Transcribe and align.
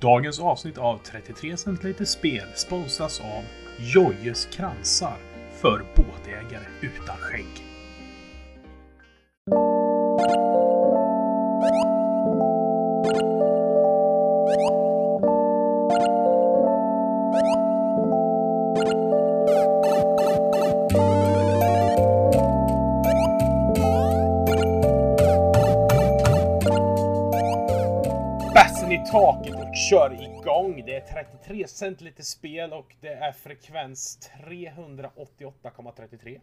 Dagens 0.00 0.40
avsnitt 0.40 0.78
av 0.78 0.98
33 0.98 1.56
centiliter 1.56 2.04
spel 2.04 2.46
sponsras 2.54 3.20
av 3.20 3.44
Jojes 3.78 4.46
kransar 4.46 5.16
för 5.60 5.84
båtägare 5.96 6.66
utan 6.80 7.16
skägg. 7.16 7.46
Bassen 28.54 28.92
i 28.92 29.04
taket 29.10 29.45
kör 29.90 30.22
igång. 30.22 30.82
Det 30.86 30.96
är 30.96 31.00
33 31.00 31.68
centiliter 31.68 32.22
spel 32.22 32.72
och 32.72 32.94
det 33.00 33.12
är 33.12 33.32
frekvens 33.32 34.30
388,33. 34.48 36.40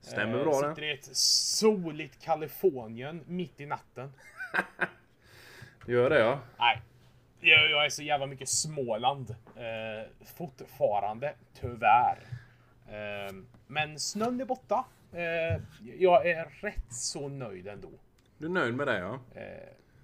Stämmer 0.00 0.38
Eh, 0.38 0.44
bra 0.44 0.52
Sitter 0.54 0.74
det. 0.82 0.86
i 0.86 0.92
ett 0.92 1.16
soligt 1.16 2.24
Kalifornien 2.24 3.24
mitt 3.26 3.60
i 3.60 3.66
natten. 3.66 4.12
Gör 5.86 6.10
det 6.10 6.18
ja. 6.18 6.40
Nej, 6.58 6.82
jag, 7.40 7.70
jag 7.70 7.84
är 7.84 7.88
så 7.88 8.02
jävla 8.02 8.26
mycket 8.26 8.48
Småland. 8.48 9.30
Eh, 9.56 10.26
fortfarande, 10.36 11.34
tyvärr. 11.60 12.18
Eh, 12.88 13.32
men 13.66 13.98
snön 13.98 14.40
är 14.40 14.44
borta. 14.44 14.84
Eh, 15.12 15.60
jag 15.98 16.26
är 16.26 16.44
rätt 16.60 16.92
så 16.92 17.28
nöjd 17.28 17.66
ändå. 17.68 17.88
Du 18.38 18.46
är 18.46 18.50
nöjd 18.50 18.74
med 18.74 18.86
det 18.86 18.98
ja? 18.98 19.18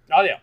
Ja, 0.07 0.23
det 0.23 0.29
är 0.29 0.33
jag. 0.33 0.41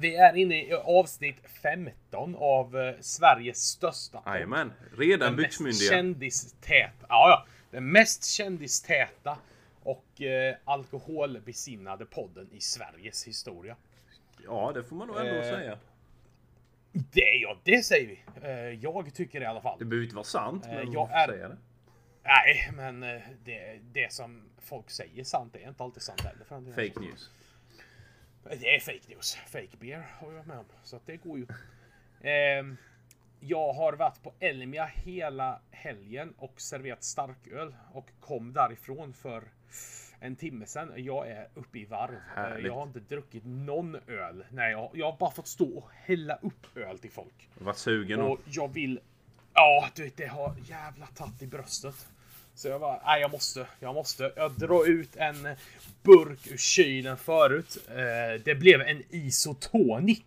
Vi 0.00 0.16
är 0.16 0.36
inne 0.36 0.54
i 0.62 0.72
avsnitt 0.72 1.36
15 1.62 2.34
av 2.38 2.78
eh, 2.78 2.94
Sveriges 3.00 3.58
största 3.58 4.20
podd. 4.20 4.34
Jajamän. 4.34 4.72
Redan 4.96 5.18
Den 5.26 5.34
mest 5.36 5.44
byxmyndiga. 5.48 5.90
kändistäta. 5.90 7.06
Ja, 7.08 7.28
ja. 7.30 7.46
Den 7.70 7.92
mest 7.92 8.24
kändistäta 8.24 9.38
och 9.82 10.22
eh, 10.22 10.56
alkoholbesinnade 10.64 12.04
podden 12.06 12.48
i 12.52 12.60
Sveriges 12.60 13.26
historia. 13.26 13.76
Ja, 14.44 14.72
det 14.74 14.84
får 14.84 14.96
man 14.96 15.08
nog 15.08 15.16
ändå 15.16 15.34
Eh, 15.34 15.42
säga. 15.42 15.78
Det, 16.92 17.20
ja, 17.42 17.58
det 17.64 17.82
säger 17.84 18.06
vi. 18.08 18.20
Eh, 18.48 18.52
jag 18.82 19.14
tycker 19.14 19.40
det 19.40 19.44
i 19.44 19.46
alla 19.48 19.60
fall. 19.60 19.78
Det 19.78 19.84
behöver 19.84 20.04
inte 20.04 20.16
vara 20.16 20.24
sant, 20.24 20.66
Eh, 20.66 20.72
men 20.72 20.92
jag 20.92 21.10
är- 21.12 21.26
säga 21.28 21.48
det. 21.48 21.56
Nej, 22.24 22.70
men 22.76 23.02
eh, 23.02 23.22
det, 23.44 23.78
det 23.92 24.12
som 24.12 24.42
folk 24.58 24.90
säger 24.90 25.24
sant 25.24 25.54
är 25.56 25.68
inte 25.68 25.82
alltid 25.82 26.02
sant 26.02 26.20
heller. 26.20 26.44
Fake 26.74 27.00
news. 27.00 27.30
Det 28.50 28.74
är 28.76 28.80
fake 28.80 29.08
news. 29.08 29.34
Fake 29.34 29.76
beer 29.80 30.06
har 30.18 30.28
jag 30.28 30.34
varit 30.34 30.46
med 30.46 30.58
om. 30.58 30.64
Så 30.82 30.96
att 30.96 31.06
det 31.06 31.16
går 31.16 31.38
ju. 31.38 31.46
Ehm, 32.20 32.76
jag 33.40 33.72
har 33.72 33.92
varit 33.92 34.22
på 34.22 34.32
Elmia 34.40 34.84
hela 34.84 35.60
helgen 35.70 36.34
och 36.38 36.60
serverat 36.60 37.04
starköl 37.04 37.74
och 37.92 38.10
kom 38.20 38.52
därifrån 38.52 39.12
för 39.12 39.42
en 40.20 40.36
timme 40.36 40.66
sedan. 40.66 40.92
Jag 40.96 41.30
är 41.30 41.48
uppe 41.54 41.78
i 41.78 41.84
varv. 41.84 42.14
Eh, 42.14 42.20
Härligt. 42.34 42.66
Jag 42.66 42.74
har 42.74 42.82
inte 42.82 43.00
druckit 43.00 43.42
någon 43.46 43.96
öl. 44.06 44.44
Nej, 44.50 44.72
jag, 44.72 44.90
jag 44.94 45.10
har 45.10 45.18
bara 45.18 45.30
fått 45.30 45.46
stå 45.46 45.78
och 45.78 45.90
hälla 45.92 46.38
upp 46.42 46.76
öl 46.76 46.98
till 46.98 47.10
folk. 47.10 47.48
Var 47.54 47.72
sugen 47.72 48.20
Och 48.20 48.30
och... 48.30 48.40
jag 48.46 48.72
vill... 48.74 49.00
Ja, 49.54 49.88
du 49.94 50.02
vet, 50.02 50.16
det 50.16 50.26
har 50.26 50.56
jävla 50.64 51.06
tatt 51.06 51.42
i 51.42 51.46
bröstet. 51.46 52.08
Så 52.58 52.68
jag 52.68 52.80
bara, 52.80 53.00
nej 53.06 53.20
jag 53.20 53.30
måste, 53.30 53.66
jag 53.80 53.94
måste. 53.94 54.32
Jag 54.36 54.52
drar 54.52 54.88
ut 54.88 55.16
en 55.16 55.48
burk 56.02 56.46
ur 56.46 56.56
kylen 56.56 57.16
förut. 57.16 57.78
Eh, 57.88 58.42
det 58.44 58.54
blev 58.54 58.80
en 58.80 59.02
isotonic. 59.10 60.24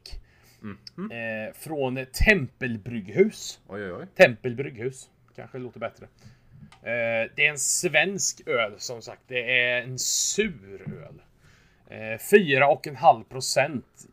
Eh, 1.11 1.53
från 1.53 2.05
Tempelbrygghus. 2.25 3.59
Oj, 3.67 3.93
oj. 3.93 4.07
Tempelbrygghus. 4.15 5.09
Kanske 5.35 5.57
låter 5.57 5.79
bättre. 5.79 6.05
Eh, 6.81 7.31
det 7.35 7.45
är 7.45 7.49
en 7.49 7.59
svensk 7.59 8.47
öl 8.47 8.73
som 8.77 9.01
sagt. 9.01 9.21
Det 9.27 9.61
är 9.61 9.81
en 9.81 9.99
sur 9.99 10.81
öl. 10.81 11.21
Eh, 11.87 12.19
4,5 12.19 13.23
procent. 13.23 14.07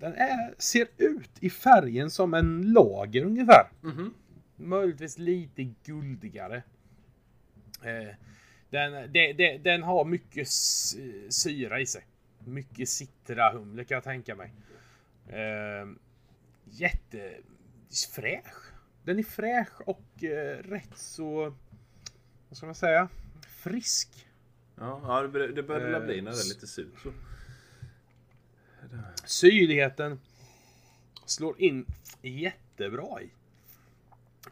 Den 0.00 0.14
är, 0.14 0.54
ser 0.58 0.86
ut 0.96 1.30
i 1.40 1.50
färgen 1.50 2.10
som 2.10 2.34
en 2.34 2.72
lager 2.72 3.24
ungefär. 3.24 3.68
Möjligtvis 4.56 5.18
lite 5.18 5.62
guldigare. 5.84 6.62
Eh, 7.82 8.14
den, 8.70 9.12
det, 9.12 9.32
det, 9.32 9.58
den 9.58 9.82
har 9.82 10.04
mycket 10.04 10.48
syra 11.30 11.80
i 11.80 11.86
sig. 11.86 12.06
Mycket 12.44 12.88
citrahumle 12.88 13.84
kan 13.84 13.94
jag 13.94 14.04
tänka 14.04 14.34
mig. 14.34 14.52
Eh, 15.28 15.88
jättefräsch. 16.64 18.72
Den 19.04 19.18
är 19.18 19.22
fräsch 19.22 19.80
och 19.80 20.24
eh, 20.24 20.58
rätt 20.58 20.98
så... 20.98 21.54
Vad 22.48 22.56
ska 22.56 22.66
man 22.66 22.74
säga? 22.74 23.08
Frisk. 23.48 24.26
Ja, 24.76 25.00
ja 25.04 25.22
det 25.28 25.52
det 25.52 25.62
börjar 25.62 26.00
Eh, 26.00 26.06
bli 26.06 26.20
när 26.22 26.30
det 26.30 26.40
är 26.40 26.48
lite 26.48 26.66
surt. 26.66 27.00
Så. 27.02 27.12
Syrligheten 29.24 30.20
slår 31.26 31.60
in 31.60 31.86
jättebra 32.22 33.22
i. 33.22 33.30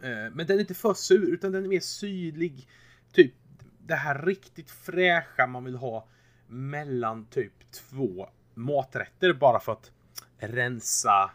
Eh, 0.03 0.31
Men 0.33 0.47
den 0.47 0.57
är 0.57 0.61
inte 0.61 0.75
för 0.75 0.95
sur 0.95 1.35
utan 1.35 1.53
den 1.53 1.65
är 1.65 1.69
mer 1.69 1.81
syrlig. 1.81 2.69
Typ 3.19 3.35
det 3.79 3.95
här 3.95 4.23
riktigt 4.23 4.71
fräscha 4.71 5.47
man 5.47 5.65
vill 5.65 5.77
ha 5.77 6.07
mellan 6.47 7.27
typ 7.27 7.71
två 7.71 8.29
maträtter 8.55 9.33
bara 9.33 9.61
för 9.61 9.73
att 9.73 9.93
rensa 10.39 11.31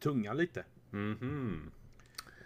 tungan 0.00 0.36
lite. 0.36 0.64
Mhm. 0.90 1.70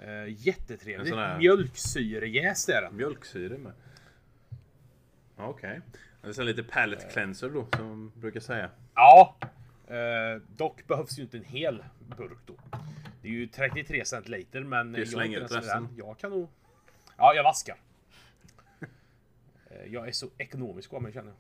Eh, 0.00 0.08
En 0.10 0.32
jättetrevligt. 0.34 1.14
här- 1.14 1.38
Mjölksyrejäst 1.38 2.69
är 2.69 2.82
den. 2.82 2.97
Mjölksyra 2.97 3.58
med. 3.58 3.72
Okej. 5.36 5.80
Det 6.22 6.28
är 6.28 6.32
så 6.32 6.42
lite 6.42 6.62
palate 6.62 7.09
cleanser 7.12 7.50
då, 7.50 7.66
som 7.76 7.88
man 7.88 8.12
brukar 8.14 8.41
säga. 8.41 8.70
Ja. 8.94 9.36
Eh, 9.86 10.42
dock 10.56 10.86
behövs 10.86 11.19
ju 11.19 11.22
inte 11.22 11.36
en 11.36 11.44
hel 11.44 11.84
burk 12.16 12.38
då. 12.47 12.54
Det 13.22 13.28
är 13.28 13.32
ju 13.32 13.47
33 13.47 14.04
centiliter 14.04 14.60
men 14.60 14.94
är 14.94 15.04
slänger 15.04 15.41
ut 15.41 15.53
resten. 15.53 15.88
Jag 15.97 16.19
kan 16.19 16.30
nog... 16.30 16.48
Ja, 17.16 17.34
jag 17.34 17.44
vaskar. 17.44 17.76
Eh, 19.82 19.93
jag 19.93 20.09
är 20.09 20.12
så 20.12 20.31
ekonomisk 20.38 20.93
av 20.93 21.03
mig 21.03 21.12
känner 21.12 21.32
jag. 21.32 21.38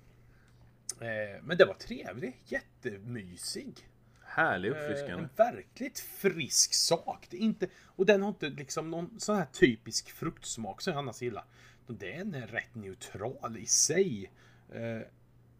Eh, 1.08 1.42
men 1.42 1.56
det 1.56 1.64
var 1.64 1.74
trevligt. 1.74 2.34
Jättemysig. 2.44 3.88
Härlig 4.24 4.68
Eh, 4.68 4.76
uppfriskande. 4.76 5.12
en 5.24 5.28
verkligt 5.36 5.98
frisk 5.98 6.74
sak. 6.74 7.26
Det 7.30 7.36
är 7.36 7.40
inte, 7.40 7.68
och 7.84 8.06
den 8.06 8.22
har 8.22 8.28
inte 8.28 8.48
liksom 8.48 8.90
någon 8.90 9.20
sån 9.20 9.36
här 9.36 9.46
typisk 9.52 10.10
fruktsmak 10.10 10.80
som 10.80 10.92
jag 10.92 10.98
annars 10.98 11.22
gillar. 11.22 11.44
Den 11.86 12.34
är 12.34 12.46
rätt 12.46 12.74
neutral 12.74 13.56
i 13.58 13.66
sig. 13.66 14.30
Eh, 14.72 15.00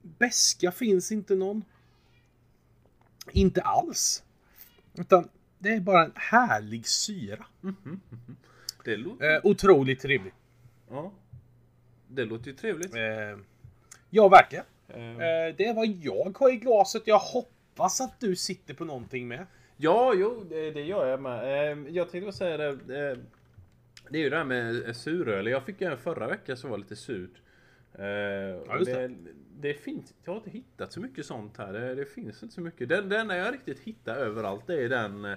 beska 0.02 0.72
finns 0.72 1.12
inte 1.12 1.34
någon. 1.34 1.64
Inte 3.32 3.62
alls. 3.62 4.24
Utan 4.94 5.28
det 5.58 5.68
är 5.74 5.80
bara 5.80 6.04
en 6.04 6.12
härlig 6.16 6.86
syra. 6.86 7.46
Det 8.84 8.96
låter... 8.96 9.34
Eh, 9.34 9.40
otroligt 9.44 10.00
trevlig. 10.00 10.32
Ja. 10.90 11.12
Det 12.14 12.24
låter 12.24 12.46
ju 12.46 12.52
trevligt. 12.56 12.94
Eh, 12.94 13.38
ja, 14.10 14.28
verkligen. 14.28 14.64
Eh, 14.88 15.00
Eh, 15.10 15.54
det 15.56 15.64
är 15.66 15.74
vad 15.74 15.86
jag 15.86 16.36
har 16.38 16.52
i 16.52 16.56
glaset. 16.56 17.02
Jag 17.06 17.18
hoppas 17.18 18.00
att 18.00 18.20
du 18.20 18.36
sitter 18.36 18.74
på 18.74 18.84
någonting 18.84 19.28
med. 19.28 19.46
Ja, 19.76 20.12
jo, 20.16 20.44
det, 20.48 20.70
det 20.70 20.82
gör 20.82 21.06
jag 21.06 21.20
med. 21.22 21.72
Eh, 21.72 21.78
Jag 21.94 22.10
tänkte 22.10 22.20
bara 22.26 22.32
säga 22.32 22.56
det. 22.56 22.68
eh, 22.68 23.18
Det 24.10 24.18
är 24.18 24.22
ju 24.22 24.30
det 24.30 24.36
här 24.36 24.44
med 24.44 24.96
suröl. 24.96 25.46
Jag 25.46 25.62
fick 25.64 25.80
en 25.82 25.98
förra 25.98 26.26
veckan 26.26 26.56
som 26.56 26.70
var 26.70 26.78
lite 26.78 26.96
surt. 26.96 27.30
Ja, 27.98 28.78
just 28.78 28.86
det, 28.92 29.10
det 29.60 29.74
finns, 29.74 30.14
jag 30.24 30.32
har 30.32 30.36
inte 30.38 30.50
hittat 30.50 30.92
så 30.92 31.00
mycket 31.00 31.26
sånt 31.26 31.56
här. 31.58 31.72
Det, 31.72 31.94
det 31.94 32.04
finns 32.06 32.42
inte 32.42 32.54
så 32.54 32.60
mycket. 32.60 32.88
Den, 32.88 33.08
den 33.08 33.28
jag 33.30 33.54
riktigt 33.54 33.78
hittar 33.80 34.16
överallt 34.16 34.66
det 34.66 34.82
är 34.84 34.88
den 34.88 35.36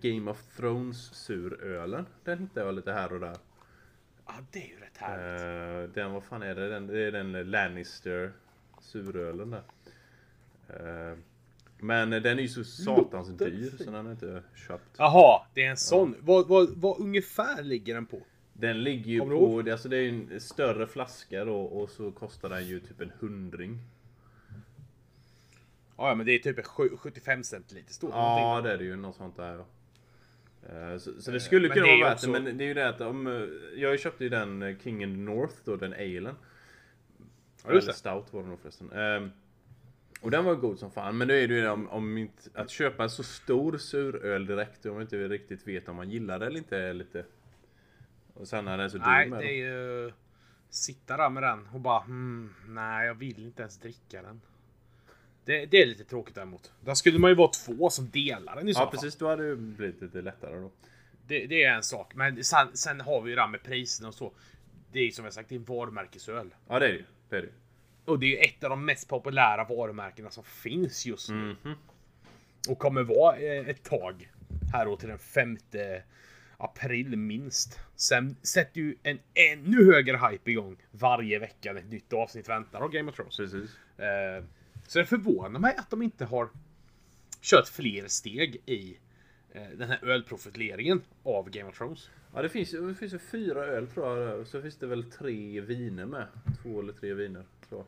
Game 0.00 0.30
of 0.30 0.42
Thrones 0.56 1.14
surölen. 1.14 2.06
Den 2.24 2.38
hittar 2.38 2.64
jag 2.64 2.74
lite 2.74 2.92
här 2.92 3.12
och 3.12 3.20
där. 3.20 3.36
Ja, 4.26 4.34
det 4.52 4.58
är 4.58 4.68
ju 4.68 4.80
rätt 4.80 4.96
härligt. 4.96 5.90
Eh, 5.90 5.94
den, 5.94 6.12
vad 6.12 6.24
fan 6.24 6.42
är 6.42 6.54
det? 6.54 6.68
Den, 6.68 6.86
det 6.86 7.00
är 7.00 7.12
den 7.12 7.32
Lannister 7.50 8.32
surölen 8.80 9.50
där. 9.50 9.62
Eh, 10.68 11.18
men 11.78 12.10
den 12.10 12.26
är 12.26 12.42
ju 12.42 12.48
så 12.48 12.64
satans 12.64 13.28
Låter 13.30 13.50
dyr 13.50 13.68
fint. 13.70 13.78
så 13.78 13.84
den 13.84 13.94
har 13.94 14.02
jag 14.04 14.12
inte 14.12 14.42
köpt. 14.54 14.90
Jaha, 14.98 15.46
det 15.54 15.64
är 15.64 15.70
en 15.70 15.76
sån. 15.76 16.14
Vad, 16.20 16.48
vad, 16.48 16.68
vad 16.76 17.00
ungefär 17.00 17.62
ligger 17.62 17.94
den 17.94 18.06
på? 18.06 18.20
Den 18.52 18.82
ligger 18.82 19.10
ju 19.12 19.20
på, 19.20 19.62
det- 19.62 19.72
alltså 19.72 19.88
det 19.88 19.96
är 19.96 20.00
ju 20.02 20.08
en 20.34 20.40
större 20.40 20.86
flaska 20.86 21.44
då 21.44 21.60
och 21.62 21.90
så 21.90 22.10
kostar 22.12 22.48
den 22.48 22.66
ju 22.66 22.80
typ 22.80 23.00
en 23.00 23.12
hundring. 23.20 23.78
Ja, 25.96 26.14
men 26.14 26.26
det 26.26 26.32
är 26.32 26.38
typ 26.38 26.58
en 26.58 26.64
sju- 26.64 26.96
75 26.96 27.42
centiliter 27.44 27.92
stor. 27.92 28.10
Ja 28.10 28.38
någonting. 28.38 28.64
det 28.64 28.74
är 28.74 28.78
det 28.78 28.84
ju, 28.84 28.96
något 28.96 29.16
sånt 29.16 29.36
där. 29.36 29.64
Eh, 30.68 30.98
Så, 30.98 31.22
så 31.22 31.30
det 31.30 31.40
skulle 31.40 31.68
men 31.68 31.74
kunna 31.74 31.86
det 31.86 32.00
vara 32.00 32.10
värt 32.10 32.20
det, 32.22 32.28
men 32.28 32.58
det 32.58 32.64
är 32.64 32.68
ju 32.68 32.74
det 32.74 32.88
att 32.88 33.00
om... 33.00 33.26
eh, 33.26 33.80
Jag 33.80 34.00
köpte 34.00 34.24
ju 34.24 34.30
den 34.30 34.62
eh, 34.62 34.78
King 34.78 35.02
in 35.02 35.14
the 35.14 35.20
North 35.20 35.54
då, 35.64 35.76
den 35.76 35.92
alen. 35.92 36.34
Ja, 37.64 37.70
Eller 37.70 37.80
det. 37.80 37.92
Stout 37.92 38.32
var 38.32 38.42
det 38.42 38.48
nog 38.48 38.60
förresten. 38.60 38.92
Ehm, 38.92 39.30
Och 40.20 40.30
den 40.30 40.44
var 40.44 40.54
god 40.54 40.78
som 40.78 40.90
fan. 40.90 41.18
Men 41.18 41.28
då 41.28 41.34
är 41.34 41.48
det 41.48 41.54
ju 41.54 41.68
om, 41.68 41.88
om 41.88 42.18
inte, 42.18 42.42
att 42.54 42.70
köpa 42.70 43.02
en 43.02 43.10
så 43.10 43.22
stor 43.22 43.78
suröl 43.78 44.46
direkt 44.46 44.86
om 44.86 44.92
man 44.92 45.02
inte 45.02 45.28
riktigt 45.28 45.68
vet 45.68 45.88
om 45.88 45.96
man 45.96 46.10
gillar 46.10 46.38
det 46.38 46.46
eller 46.46 46.58
inte 46.58 46.78
är 46.78 46.94
lite... 46.94 47.24
Och 48.34 48.48
sen 48.48 48.64
när 48.64 48.76
den 48.76 48.86
är 48.86 48.88
så 48.88 48.98
dyr 48.98 49.04
Nej, 49.06 49.30
det 49.30 49.44
är 49.50 49.52
ju... 49.70 50.12
Sitta 50.70 51.16
där 51.16 51.30
med 51.30 51.42
den 51.42 51.68
och 51.72 51.80
bara 51.80 52.00
hmm, 52.00 52.54
nej 52.68 53.06
jag 53.06 53.14
vill 53.14 53.44
inte 53.44 53.62
ens 53.62 53.78
dricka 53.78 54.22
den. 54.22 54.40
Det, 55.46 55.66
det 55.66 55.82
är 55.82 55.86
lite 55.86 56.04
tråkigt 56.04 56.34
däremot. 56.34 56.72
Där 56.80 56.94
skulle 56.94 57.18
man 57.18 57.30
ju 57.30 57.34
vara 57.34 57.48
två 57.48 57.90
som 57.90 58.10
delar 58.10 58.56
den 58.56 58.68
i 58.68 58.74
så 58.74 58.80
Ja 58.80 58.84
fall. 58.84 58.90
precis, 58.92 59.16
då 59.16 59.28
hade 59.28 59.48
det 59.50 59.56
blivit 59.56 60.02
lite 60.02 60.22
lättare 60.22 60.56
då. 60.60 60.70
Det, 61.26 61.46
det 61.46 61.64
är 61.64 61.74
en 61.74 61.82
sak. 61.82 62.14
Men 62.14 62.44
sen, 62.44 62.68
sen 62.76 63.00
har 63.00 63.20
vi 63.22 63.30
ju 63.30 63.36
det 63.36 63.42
här 63.42 63.48
med 63.48 63.62
priserna 63.62 64.08
och 64.08 64.14
så. 64.14 64.32
Det 64.92 64.98
är 64.98 65.04
ju 65.04 65.10
som 65.10 65.24
jag 65.24 65.34
sagt, 65.34 65.48
det 65.48 65.54
är 65.54 65.58
en 65.58 65.64
varumärkesöl. 65.64 66.54
Ja 66.68 66.78
det 66.78 66.86
är 66.88 66.92
det. 66.92 67.04
Det 67.28 67.36
är 67.36 67.42
det. 67.42 67.48
Och 68.04 68.18
det 68.18 68.26
är 68.26 68.30
ju 68.30 68.36
ett 68.36 68.64
av 68.64 68.70
de 68.70 68.84
mest 68.84 69.08
populära 69.08 69.64
varumärkena 69.64 70.30
som 70.30 70.44
finns 70.44 71.06
just 71.06 71.28
nu. 71.30 71.56
Mhm. 71.64 71.74
Och 72.68 72.78
kommer 72.78 73.02
vara 73.02 73.36
eh, 73.36 73.68
ett 73.68 73.82
tag. 73.84 74.30
Här 74.72 74.84
då 74.86 74.96
till 74.96 75.08
den 75.08 75.18
5 75.18 75.58
april 76.58 77.16
minst. 77.16 77.80
Sen 77.96 78.36
sätter 78.42 78.80
ju 78.80 78.96
en 79.02 79.18
ännu 79.34 79.92
högre 79.92 80.16
hype 80.30 80.50
igång 80.50 80.76
varje 80.90 81.38
vecka 81.38 81.72
när 81.72 81.80
ett 81.80 81.90
nytt 81.90 82.12
avsnitt 82.12 82.48
väntar 82.48 82.80
av 82.80 82.90
Game 82.90 83.10
of 83.10 83.16
Thrones. 83.16 83.36
Precis. 83.36 83.70
Eh, 83.98 84.44
Så 84.86 84.98
det 84.98 85.06
förvånar 85.06 85.60
mig 85.60 85.76
att 85.76 85.90
de 85.90 86.02
inte 86.02 86.24
har 86.24 86.48
kört 87.40 87.68
fler 87.68 88.06
steg 88.08 88.62
i 88.66 88.98
eh, 89.52 89.62
den 89.74 89.88
här 89.88 90.04
ölprofileringen 90.04 91.02
av 91.22 91.50
Game 91.50 91.68
of 91.68 91.78
Thrones. 91.78 92.10
Ja 92.34 92.42
det 92.42 92.48
finns, 92.48 92.74
ju- 92.74 92.88
det 92.88 92.94
finns 92.94 93.14
ju 93.14 93.18
fyra 93.18 93.64
öl 93.64 93.86
tror 93.86 94.18
jag. 94.18 94.40
Och 94.40 94.46
så 94.46 94.62
finns 94.62 94.76
det 94.76 94.86
väl 94.86 95.10
tre 95.10 95.60
viner 95.60 96.06
med. 96.06 96.26
Två 96.62 96.80
eller 96.80 96.92
tre 96.92 97.14
viner. 97.14 97.44
Tror 97.68 97.80
jag. 97.80 97.86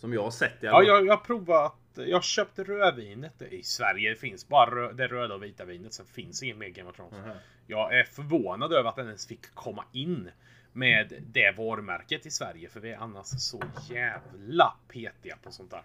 Som 0.00 0.12
jag 0.12 0.22
har 0.22 0.30
sett 0.30 0.64
i 0.64 0.66
alla 0.66 0.78
Ja, 0.78 0.84
jag, 0.84 1.06
jag 1.06 1.16
har 1.16 1.24
provat. 1.24 1.74
Jag 1.94 2.24
köpte 2.24 2.64
rödvinet 2.64 3.42
i 3.42 3.62
Sverige. 3.62 4.14
Finns 4.14 4.48
bara 4.48 4.70
rö, 4.70 4.92
det 4.92 5.06
röda 5.06 5.34
och 5.34 5.42
vita 5.42 5.64
vinet. 5.64 5.92
Sen 5.92 6.06
finns 6.06 6.42
inget 6.42 6.56
mer 6.56 6.68
Game 6.68 6.90
of 6.90 6.96
Thrones. 6.96 7.14
Aha. 7.14 7.34
Jag 7.66 7.98
är 7.98 8.04
förvånad 8.04 8.72
över 8.72 8.88
att 8.88 8.96
den 8.96 9.06
ens 9.06 9.26
fick 9.26 9.54
komma 9.54 9.84
in 9.92 10.30
med 10.72 11.12
det 11.32 11.50
varumärket 11.56 12.26
i 12.26 12.30
Sverige. 12.30 12.68
För 12.68 12.80
vi 12.80 12.90
är 12.90 12.96
annars 12.98 13.26
så 13.26 13.62
jävla 13.90 14.74
petiga 14.88 15.36
på 15.42 15.52
sånt 15.52 15.70
där. 15.70 15.82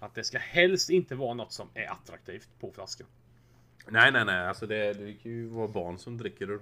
Att 0.00 0.14
det 0.14 0.24
ska 0.24 0.38
helst 0.38 0.90
inte 0.90 1.14
vara 1.14 1.34
något 1.34 1.52
som 1.52 1.68
är 1.74 1.90
attraktivt 1.92 2.48
på 2.60 2.70
flaskan. 2.72 3.06
Nej 3.88 4.12
nej 4.12 4.24
nej, 4.24 4.46
alltså 4.48 4.66
det, 4.66 4.92
det 4.92 5.12
kan 5.12 5.32
ju 5.32 5.46
vara 5.46 5.68
barn 5.68 5.98
som 5.98 6.18
dricker 6.18 6.46
det. 6.46 6.58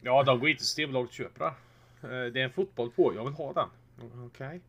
Ja, 0.00 0.22
de 0.22 0.40
går 0.40 0.48
inte 0.48 0.58
till 0.58 0.66
Systembolaget 0.66 1.08
och 1.10 1.14
köper 1.14 1.44
det. 1.44 1.50
Eh, 2.02 2.32
Det 2.32 2.40
är 2.40 2.44
en 2.44 2.50
fotboll 2.50 2.90
på. 2.90 3.14
Jag 3.14 3.24
vill 3.24 3.34
ha 3.34 3.52
den. 3.52 3.68
Okej. 4.26 4.60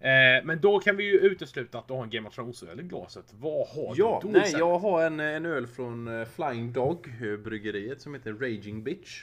Eh, 0.00 0.44
Men 0.44 0.60
då 0.60 0.80
kan 0.80 0.96
vi 0.96 1.04
ju 1.04 1.18
utesluta 1.18 1.78
att 1.78 1.88
du 1.88 1.94
har 1.94 2.02
en 2.04 2.10
Game 2.10 2.28
of 2.28 2.34
Thrones-öl 2.34 2.80
i 2.80 2.82
glaset. 2.82 3.24
Vad 3.40 3.68
har 3.68 3.94
Ja, 3.96 4.20
du 4.22 4.28
då? 4.28 4.38
nej 4.38 4.50
sen? 4.50 4.58
jag 4.60 4.78
har 4.78 5.02
en, 5.06 5.20
en 5.20 5.46
öl 5.46 5.66
från 5.66 6.20
eh, 6.20 6.26
Flying 6.28 6.72
Dog 6.72 7.12
bryggeriet 7.44 8.00
som 8.00 8.14
heter 8.14 8.32
Raging 8.32 8.82
Bitch. 8.82 9.22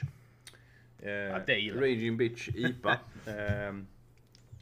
Eh. 1.02 1.34
Raging 1.80 2.16
Bitch 2.16 2.48
IPA. 2.54 2.98
Ehm, 3.26 3.86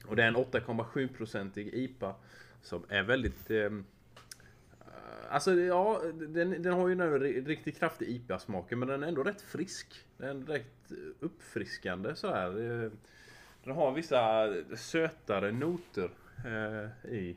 och 0.07 0.17
det 0.17 0.23
är 0.23 0.29
en 0.29 0.37
8,7-procentig 0.37 1.75
IPA 1.75 2.15
som 2.63 2.85
är 2.89 3.03
väldigt 3.03 3.51
ehm, 3.51 3.85
Alltså 5.29 5.55
ja, 5.55 6.03
den, 6.29 6.63
den 6.63 6.73
har 6.73 6.89
ju 6.89 6.95
den 6.95 7.21
ri- 7.21 7.45
riktigt 7.47 7.79
kraftig 7.79 8.09
IPA-smaken 8.09 8.79
men 8.79 8.89
den 8.89 9.03
är 9.03 9.09
ändå 9.09 9.23
rätt 9.23 9.43
frisk. 9.43 9.87
Den 10.19 10.43
är 10.43 10.47
rätt 10.47 10.93
uppfriskande 11.21 12.15
sådär. 12.17 12.85
Eh, 12.85 12.91
Den 13.65 13.75
har 13.75 13.93
vissa 13.93 14.49
sötare 14.77 15.53
noter 15.53 16.11
eh, 16.45 17.11
i, 17.13 17.37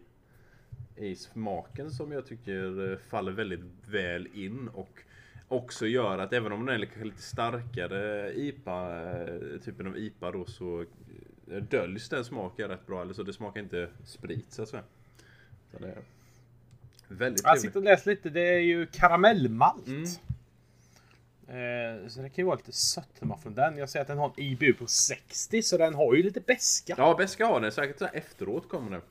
i 0.96 1.16
smaken 1.16 1.92
som 1.92 2.12
jag 2.12 2.26
tycker 2.26 2.92
eh, 2.92 2.98
faller 2.98 3.32
väldigt 3.32 3.60
väl 3.88 4.28
in 4.34 4.68
och 4.68 5.00
också 5.50 5.88
gör 5.88 6.18
att 6.18 6.34
även 6.34 6.52
om 6.52 6.66
den 6.66 6.76
är 6.76 6.80
lite, 7.06 7.22
starkare 7.22 8.34
IPA, 8.34 9.02
eh, 9.02 9.60
typen 9.66 9.88
av 9.88 9.98
IPA 9.98 10.32
då 10.32 10.46
så 10.46 10.86
eh, 11.52 11.58
döljs 11.58 12.10
den 12.10 12.26
smaken 12.26 12.68
rätt 12.70 12.88
bra. 12.88 13.02
Eller 13.02 13.14
så 13.14 13.24
det 13.24 13.34
smakar 13.34 13.62
inte 13.62 13.90
sprit 14.06 14.54
så 14.54 14.64
att 14.64 14.70
säga. 14.70 14.84
Så 15.72 15.80
det 15.80 15.88
är 15.88 15.98
väldigt 17.08 17.44
Jag 17.44 17.60
sitter 17.60 17.78
och 17.80 17.84
läser 17.84 18.12
lite. 18.12 18.30
Det 18.30 18.50
är 18.56 18.60
ju 18.60 18.86
karamellmalt. 18.86 19.88
Mm. 19.88 20.04
Eh, 21.48 22.08
Så 22.08 22.22
det 22.22 22.30
kan 22.30 22.36
ju 22.36 22.44
vara 22.44 22.56
lite 22.56 22.72
sötma 22.72 23.38
från 23.38 23.56
den. 23.56 23.78
Jag 23.78 23.90
ser 23.90 24.02
att 24.02 24.08
den 24.08 24.18
har 24.18 24.28
en 24.28 24.44
IBU 24.44 24.74
på 24.74 24.88
60 24.88 25.62
så 25.62 25.78
den 25.78 25.94
har 25.94 26.16
ju 26.16 26.24
lite 26.24 26.40
beska. 26.42 26.96
Ja, 26.98 27.16
beska 27.18 27.46
har 27.46 27.62
den. 27.62 27.72
Säkert 27.72 28.00
så 28.00 28.06
efteråt 28.06 28.70
kommer 28.70 28.92
det. 28.92 29.02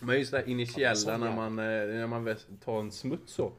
Men 0.00 0.18
just 0.18 0.30
det 0.30 0.38
här 0.38 0.48
initiella 0.48 0.94
sån 0.94 1.20
när 1.20 1.36
man, 1.36 1.56
när 1.56 2.06
man 2.06 2.36
tar 2.64 2.80
en 2.80 2.92
smuts 2.92 3.32
så. 3.32 3.52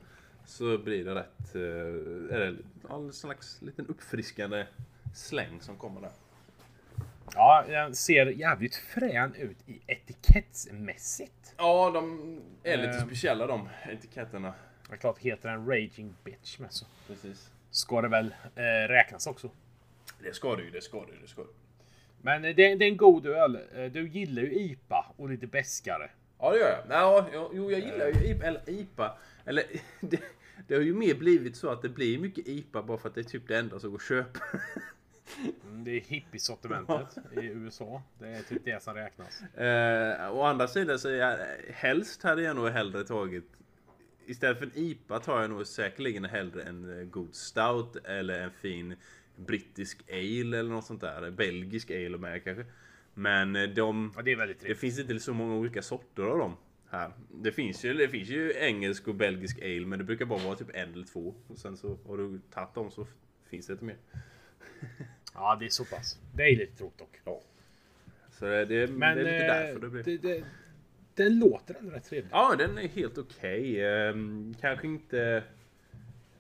Så 0.50 0.78
blir 0.78 1.06
det 1.06 1.16
rätt... 1.16 1.56
eh, 1.56 2.36
Är 2.36 2.40
det 2.40 2.56
en 2.90 3.14
slags 3.14 3.62
liten 3.62 3.88
uppfriskande 3.88 4.66
släng 5.16 5.62
som 5.62 5.78
kommer 5.78 6.02
där. 6.02 6.12
Ja, 7.34 7.64
den 7.68 7.96
ser 7.96 8.26
jävligt 8.26 8.76
frän 8.76 9.36
ut 9.36 9.58
i 9.66 9.82
etikettsmässigt. 9.88 11.54
Ja, 11.58 11.92
de 11.94 12.20
är 12.64 12.78
lite 12.78 12.90
Ehm. 12.90 13.06
speciella 13.08 13.48
de 13.48 13.70
etiketterna. 13.92 14.54
Det 14.88 14.94
är 14.94 14.98
klart, 14.98 15.18
heter 15.20 15.50
den 15.50 15.66
Raging 15.68 16.14
Bitch 16.24 16.60
med 16.60 16.74
så 16.74 16.86
Precis. 17.08 17.52
ska 17.72 18.02
det 18.02 18.08
väl 18.08 18.34
eh, 18.56 18.62
räknas 18.88 19.28
också. 19.28 19.50
Det 20.24 20.36
ska 20.36 20.56
du 20.56 20.64
ju, 20.64 20.72
det 20.72 20.82
ska 20.82 21.06
du, 21.06 21.14
det 21.22 21.28
ska 21.28 21.42
du. 21.42 21.50
Men 22.22 22.46
eh, 22.46 22.56
det, 22.56 22.76
det 22.76 22.86
är 22.86 22.90
en 22.90 22.98
god 22.98 23.26
öl. 23.26 23.60
Eh, 23.76 23.86
Du 23.92 24.08
gillar 24.10 24.42
ju 24.42 24.54
IPA 24.54 25.06
och 25.18 25.30
lite 25.30 25.48
beskare. 25.48 26.10
Ja, 26.40 26.52
det 26.52 26.58
gör 26.60 26.70
jag. 26.70 26.80
Ja, 26.90 27.28
jo, 27.54 27.72
jag 27.72 27.80
gillar 27.80 28.06
ju 28.08 28.14
IPA. 28.32 28.46
Eller 28.46 28.70
IPA. 28.70 29.18
Eller 29.46 29.64
det, 30.02 30.20
det 30.70 30.76
har 30.76 30.82
ju 30.82 30.94
mer 30.94 31.16
blivit 31.16 31.56
så 31.56 31.70
att 31.70 31.82
det 31.82 31.90
blir 31.90 32.20
mycket 32.20 32.48
IPA 32.48 32.84
bara 32.84 32.98
för 32.98 33.10
att 33.10 33.16
det 33.16 33.22
är 33.22 33.24
typ 33.24 33.48
det 33.48 33.58
enda 33.58 33.80
som 33.80 33.90
går 33.90 33.98
att 33.98 34.04
köpa. 34.04 34.40
Mm, 35.64 35.84
Det 35.84 35.92
är 35.92 36.02
hippiesortimentet 36.02 37.18
i 37.42 37.46
USA. 37.46 38.04
Det 38.20 38.28
är 38.28 38.42
typ 38.42 38.66
det 38.66 38.84
som 38.84 38.94
räknas. 38.94 39.42
Eh, 39.42 40.38
å 40.38 40.44
andra 40.44 40.68
sidan 40.68 41.00
så 41.00 41.10
är 41.10 41.14
jag, 41.14 41.38
helst 41.74 42.24
hade 42.24 42.42
jag 42.42 42.56
nog 42.56 42.70
hellre 42.70 43.04
tagit 43.04 43.44
Istället 44.26 44.58
för 44.58 44.66
en 44.66 44.72
IPA 44.76 45.20
tar 45.20 45.42
jag 45.42 45.50
nog 45.50 45.68
säkerligen 45.68 46.26
hellre 46.26 46.64
en 46.64 47.00
eh, 47.00 47.06
god 47.06 47.36
stout 47.36 47.96
eller 47.96 48.40
en 48.40 48.52
fin 48.52 48.96
brittisk 49.36 50.04
ale 50.12 50.60
eller 50.60 50.70
något 50.70 50.86
sånt 50.86 51.02
där. 51.02 51.32
Belgisk 51.32 51.92
ale 51.92 52.18
med 52.18 52.44
kanske. 52.44 52.66
Men 53.14 53.56
eh, 53.56 53.70
de, 53.70 54.14
Ja, 54.16 54.22
det 54.22 54.56
det 54.62 54.76
finns 54.76 55.00
inte 55.00 55.20
så 55.20 55.34
många 55.34 55.56
olika 55.56 55.82
sorter 55.82 56.24
av 56.24 56.38
dem 56.38 56.56
här. 56.92 57.12
Det 57.32 57.52
finns 57.52 57.86
ju, 57.86 57.94
det 57.94 58.10
finns 58.10 58.30
ju 58.30 58.54
engelsk 58.58 59.08
och 59.08 59.16
belgisk 59.16 59.62
ale 59.62 59.86
men 59.86 60.00
det 60.00 60.06
brukar 60.06 60.26
bara 60.26 60.40
vara 60.44 60.56
typ 60.56 60.70
en 60.74 60.94
eller 60.94 61.06
två. 61.06 61.36
Och 61.48 61.58
sen 61.58 61.78
så 61.78 61.98
har 62.08 62.18
du 62.18 62.40
tagit 62.54 62.74
dem 62.74 62.92
så 62.92 63.08
finns 63.50 63.68
det 63.68 63.74
inte 63.74 63.86
mer. 63.86 63.98
Ja, 65.34 65.58
det 65.60 65.66
är 65.66 65.70
så 65.70 65.86
pass. 65.86 66.20
Det 66.36 66.44
är 66.44 66.56
lite 66.58 66.78
tråkigt 66.78 67.00
dock. 67.00 67.20
Ja. 67.26 67.42
Så 68.32 68.46
det, 68.46 68.66
det, 68.66 68.88
Men 68.88 69.18
det 69.18 69.22
är 69.22 69.34
lite 69.34 69.46
eh, 69.46 69.54
därför 69.54 69.80
det 69.80 69.90
blir. 69.90 70.04
det, 70.04 70.18
det, 70.18 70.44
den 71.16 71.40
låter 71.40 71.76
ändå 71.80 71.92
rätt 71.92 72.06
trevlig. 72.06 72.30
Ja, 72.34 72.56
den 72.58 72.78
är 72.78 72.88
helt 72.88 73.18
okej. 73.18 73.86
Ehm, 73.86 74.56
kanske 74.62 74.88
inte... 74.88 75.44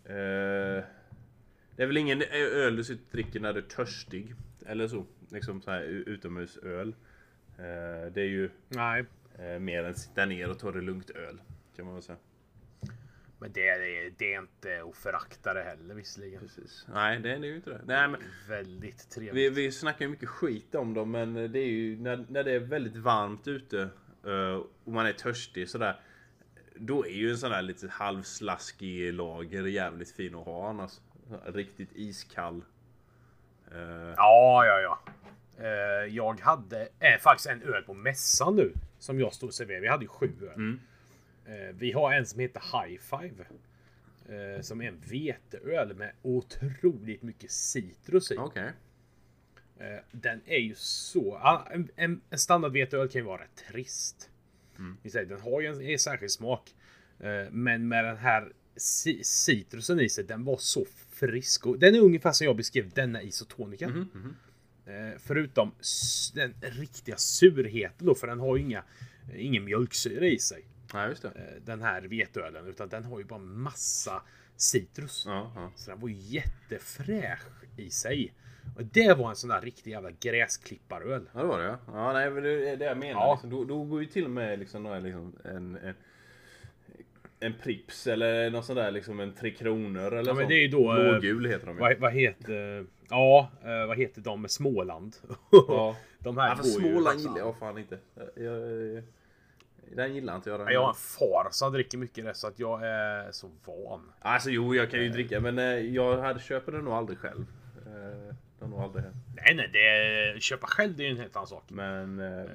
eh, 0.06 0.84
det 1.76 1.84
är 1.84 1.86
väl 1.86 1.98
ingen 1.98 2.22
öl 2.32 2.76
du 2.76 2.98
dricker 3.12 3.40
när 3.40 3.54
du 3.54 3.60
är 3.60 3.64
törstig. 3.64 4.34
Eller 4.66 4.88
så. 4.88 5.06
Liksom 5.30 5.62
så 5.62 5.72
här 5.72 5.82
utomhusöl. 5.84 6.96
Eh, 7.58 8.12
det 8.14 8.22
är 8.22 8.28
ju 8.30 8.50
Nej, 8.70 9.06
mer 9.60 9.84
än 9.84 9.96
sitta 9.96 10.26
ner 10.26 10.50
och 10.50 10.60
ta 10.60 10.72
det 10.72 10.82
lugnt 10.82 11.10
öl. 11.10 11.42
Kan 11.76 11.86
man 11.86 11.94
väl 11.94 12.04
säga. 12.04 12.18
men 13.40 13.52
det 13.52 13.68
är, 13.70 14.12
det 14.18 14.34
är 14.34 14.40
inte 14.40 14.84
att 14.90 14.98
förakta 14.98 15.54
det 15.54 15.64
heller 15.64 15.96
visserligen. 15.96 16.40
Precis. 16.40 16.86
Nej, 16.94 17.20
det 17.20 17.32
är 17.32 17.38
ju 17.38 17.56
inte 17.56 17.70
det. 17.70 17.82
Nej, 17.86 18.08
men 18.08 18.22
Väldigt 18.50 19.10
trevligt. 19.10 19.36
vi, 19.36 19.50
vi 19.50 19.72
snackar 19.72 20.06
ju 20.06 20.12
mycket 20.12 20.30
skit 20.30 20.76
om 20.76 20.94
dem, 20.94 21.12
men 21.12 21.34
det 21.34 21.60
är 21.60 21.68
ju 21.68 21.98
när, 22.00 22.26
när 22.30 22.44
det 22.44 22.52
är 22.52 22.60
väldigt 22.60 22.96
varmt 22.96 23.48
ute 23.48 23.90
eh, 24.26 24.54
och 24.84 24.92
man 24.92 25.06
är 25.06 25.14
törstig 25.14 25.70
sådär. 25.70 26.00
Då 26.76 27.06
är 27.06 27.10
ju 27.12 27.30
en 27.32 27.38
sån 27.38 27.52
här 27.52 27.62
lite 27.62 27.88
halvslaskig 27.88 29.14
lager 29.14 29.64
jävligt 29.64 30.12
fin 30.12 30.36
att 30.36 30.46
ha 30.46 30.70
annars. 30.70 31.00
Riktigt 31.46 31.90
iskall. 31.96 32.64
Eh, 33.72 34.14
Ja, 34.18 34.66
ja, 34.66 34.80
ja. 34.82 35.00
Eh, 35.64 36.16
jag 36.16 36.40
hade 36.40 36.82
eh, 37.00 37.20
faktiskt 37.20 37.50
en 37.50 37.62
öl 37.64 37.84
på 37.84 37.94
mässan 37.94 38.56
nu. 38.56 38.74
Som 39.00 39.20
jag 39.20 39.34
stod 39.34 39.54
serverade. 39.54 39.82
Vi 39.82 39.88
hade 39.88 40.04
ju 40.04 40.08
sju 40.10 40.32
öl. 40.42 40.54
Mm. 40.56 40.80
Eh, 41.46 41.76
vi 41.76 41.92
har 41.92 42.14
en 42.14 42.26
som 42.26 42.40
heter 42.40 42.62
High 42.88 43.00
Five. 43.02 43.46
Eh, 44.56 44.62
som 44.62 44.82
är 44.82 44.88
en 44.88 45.00
veteöl 45.00 45.96
med 45.96 46.12
otroligt 46.22 47.22
mycket 47.24 47.52
citrus 47.52 48.32
i. 48.32 48.38
Okej. 48.38 48.72
Eh, 49.80 50.00
den 50.12 50.42
är 50.46 50.58
ju 50.60 50.76
så... 50.76 51.36
ah, 51.36 51.68
En, 51.72 51.90
en, 51.96 52.22
en 52.30 52.40
standard 52.40 52.72
veteöl 52.72 53.10
kan 53.10 53.22
ju 53.22 53.26
vara 53.26 53.42
rätt 53.42 53.64
trist. 53.72 54.30
Säger, 55.12 55.26
Den 55.26 55.42
har 55.42 55.62
ju 55.62 55.68
en, 55.68 55.82
en 55.82 56.00
särskild 56.00 56.32
smak. 56.32 56.76
Men 57.52 57.88
med 57.88 58.06
den 58.06 58.18
här 58.18 58.52
ci- 58.76 59.24
citrusen 59.24 60.00
i 60.00 60.10
sig, 60.10 60.24
den 60.24 60.44
var 60.46 60.58
så 60.58 60.86
frisk. 61.10 61.66
Och 61.66 61.80
den 61.80 61.96
är 61.96 62.00
ungefär 62.00 62.32
som 62.32 62.46
jag 62.46 62.56
beskrev 62.56 62.90
denna 62.90 63.22
isotonika. 63.22 63.88
Mhm, 63.90 64.10
Eh, 64.16 64.22
förutom 65.20 65.72
s- 65.80 66.32
den 66.36 66.54
riktiga 66.62 67.18
surheten 67.18 68.08
då, 68.08 68.16
för 68.16 68.28
den 68.28 68.40
har 68.40 68.56
ju 68.58 68.64
inga 68.64 68.84
ingen 69.36 69.64
mjölksyra 69.66 70.26
i 70.26 70.40
sig. 70.40 70.66
Ja, 70.94 71.06
eh, 71.10 71.32
Den 71.66 71.82
här 71.82 72.02
veteölen. 72.02 72.68
Utan 72.68 72.90
den 72.90 73.04
har 73.04 73.20
ju 73.20 73.26
bara 73.26 73.40
massa 73.40 74.22
citrus. 74.58 75.24
Ja, 75.28 75.52
ja. 75.56 75.72
Så 75.76 75.92
den 75.92 76.00
var 76.00 76.10
ju 76.10 76.16
jättefräsch 76.16 77.42
i 77.78 77.90
sig. 77.90 78.34
Och 78.78 78.86
det 78.86 79.14
var 79.18 79.30
en 79.30 79.36
sån 79.36 79.50
där 79.50 79.62
riktig 79.62 79.92
jävla 79.92 80.12
gräsklipparöl. 80.12 81.30
Ja, 81.34 81.42
det 81.42 81.48
var 81.48 81.60
det 81.60 81.66
ja. 81.66 81.78
Ja, 81.88 82.14
nej, 82.14 82.32
men 82.32 82.44
det 82.44 82.70
är 82.70 82.78
det 82.78 82.86
jag 82.86 82.98
menar. 82.98 83.22
Ja. 83.22 83.34
Liksom. 83.34 83.50
Då, 83.50 83.64
då 83.64 83.84
går 83.84 84.02
ju 84.02 84.06
till 84.08 84.24
och 84.26 84.32
med 84.32 84.60
liksom, 84.60 85.02
liksom 85.04 85.36
en, 85.44 85.76
en, 85.76 85.96
en 87.40 87.54
Prips 87.64 88.08
eller 88.08 88.50
något 88.50 88.66
sånt 88.66 88.78
där, 88.78 88.92
liksom 88.92 89.20
en 89.20 89.34
Tre 89.34 89.52
Kronor 89.52 90.02
eller 90.08 90.18
Ja, 90.18 90.24
men 90.24 90.36
sånt. 90.36 90.50
det 90.50 90.56
är 90.56 90.62
ju 90.62 90.68
då, 90.68 90.98
eh, 90.98 91.10
Blågul 91.10 91.46
heter 91.46 91.66
de 91.68 91.76
ju. 91.76 91.80
Vad, 91.82 91.98
vad 92.00 92.14
heter... 92.14 92.86
Ja, 93.10 93.52
eh, 93.64 93.88
vad 93.88 93.98
heter 93.98 94.22
de 94.22 94.42
med 94.42 94.52
Småland? 94.52 95.16
Ja. 95.52 95.96
de 96.20 96.38
här 96.38 96.50
Ja, 96.50 96.56
för 96.56 96.64
går 96.64 96.72
ju 96.72 96.80
Småland 96.80 97.06
faktiskt 97.06 97.26
gillar 97.28 97.40
jag 97.40 97.58
fan 97.60 97.78
inte. 97.78 97.98
Jag, 98.36 98.46
jag, 98.46 99.04
den 99.96 100.16
gillar 100.16 100.36
inte 100.36 100.50
jag. 100.50 100.60
Den. 100.60 100.68
Ja, 100.68 100.74
Jag 100.74 100.82
har 100.82 100.90
en 100.90 100.96
far 100.96 101.48
som 101.52 101.74
dricker 101.74 101.98
mycket 101.98 102.26
det 102.26 102.34
så 102.34 102.48
att 102.48 102.60
jag 102.60 102.84
är 102.88 103.32
så 103.32 103.50
van. 103.66 104.12
Alltså 104.20 104.50
jo, 104.50 104.76
jag 104.76 104.92
kan 104.92 105.00
ju 105.04 105.10
dricka 105.10 105.40
men 105.40 105.60
eh, 105.60 105.66
jag 105.66 106.18
hade 106.18 106.40
köper 106.40 106.72
den 106.72 106.84
nog 106.86 106.94
aldrig 106.94 107.20
själv. 107.20 107.46
Eh, 107.86 108.34
Det 108.60 108.66
har 108.66 108.68
nog 108.68 108.80
aldrig 108.80 109.04
hänt. 109.04 109.16
Nej, 109.36 109.56
nej, 109.56 109.70
det, 109.74 110.42
köpa 110.42 110.68
själv 110.68 110.96
det 110.98 111.04
är 111.04 111.06
ju 111.06 111.12
en 111.12 111.18
helt 111.22 111.36
annan 111.36 111.48
sak. 111.48 111.64
Men... 111.68 112.20
eh, 112.20 112.50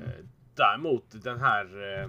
Däremot 0.57 1.05
den 1.25 1.41
här 1.41 1.64
eh, 2.03 2.09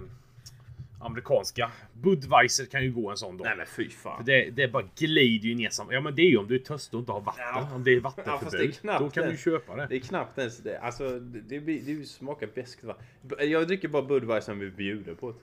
amerikanska 1.00 1.70
Budweiser 1.92 2.66
kan 2.66 2.82
ju 2.82 2.92
gå 2.92 3.10
en 3.10 3.16
sån 3.16 3.36
dag. 3.36 3.44
Nej 3.44 3.56
men 3.56 3.66
fy 3.66 3.90
fan. 3.90 4.16
För 4.16 4.24
det, 4.24 4.50
det 4.50 4.68
bara 4.68 4.84
glider 4.98 5.48
ju 5.48 5.54
ner 5.54 5.70
som... 5.70 5.92
Ja 5.92 6.00
men 6.00 6.14
det 6.14 6.22
är 6.22 6.30
ju 6.30 6.36
om 6.36 6.48
du 6.48 6.54
är 6.54 6.58
törstig 6.58 6.94
och 6.94 7.00
inte 7.00 7.12
har 7.12 7.20
vatten. 7.20 7.44
Ja. 7.44 7.68
Om 7.74 7.84
det 7.84 7.90
är 7.90 7.94
Ja, 7.96 8.02
fast 8.02 8.16
det 8.16 8.22
är 8.22 8.30
vattenförbud. 8.30 8.74
knappt 8.80 9.00
då 9.00 9.10
kan 9.10 9.24
det. 9.24 9.30
du 9.30 9.36
köpa 9.36 9.76
det. 9.76 9.86
Det 9.86 9.96
är 9.96 10.00
knappt 10.00 10.38
ens 10.38 10.58
det. 10.58 10.78
Alltså 10.78 11.18
det, 11.20 11.58
det, 11.60 11.78
det 11.80 12.04
smakar 12.06 12.48
beskt 12.54 12.84
va. 12.84 12.96
Jag 13.38 13.66
dricker 13.66 13.88
bara 13.88 14.02
Budweiser 14.02 14.52
om 14.52 14.58
vi 14.58 14.70
bjuder 14.70 15.14
på 15.14 15.32
det. 15.32 15.38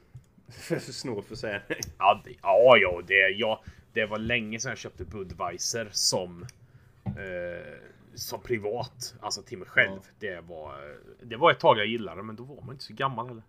För 0.53 0.79
snål 0.79 1.23
försäljning. 1.23 1.79
Ja, 1.97 2.21
det, 2.25 2.31
ja, 2.41 2.77
ja, 2.77 3.01
det, 3.07 3.29
ja, 3.29 3.63
det 3.93 4.05
var 4.05 4.17
länge 4.17 4.59
sedan 4.59 4.69
jag 4.69 4.77
köpte 4.77 5.05
Budweiser 5.05 5.89
som 5.91 6.45
eh, 7.05 7.73
som 8.15 8.41
privat, 8.41 9.15
alltså 9.19 9.41
till 9.41 9.57
mig 9.57 9.67
själv. 9.67 9.99
Det 10.19 10.39
var, 10.47 10.75
det 11.23 11.35
var 11.37 11.51
ett 11.51 11.59
tag 11.59 11.77
jag 11.77 11.87
gillade, 11.87 12.23
men 12.23 12.35
då 12.35 12.43
var 12.43 12.61
man 12.61 12.71
inte 12.71 12.83
så 12.83 12.93
gammal 12.93 13.27
heller. 13.27 13.43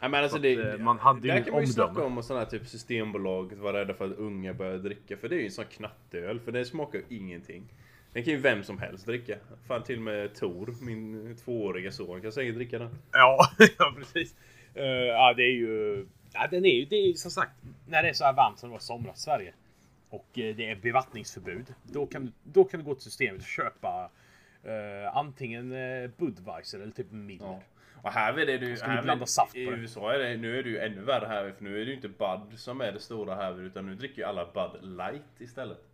Nej 0.00 0.10
men 0.10 0.22
alltså 0.22 0.36
Så 0.36 0.42
det, 0.42 0.72
att, 0.72 0.78
eh, 0.78 0.84
man 0.84 0.98
hade 0.98 1.20
ju 1.20 1.26
där 1.28 1.34
inget 1.34 1.44
kan 1.44 1.54
man 1.54 1.62
ju 1.62 1.66
snacka 1.66 1.88
omdöme. 1.88 2.06
om 2.06 2.18
och 2.18 2.24
sådana 2.24 2.44
typ 2.44 2.66
Systembolaget 2.66 3.58
var 3.58 3.72
rädda 3.72 3.94
för 3.94 4.04
att 4.04 4.16
unga 4.18 4.54
börjar 4.54 4.78
dricka. 4.78 5.16
För 5.16 5.28
det 5.28 5.34
är 5.34 5.38
ju 5.38 5.44
en 5.44 5.50
sån 5.52 5.64
knattöl. 5.64 6.40
För 6.40 6.52
det 6.52 6.64
smakar 6.64 6.98
ju 6.98 7.16
ingenting. 7.16 7.64
Den 8.12 8.24
kan 8.24 8.32
ju 8.32 8.38
vem 8.38 8.62
som 8.64 8.78
helst 8.78 9.06
dricka. 9.06 9.36
Fan 9.66 9.82
till 9.82 9.96
och 9.96 10.02
med 10.02 10.34
Tor, 10.34 10.74
min 10.80 11.36
tvååriga 11.36 11.92
son, 11.92 12.20
kan 12.20 12.32
säkert 12.32 12.54
dricka 12.54 12.78
den. 12.78 12.98
Ja, 13.12 13.48
ja 13.78 13.94
precis. 13.98 14.34
Eh, 14.74 14.84
ja, 14.84 15.34
det 15.36 15.42
är 15.42 15.52
ju... 15.54 16.06
Ja, 16.32 16.48
den 16.50 16.64
är 16.64 16.74
ju... 16.74 16.84
Det 16.84 16.96
är 16.96 17.06
ju 17.06 17.14
som 17.14 17.30
sagt, 17.30 17.52
när 17.86 18.02
det 18.02 18.08
är 18.08 18.12
så 18.12 18.24
här 18.24 18.32
varmt 18.32 18.58
som 18.58 18.68
det 18.68 18.72
var 18.72 18.78
i 18.78 18.82
somras 18.82 19.22
Sverige 19.22 19.54
och 20.10 20.38
eh, 20.38 20.56
det 20.56 20.70
är 20.70 20.76
bevattningsförbud. 20.76 21.74
Då 21.82 22.06
kan, 22.06 22.32
då 22.42 22.64
kan 22.64 22.80
du 22.80 22.86
gå 22.86 22.94
till 22.94 23.04
systemet 23.04 23.40
och 23.40 23.46
köpa 23.48 24.10
eh, 24.62 25.16
antingen 25.16 25.70
Budweiser 26.16 26.80
eller 26.80 26.92
typ 26.92 27.10
Miller. 27.12 27.46
Ja. 27.46 27.60
Och 28.04 28.12
här 28.12 28.38
är 28.38 28.46
det 28.46 28.58
du... 28.58 28.76
Här 28.82 29.02
blanda 29.02 29.26
saft 29.26 29.56
I? 29.56 29.60
USA 29.60 30.14
är 30.14 30.18
det, 30.18 30.36
nu 30.36 30.58
är 30.58 30.62
det 30.62 30.68
ju 30.68 30.78
ännu 30.78 31.00
värre 31.00 31.26
här. 31.26 31.52
För 31.52 31.64
nu 31.64 31.80
är 31.80 31.84
det 31.84 31.90
ju 31.90 31.94
inte 31.94 32.08
Bud 32.08 32.58
som 32.58 32.80
är 32.80 32.92
det 32.92 33.00
stora 33.00 33.34
här. 33.34 33.60
Utan 33.60 33.86
nu 33.86 33.94
dricker 33.94 34.22
ju 34.22 34.28
alla 34.28 34.44
Bud 34.44 34.84
Light 34.84 35.40
istället. 35.40 35.84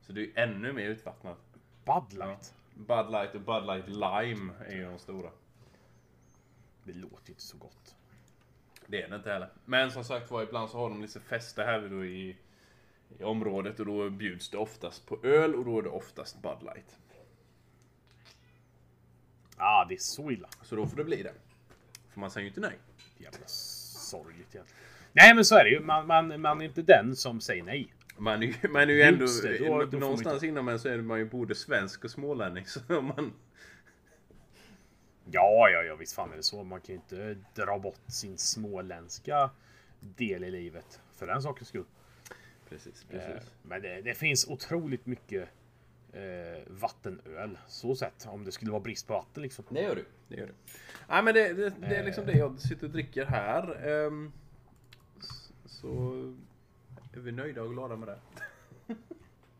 Så 0.00 0.12
det 0.12 0.20
är 0.20 0.24
ju 0.24 0.32
ännu 0.34 0.72
mer 0.72 0.88
utvattnat. 0.88 1.38
Bud 1.84 2.18
Light. 2.18 2.54
Bud 2.74 3.10
Light 3.10 3.34
och 3.34 3.40
Bud 3.40 3.66
Light 3.66 3.88
Lime 3.88 4.52
är 4.66 4.76
ju 4.76 4.84
de 4.84 4.98
stora. 4.98 5.30
Det 6.84 6.92
låter 6.92 7.26
ju 7.26 7.32
inte 7.32 7.42
så 7.42 7.56
gott. 7.56 7.96
Det 8.86 9.02
är 9.02 9.08
det 9.08 9.16
inte 9.16 9.32
heller. 9.32 9.48
Men 9.64 9.90
som 9.90 10.04
sagt 10.04 10.30
var, 10.30 10.42
ibland 10.42 10.70
så 10.70 10.78
har 10.78 10.88
de 10.88 11.02
lite 11.02 11.20
fester 11.20 11.64
här 11.64 11.88
då 11.88 12.04
i, 12.04 12.36
i 13.18 13.24
området 13.24 13.80
och 13.80 13.86
då 13.86 14.10
bjuds 14.10 14.50
det 14.50 14.58
oftast 14.58 15.06
på 15.06 15.18
öl 15.22 15.54
och 15.54 15.64
då 15.64 15.78
är 15.78 15.82
det 15.82 15.88
oftast 15.88 16.42
Bud 16.42 16.62
Light. 16.62 16.98
Ah, 19.56 19.84
det 19.84 19.94
är 19.94 19.98
så 19.98 20.30
illa. 20.30 20.48
Så 20.62 20.76
då 20.76 20.86
får 20.86 20.96
det 20.96 21.04
bli 21.04 21.22
det. 21.22 21.32
För 22.16 22.20
man 22.20 22.30
säger 22.30 22.42
ju 22.44 22.48
inte 22.48 22.60
nej. 22.60 22.78
Jävla 23.18 23.46
sorgligt 23.46 24.54
egentligen. 24.54 24.66
Nej, 25.12 25.34
men 25.34 25.44
så 25.44 25.56
är 25.56 25.64
det 25.64 25.70
ju. 25.70 25.80
Man, 25.80 26.06
man, 26.06 26.40
man 26.40 26.60
är 26.60 26.64
inte 26.64 26.82
den 26.82 27.16
som 27.16 27.40
säger 27.40 27.62
nej. 27.62 27.94
Man 28.18 28.42
är 28.42 28.46
ju, 28.46 28.68
man 28.68 28.82
är 28.82 28.86
ju 28.86 29.02
ändå... 29.02 29.26
Det, 29.42 29.58
då- 29.58 29.64
då 29.64 29.86
får 29.86 29.90
man 29.92 30.00
någonstans 30.00 30.42
inom 30.42 30.68
en 30.68 30.78
så 30.78 30.88
är 30.88 30.96
man 30.98 31.18
ju 31.18 31.24
både 31.24 31.54
svensk 31.54 32.04
och 32.04 32.10
smålänning. 32.10 32.66
Så 32.66 32.80
man... 33.02 33.32
Ja, 35.30 35.68
ja, 35.72 35.82
ja, 35.82 35.96
visst 35.96 36.14
fan 36.14 36.32
är 36.32 36.36
det 36.36 36.42
så. 36.42 36.64
Man 36.64 36.80
kan 36.80 36.94
ju 36.94 37.00
inte 37.00 37.36
dra 37.62 37.78
bort 37.78 38.00
sin 38.06 38.38
småländska 38.38 39.50
del 40.00 40.44
i 40.44 40.50
livet 40.50 41.00
för 41.16 41.26
den 41.26 41.42
sakens 41.42 41.68
skull. 41.68 41.84
Precis, 42.68 43.06
Eh, 43.10 43.18
precis. 43.18 43.50
Men 43.62 43.82
det, 43.82 44.00
det 44.02 44.14
finns 44.14 44.48
otroligt 44.48 45.06
mycket 45.06 45.48
eh, 46.12 46.62
vattenöl. 46.66 47.58
Så 47.68 47.96
sett. 47.96 48.26
Om 48.28 48.44
det 48.44 48.52
skulle 48.52 48.70
vara 48.70 48.80
brist 48.82 49.06
på 49.06 49.12
vatten 49.14 49.42
liksom. 49.42 49.64
Det 49.68 49.82
gör 49.82 49.96
du. 49.96 50.04
Det 50.28 50.36
gör 50.36 50.46
du. 50.46 50.54
Nej 51.08 51.22
men 51.22 51.34
det, 51.34 51.52
det, 51.52 51.72
det 51.80 51.96
är 51.96 52.04
liksom 52.04 52.26
det 52.26 52.32
jag 52.32 52.60
sitter 52.60 52.84
och 52.86 52.92
dricker 52.92 53.26
här. 53.26 53.88
Ehm, 53.88 54.32
så 55.66 55.88
är 57.14 57.20
vi 57.20 57.32
nöjda 57.32 57.62
och 57.62 57.70
glada 57.72 57.96
med 57.96 58.08
det. 58.08 58.18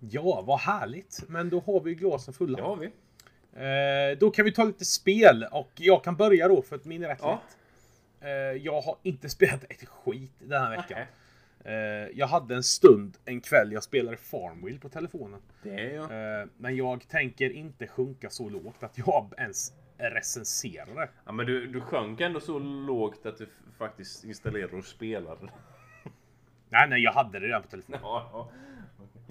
Ja, 0.00 0.43
vad 0.47 0.59
härligt. 0.61 1.23
Men 1.29 1.50
då 1.50 1.61
har 1.67 1.81
vi 1.81 1.91
ju 1.91 1.97
glasen 1.97 2.35
fulla. 2.35 2.57
Det 2.57 2.62
har 2.65 2.76
vi. 2.76 2.87
Eh, 3.53 4.19
då 4.19 4.31
kan 4.31 4.45
vi 4.45 4.53
ta 4.53 4.65
lite 4.65 4.85
spel 4.85 5.47
och 5.53 5.71
jag 5.75 6.05
kan 6.05 6.17
börja 6.17 6.49
då 6.49 6.62
för 6.62 6.76
att 6.76 6.85
min 6.85 7.05
är 7.05 7.09
rätt 7.09 7.19
Ja. 7.23 7.43
lätt. 7.43 7.57
Eh, 8.21 8.31
jag 8.65 8.81
har 8.81 8.97
inte 9.03 9.29
spelat 9.29 9.65
ett 9.65 9.85
skit 9.88 10.33
den 10.38 10.62
här 10.62 10.71
veckan. 10.71 10.99
Nej. 10.99 11.07
Eh, 11.66 12.08
jag 12.14 12.26
hade 12.26 12.54
en 12.54 12.62
stund, 12.62 13.16
en 13.25 13.40
kväll, 13.40 13.73
jag 13.73 13.82
spelade 13.82 14.16
Farmville 14.16 14.78
på 14.78 14.88
telefonen. 14.88 15.40
Det 15.62 15.70
är 15.70 15.94
jag. 15.94 16.40
Eh, 16.40 16.46
men 16.56 16.76
jag 16.76 17.08
tänker 17.08 17.50
inte 17.50 17.87
sjunka 17.87 18.30
så 18.30 18.49
lågt 18.49 18.82
att 18.82 18.99
jag 18.99 19.35
ens 19.38 19.73
recenserar 19.99 20.94
det. 20.94 21.08
Ja 21.25 21.32
men 21.32 21.46
du, 21.46 21.66
du 21.66 21.80
sjönk 21.80 22.20
ändå 22.20 22.40
så 22.40 22.58
lågt 22.58 23.26
att 23.26 23.38
du 23.38 23.49
faktiskt 23.78 24.25
installerade 24.25 24.76
och 24.76 24.85
spelade. 24.85 25.40
Nej, 26.68 26.88
nej, 26.88 27.02
jag 27.02 27.12
hade 27.12 27.38
det 27.38 27.46
redan 27.46 27.62
på 27.62 27.68
telefonen. 27.68 28.00
Ja, 28.02 28.30
ja. 28.32 28.50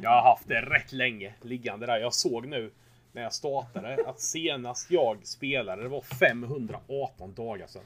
Jag 0.01 0.09
har 0.09 0.21
haft 0.21 0.47
det 0.47 0.61
rätt 0.61 0.93
länge 0.93 1.35
liggande 1.41 1.85
där. 1.85 1.97
Jag 1.97 2.13
såg 2.13 2.47
nu 2.47 2.71
när 3.11 3.21
jag 3.21 3.33
startade 3.33 3.97
att 4.07 4.19
senast 4.19 4.91
jag 4.91 5.25
spelade 5.27 5.83
det 5.83 5.89
var 5.89 6.01
518 6.01 7.33
dagar 7.33 7.67
sedan. 7.67 7.83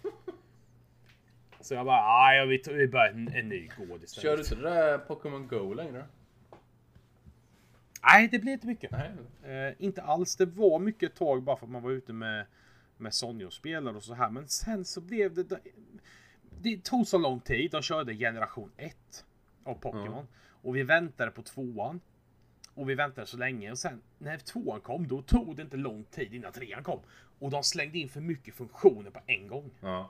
Så 1.61 1.73
jag 1.73 1.85
bara, 1.85 2.21
nej, 2.23 2.47
vi, 2.47 2.57
tar- 2.57 2.73
vi 2.73 2.87
börjar 2.87 3.09
en, 3.09 3.27
en 3.35 3.49
ny 3.49 3.69
gård 3.77 4.03
istället. 4.03 4.23
Kör 4.23 4.37
du 4.37 4.41
inte 4.43 4.55
det 4.55 4.61
där 4.61 4.97
Pokémon 4.97 5.47
Go 5.47 5.73
längre? 5.73 6.05
Nej, 8.03 8.27
det 8.31 8.39
blir 8.39 8.53
inte 8.53 8.67
mycket. 8.67 8.91
Nej. 8.91 9.11
Eh, 9.67 9.73
inte 9.77 10.01
alls. 10.01 10.35
Det 10.35 10.45
var 10.45 10.79
mycket 10.79 11.11
ett 11.11 11.17
tag 11.17 11.43
bara 11.43 11.57
för 11.57 11.65
att 11.65 11.71
man 11.71 11.81
var 11.83 11.91
ute 11.91 12.13
med, 12.13 12.45
med 12.97 13.13
Sonja 13.13 13.47
och 13.47 13.53
spelade 13.53 13.97
och 13.97 14.03
så 14.03 14.13
här. 14.13 14.29
Men 14.29 14.47
sen 14.47 14.85
så 14.85 15.01
blev 15.01 15.33
det... 15.33 15.43
Det, 15.43 15.59
det 16.61 16.83
tog 16.83 17.07
så 17.07 17.17
lång 17.17 17.39
tid. 17.39 17.71
De 17.71 17.81
körde 17.81 18.15
generation 18.15 18.71
1 18.77 19.25
av 19.63 19.73
Pokémon. 19.73 20.27
Och 20.61 20.75
vi 20.75 20.83
väntade 20.83 21.31
på 21.31 21.41
tvåan. 21.41 21.99
Och 22.73 22.89
vi 22.89 22.95
väntade 22.95 23.27
så 23.27 23.37
länge. 23.37 23.71
Och 23.71 23.77
sen 23.77 24.01
när 24.17 24.37
tvåan 24.37 24.81
kom, 24.81 25.07
då 25.07 25.21
tog 25.21 25.55
det 25.55 25.61
inte 25.61 25.77
lång 25.77 26.03
tid 26.03 26.33
innan 26.33 26.51
trean 26.51 26.83
kom. 26.83 26.99
Och 27.39 27.49
de 27.51 27.63
slängde 27.63 27.97
in 27.97 28.09
för 28.09 28.21
mycket 28.21 28.53
funktioner 28.55 29.09
på 29.11 29.19
en 29.25 29.47
gång. 29.47 29.71
Ja. 29.81 30.09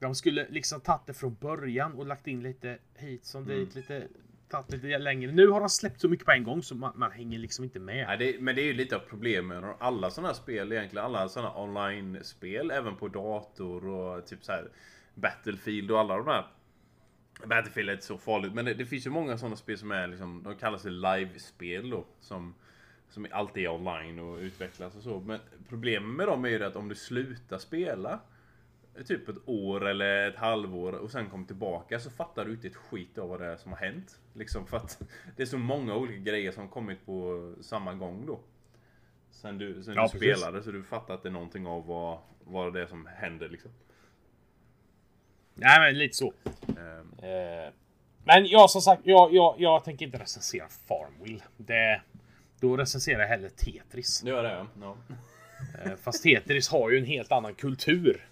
De 0.00 0.14
skulle 0.14 0.46
liksom 0.50 0.80
tagit 0.80 1.06
det 1.06 1.14
från 1.14 1.34
början 1.34 1.92
och 1.92 2.06
lagt 2.06 2.26
in 2.26 2.42
lite 2.42 2.78
hit 2.94 3.24
som 3.24 3.42
Mm. 3.42 3.58
dit, 3.58 3.74
lite 3.74 4.08
tagit 4.48 4.70
lite 4.70 4.98
längre. 4.98 5.32
Nu 5.32 5.48
har 5.48 5.60
de 5.60 5.68
släppt 5.68 6.00
så 6.00 6.08
mycket 6.08 6.26
på 6.26 6.32
en 6.32 6.44
gång 6.44 6.62
så 6.62 6.74
man, 6.74 6.92
man 6.96 7.12
hänger 7.12 7.38
liksom 7.38 7.64
inte 7.64 7.78
med. 7.78 8.06
Nej, 8.06 8.18
det, 8.18 8.40
men 8.40 8.54
det 8.54 8.62
är 8.62 8.66
ju 8.66 8.72
lite 8.72 8.96
av 8.96 9.00
problemet 9.00 9.62
med 9.62 9.74
alla 9.80 10.10
sådana 10.10 10.28
här 10.28 10.34
spel 10.34 10.72
egentligen. 10.72 11.04
Alla 11.04 11.28
sådana 11.28 11.56
online-spel, 11.56 12.70
även 12.70 12.96
på 12.96 13.08
dator 13.08 13.86
och 13.86 14.26
typ 14.26 14.44
så 14.44 14.52
här 14.52 14.68
Battlefield 15.14 15.90
och 15.90 16.00
alla 16.00 16.16
de 16.16 16.26
där. 16.26 16.46
Battlefield 17.46 17.88
är 17.88 17.92
inte 17.92 18.06
så 18.06 18.18
farligt, 18.18 18.54
men 18.54 18.64
det, 18.64 18.74
det 18.74 18.86
finns 18.86 19.06
ju 19.06 19.10
många 19.10 19.38
sådana 19.38 19.56
spel 19.56 19.78
som 19.78 19.90
är 19.90 20.06
liksom, 20.06 20.42
de 20.42 20.54
kallas 20.56 20.84
live-spel 20.84 21.90
då. 21.90 22.04
Som, 22.20 22.54
som 23.08 23.26
alltid 23.30 23.64
är 23.64 23.68
online 23.68 24.18
och 24.18 24.38
utvecklas 24.38 24.96
och 24.96 25.02
så. 25.02 25.20
Men 25.20 25.40
problemet 25.68 26.16
med 26.16 26.26
dem 26.26 26.44
är 26.44 26.48
ju 26.48 26.64
att 26.64 26.76
om 26.76 26.88
du 26.88 26.94
slutar 26.94 27.58
spela 27.58 28.20
typ 29.06 29.28
ett 29.28 29.36
år 29.46 29.88
eller 29.88 30.28
ett 30.28 30.36
halvår 30.36 30.92
och 30.92 31.10
sen 31.10 31.30
kommer 31.30 31.46
tillbaka 31.46 32.00
så 32.00 32.10
fattar 32.10 32.44
du 32.44 32.52
inte 32.52 32.66
ett 32.66 32.76
skit 32.76 33.18
av 33.18 33.28
vad 33.28 33.40
det 33.40 33.46
är 33.46 33.56
som 33.56 33.72
har 33.72 33.78
hänt. 33.78 34.20
Liksom 34.34 34.66
för 34.66 34.76
att 34.76 35.02
det 35.36 35.42
är 35.42 35.46
så 35.46 35.58
många 35.58 35.96
olika 35.96 36.18
grejer 36.30 36.52
som 36.52 36.68
kommit 36.68 37.06
på 37.06 37.54
samma 37.60 37.94
gång 37.94 38.26
då. 38.26 38.40
Sen 39.30 39.58
du, 39.58 39.82
sen 39.82 39.94
Ja, 39.94 40.02
du 40.12 40.18
precis. 40.18 40.38
spelade 40.38 40.62
så 40.62 40.70
du 40.70 40.82
fattar 40.82 41.14
inte 41.14 41.30
någonting 41.30 41.66
av 41.66 41.86
vad, 41.86 42.18
vad 42.44 42.72
det 42.74 42.82
är 42.82 42.86
som 42.86 43.06
händer 43.06 43.48
liksom. 43.48 43.70
Nej 45.54 45.80
men 45.80 45.98
lite 45.98 46.16
så. 46.16 46.32
Ehm, 46.68 47.06
Eh, 47.22 47.72
men 48.24 48.46
jag 48.46 48.70
som 48.70 48.80
sagt, 48.82 49.02
jag, 49.04 49.34
jag, 49.34 49.54
jag 49.58 49.84
tänker 49.84 50.06
inte 50.06 50.18
recensera 50.18 50.68
Farmville. 50.68 51.42
Det, 51.56 52.02
då 52.60 52.76
recenserar 52.76 53.20
jag 53.20 53.28
hellre 53.28 53.50
Tetris. 53.50 54.20
det 54.20 54.30
gör 54.30 54.42
det 54.42 54.66
ja. 54.80 54.96
Eh, 55.84 55.96
fast 55.96 56.22
Tetris 56.22 56.68
har 56.68 56.90
ju 56.90 56.98
en 56.98 57.04
helt 57.04 57.32
annan 57.32 57.54
kultur 57.54 58.28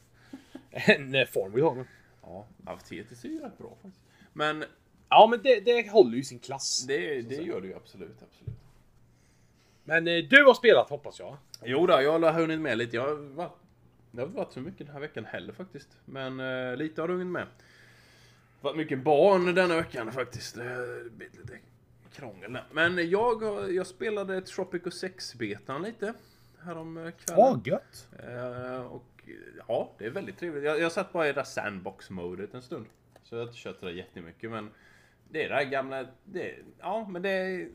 än 0.71 1.15
eh, 1.15 1.27
Farmville 1.27 1.67
har. 1.67 1.85
Ja, 2.23 2.47
ja 2.67 2.77
TTC 2.77 3.29
är 3.29 3.33
ju 3.33 3.41
rätt 3.41 3.59
bra 3.59 3.77
faktiskt. 3.83 4.05
Men 4.33 4.65
Ja, 5.11 5.27
men 5.31 5.41
det, 5.43 5.61
det 5.61 5.91
håller 5.91 6.17
ju 6.17 6.23
sin 6.25 6.39
klass. 6.39 6.85
det, 6.89 7.23
det 7.23 7.35
gör 7.35 7.61
det 7.61 7.67
ju 7.67 7.75
absolut, 7.77 8.17
absolut. 8.31 8.59
Men 9.85 10.09
eh, 10.09 10.25
du 10.25 10.45
har 10.45 10.55
spelat 10.55 10.91
hoppas 10.91 11.19
jag. 11.19 11.37
Jo 11.65 11.87
då, 11.87 12.03
jag 12.03 12.19
har 12.21 12.33
hunnit 12.33 12.61
med 12.61 12.79
lite. 12.79 12.97
Jag 12.97 13.09
har 13.09 13.15
varit, 13.15 13.53
det 14.11 14.21
har 14.21 14.27
inte 14.27 14.39
varit 14.39 14.53
så 14.53 14.61
mycket 14.61 14.87
den 14.87 14.93
här 14.95 15.01
veckan 15.01 15.25
heller 15.25 15.53
faktiskt. 15.53 15.89
Men 16.05 16.41
eh, 16.41 16.77
lite 16.77 17.01
har 17.01 17.09
du 17.09 17.15
hunnit 17.15 17.27
med. 17.33 17.47
varit 18.61 18.77
mycket 18.77 18.99
barn 19.05 19.55
denna 19.55 19.77
veckan 19.77 20.13
faktiskt. 20.13 20.55
Det 20.55 20.65
har 20.65 21.11
blivit 21.11 21.37
lite 21.37 21.59
krångel 22.13 22.53
där. 22.53 22.65
Men 22.73 23.11
jag, 23.11 23.43
har- 23.43 23.69
jag 23.69 23.87
spelade 23.87 24.41
Tropico 24.41 24.91
6-betan 24.91 25.83
lite. 25.83 26.15
Härom 26.65 26.95
kvällen. 26.95 27.43
Ja, 27.45 27.61
gött. 27.65 28.09
Eh, 28.27 28.81
och 28.87 29.18
ja, 29.69 29.93
det 29.99 30.07
är 30.07 30.11
väldigt 30.11 30.39
trevligt. 30.39 30.65
Jag, 30.65 30.81
jag 30.81 30.93
satt 30.93 31.13
bara 31.13 31.25
i 31.25 31.33
det 31.33 31.41
där 31.41 31.45
sandbox-modet 31.45 32.55
en 32.55 32.63
stund. 32.63 32.87
Så 33.23 33.35
jag 33.35 33.41
har 33.41 33.47
inte 33.47 33.59
kört 33.59 33.81
det 33.81 33.87
där 33.87 33.93
jättemycket 33.93 34.51
men 34.51 34.71
det 35.31 35.45
är 35.45 35.49
det 35.49 35.55
där 35.55 35.65
gamla... 35.65 36.07
Det, 36.25 36.55
ja, 36.79 37.07
men 37.09 37.23
det. 37.23 37.69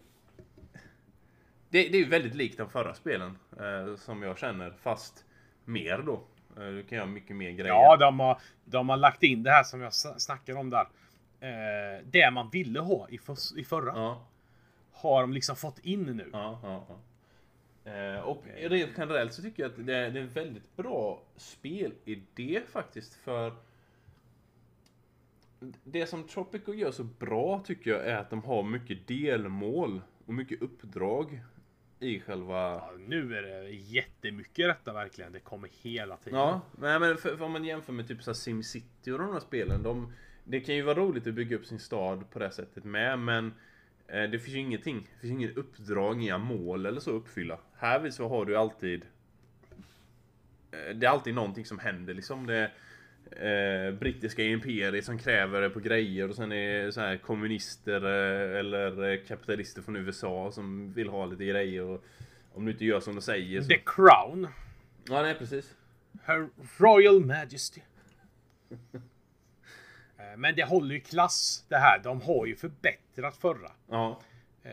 Det, 1.69 1.89
det 1.89 1.97
är 1.97 1.99
ju 1.99 2.09
väldigt 2.09 2.35
likt 2.35 2.57
de 2.57 2.69
förra 2.69 2.93
spelen 2.93 3.37
eh, 3.59 3.95
som 3.95 4.23
jag 4.23 4.37
känner, 4.37 4.71
fast 4.71 5.25
mer 5.65 5.97
då. 5.97 6.23
Eh, 6.57 6.67
du 6.67 6.83
kan 6.83 6.95
göra 6.95 7.07
mycket 7.07 7.35
mer 7.35 7.51
grejer. 7.51 7.73
Ja, 7.73 7.97
de 7.97 8.19
har, 8.19 8.41
de 8.65 8.89
har 8.89 8.97
lagt 8.97 9.23
in 9.23 9.43
det 9.43 9.51
här 9.51 9.63
som 9.63 9.81
jag 9.81 9.93
snackade 9.93 10.59
om 10.59 10.69
där. 10.69 10.87
Eh, 11.39 12.03
det 12.05 12.31
man 12.31 12.49
ville 12.49 12.79
ha 12.79 13.09
i, 13.09 13.17
för, 13.17 13.59
i 13.59 13.63
förra 13.63 13.93
ja, 13.95 14.27
har 14.91 15.21
de 15.21 15.33
liksom 15.33 15.55
fått 15.55 15.79
in 15.79 16.03
nu. 16.03 16.29
ja, 16.33 16.59
ja, 16.63 16.85
och 18.23 18.45
rent 18.55 18.91
generellt 18.97 19.33
så 19.33 19.41
tycker 19.41 19.63
jag 19.63 19.71
att 19.71 19.85
det, 19.85 19.95
är 19.95 20.15
en 20.15 20.29
väldigt 20.29 20.75
bra 20.75 21.23
spelidé 21.35 22.61
faktiskt 22.71 23.13
för 23.13 23.53
det 25.83 26.07
som 26.07 26.23
Tropico 26.23 26.73
gör 26.73 26.91
så 26.91 27.03
bra 27.03 27.63
tycker 27.65 27.91
jag 27.91 28.07
är 28.07 28.17
att 28.17 28.29
de 28.29 28.43
har 28.43 28.63
mycket 28.63 29.07
delmål 29.07 30.01
och 30.25 30.33
mycket 30.33 30.61
uppdrag 30.61 31.39
i 31.99 32.19
själva... 32.19 32.55
Ja, 32.55 32.91
nu 33.07 33.37
är 33.37 33.41
det 33.41 33.69
jättemycket 33.69 34.67
detta 34.67 34.93
verkligen. 34.93 35.31
Det 35.31 35.39
kommer 35.39 35.69
hela 35.81 36.17
tiden. 36.17 36.39
Ja, 36.39 36.61
nej, 36.77 36.99
men 36.99 37.17
för, 37.17 37.37
för 37.37 37.45
om 37.45 37.51
man 37.51 37.65
jämför 37.65 37.93
med 37.93 38.07
typ 38.07 38.23
så 38.23 38.33
SimCity 38.33 39.11
och 39.11 39.19
de 39.19 39.33
här 39.33 39.39
spelen. 39.39 39.83
De, 39.83 40.13
det 40.43 40.59
kan 40.59 40.75
ju 40.75 40.81
vara 40.81 40.99
roligt 40.99 41.27
att 41.27 41.33
bygga 41.33 41.55
upp 41.55 41.65
sin 41.65 41.79
stad 41.79 42.29
på 42.29 42.39
det 42.39 42.51
sättet 42.51 42.83
med, 42.83 43.19
men 43.19 43.53
eh, 44.07 44.23
det 44.23 44.39
finns 44.39 44.55
ju 44.55 44.59
ingenting. 44.59 45.09
Det 45.13 45.19
finns 45.19 45.31
inget 45.31 45.57
uppdrag, 45.57 46.21
inga 46.21 46.37
mål 46.37 46.85
eller 46.85 46.99
så 46.99 47.09
att 47.09 47.15
uppfylla. 47.15 47.59
Här 47.83 48.09
så 48.09 48.27
har 48.27 48.45
du 48.45 48.57
alltid... 48.57 49.05
Eh, 50.71 50.95
det 50.95 51.05
är 51.05 51.09
alltid 51.09 51.33
någonting 51.33 51.65
som 51.65 51.79
händer 51.79 52.13
liksom. 52.13 52.47
Det 52.47 52.71
eh, 53.31 53.93
brittiska 53.99 54.43
imperiet 54.43 55.05
som 55.05 55.19
kräver 55.19 55.61
det 55.61 55.69
på 55.69 55.79
grejer 55.79 56.29
och 56.29 56.35
sen 56.35 56.51
är 56.51 56.91
så 56.91 57.01
här 57.01 57.17
kommunister 57.17 58.01
eh, 58.05 58.59
eller 58.59 59.11
eh, 59.11 59.19
kapitalister 59.27 59.81
från 59.81 59.95
USA 59.95 60.51
som 60.51 60.93
vill 60.93 61.09
ha 61.09 61.25
lite 61.25 61.45
grejer 61.45 61.83
och 61.83 62.03
om 62.53 62.65
du 62.65 62.71
inte 62.71 62.85
gör 62.85 62.99
som 62.99 63.15
de 63.15 63.21
säger 63.21 63.61
så... 63.61 63.67
The 63.67 63.81
Crown. 63.85 64.47
Ja, 65.09 65.21
nej 65.21 65.35
precis. 65.35 65.75
Her 66.23 66.49
Royal 66.77 67.25
Majesty. 67.25 67.81
Eh, 70.17 70.37
Men 70.37 70.55
det 70.55 70.63
håller 70.63 70.95
ju 70.95 71.01
klass 71.01 71.65
det 71.69 71.77
här. 71.77 71.99
De 72.03 72.21
har 72.21 72.45
ju 72.45 72.55
förbättrat 72.55 73.37
förra. 73.37 73.71
Ja. 73.89 74.21
Eh, 74.63 74.71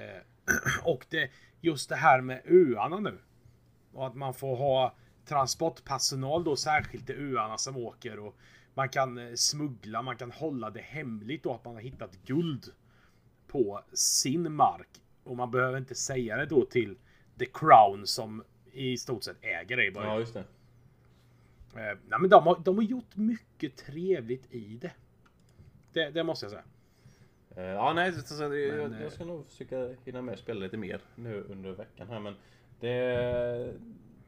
Och 0.85 1.07
det, 1.09 1.31
just 1.61 1.88
det 1.88 1.97
här 1.97 2.21
med 2.21 2.43
öarna 2.45 3.00
nu. 3.00 3.19
Och 3.93 4.07
att 4.07 4.14
man 4.14 4.35
får 4.35 4.57
ha 4.57 4.95
transportpersonal 5.25 6.45
då 6.45 6.57
särskilt 6.57 7.07
till 7.07 7.35
öarna 7.35 7.59
som 7.59 7.76
åker 7.76 8.19
och 8.19 8.37
man 8.75 8.88
kan 8.88 9.19
eh, 9.19 9.35
smuggla, 9.35 10.02
man 10.02 10.17
kan 10.17 10.31
hålla 10.31 10.71
det 10.71 10.81
hemligt 10.81 11.43
då 11.43 11.55
att 11.55 11.64
man 11.64 11.75
har 11.75 11.81
hittat 11.81 12.17
guld 12.25 12.73
på 13.47 13.81
sin 13.93 14.52
mark. 14.52 14.88
Och 15.25 15.37
man 15.37 15.50
behöver 15.50 15.79
inte 15.79 15.95
säga 15.95 16.37
det 16.37 16.47
då 16.47 16.64
till 16.64 16.99
The 17.39 17.47
Crown 17.47 18.06
som 18.06 18.45
i 18.73 18.97
stort 18.97 19.25
sett 19.25 19.45
äger 19.45 19.76
det 19.76 19.87
i 19.87 19.91
början. 19.91 20.13
Ja, 20.13 20.19
just 20.19 20.35
det. 20.35 20.45
Eh, 21.75 21.99
nej, 22.08 22.21
men 22.21 22.30
de, 22.30 22.47
har, 22.47 22.58
de 22.65 22.76
har 22.76 22.85
gjort 22.85 23.17
mycket 23.17 23.76
trevligt 23.76 24.54
i 24.54 24.76
det. 24.76 24.93
Det, 25.93 26.11
det 26.11 26.25
måste 26.25 26.45
jag 26.45 26.50
säga. 26.50 26.65
Eh, 27.56 27.65
Ja, 27.65 27.93
nej, 27.93 28.13
så, 28.13 28.34
så, 28.34 28.43
jag, 28.43 28.50
Men, 28.50 28.95
eh, 28.95 29.02
jag 29.02 29.13
ska 29.13 29.25
nog 29.25 29.47
försöka 29.47 29.89
hinna 30.04 30.23
med 30.23 30.32
och 30.32 30.39
spela 30.39 30.60
lite 30.60 30.76
mer 30.76 31.00
nu 31.15 31.45
under 31.49 31.71
veckan 31.73 32.08
här, 32.08 32.21
men 32.21 32.34
det 32.80 33.75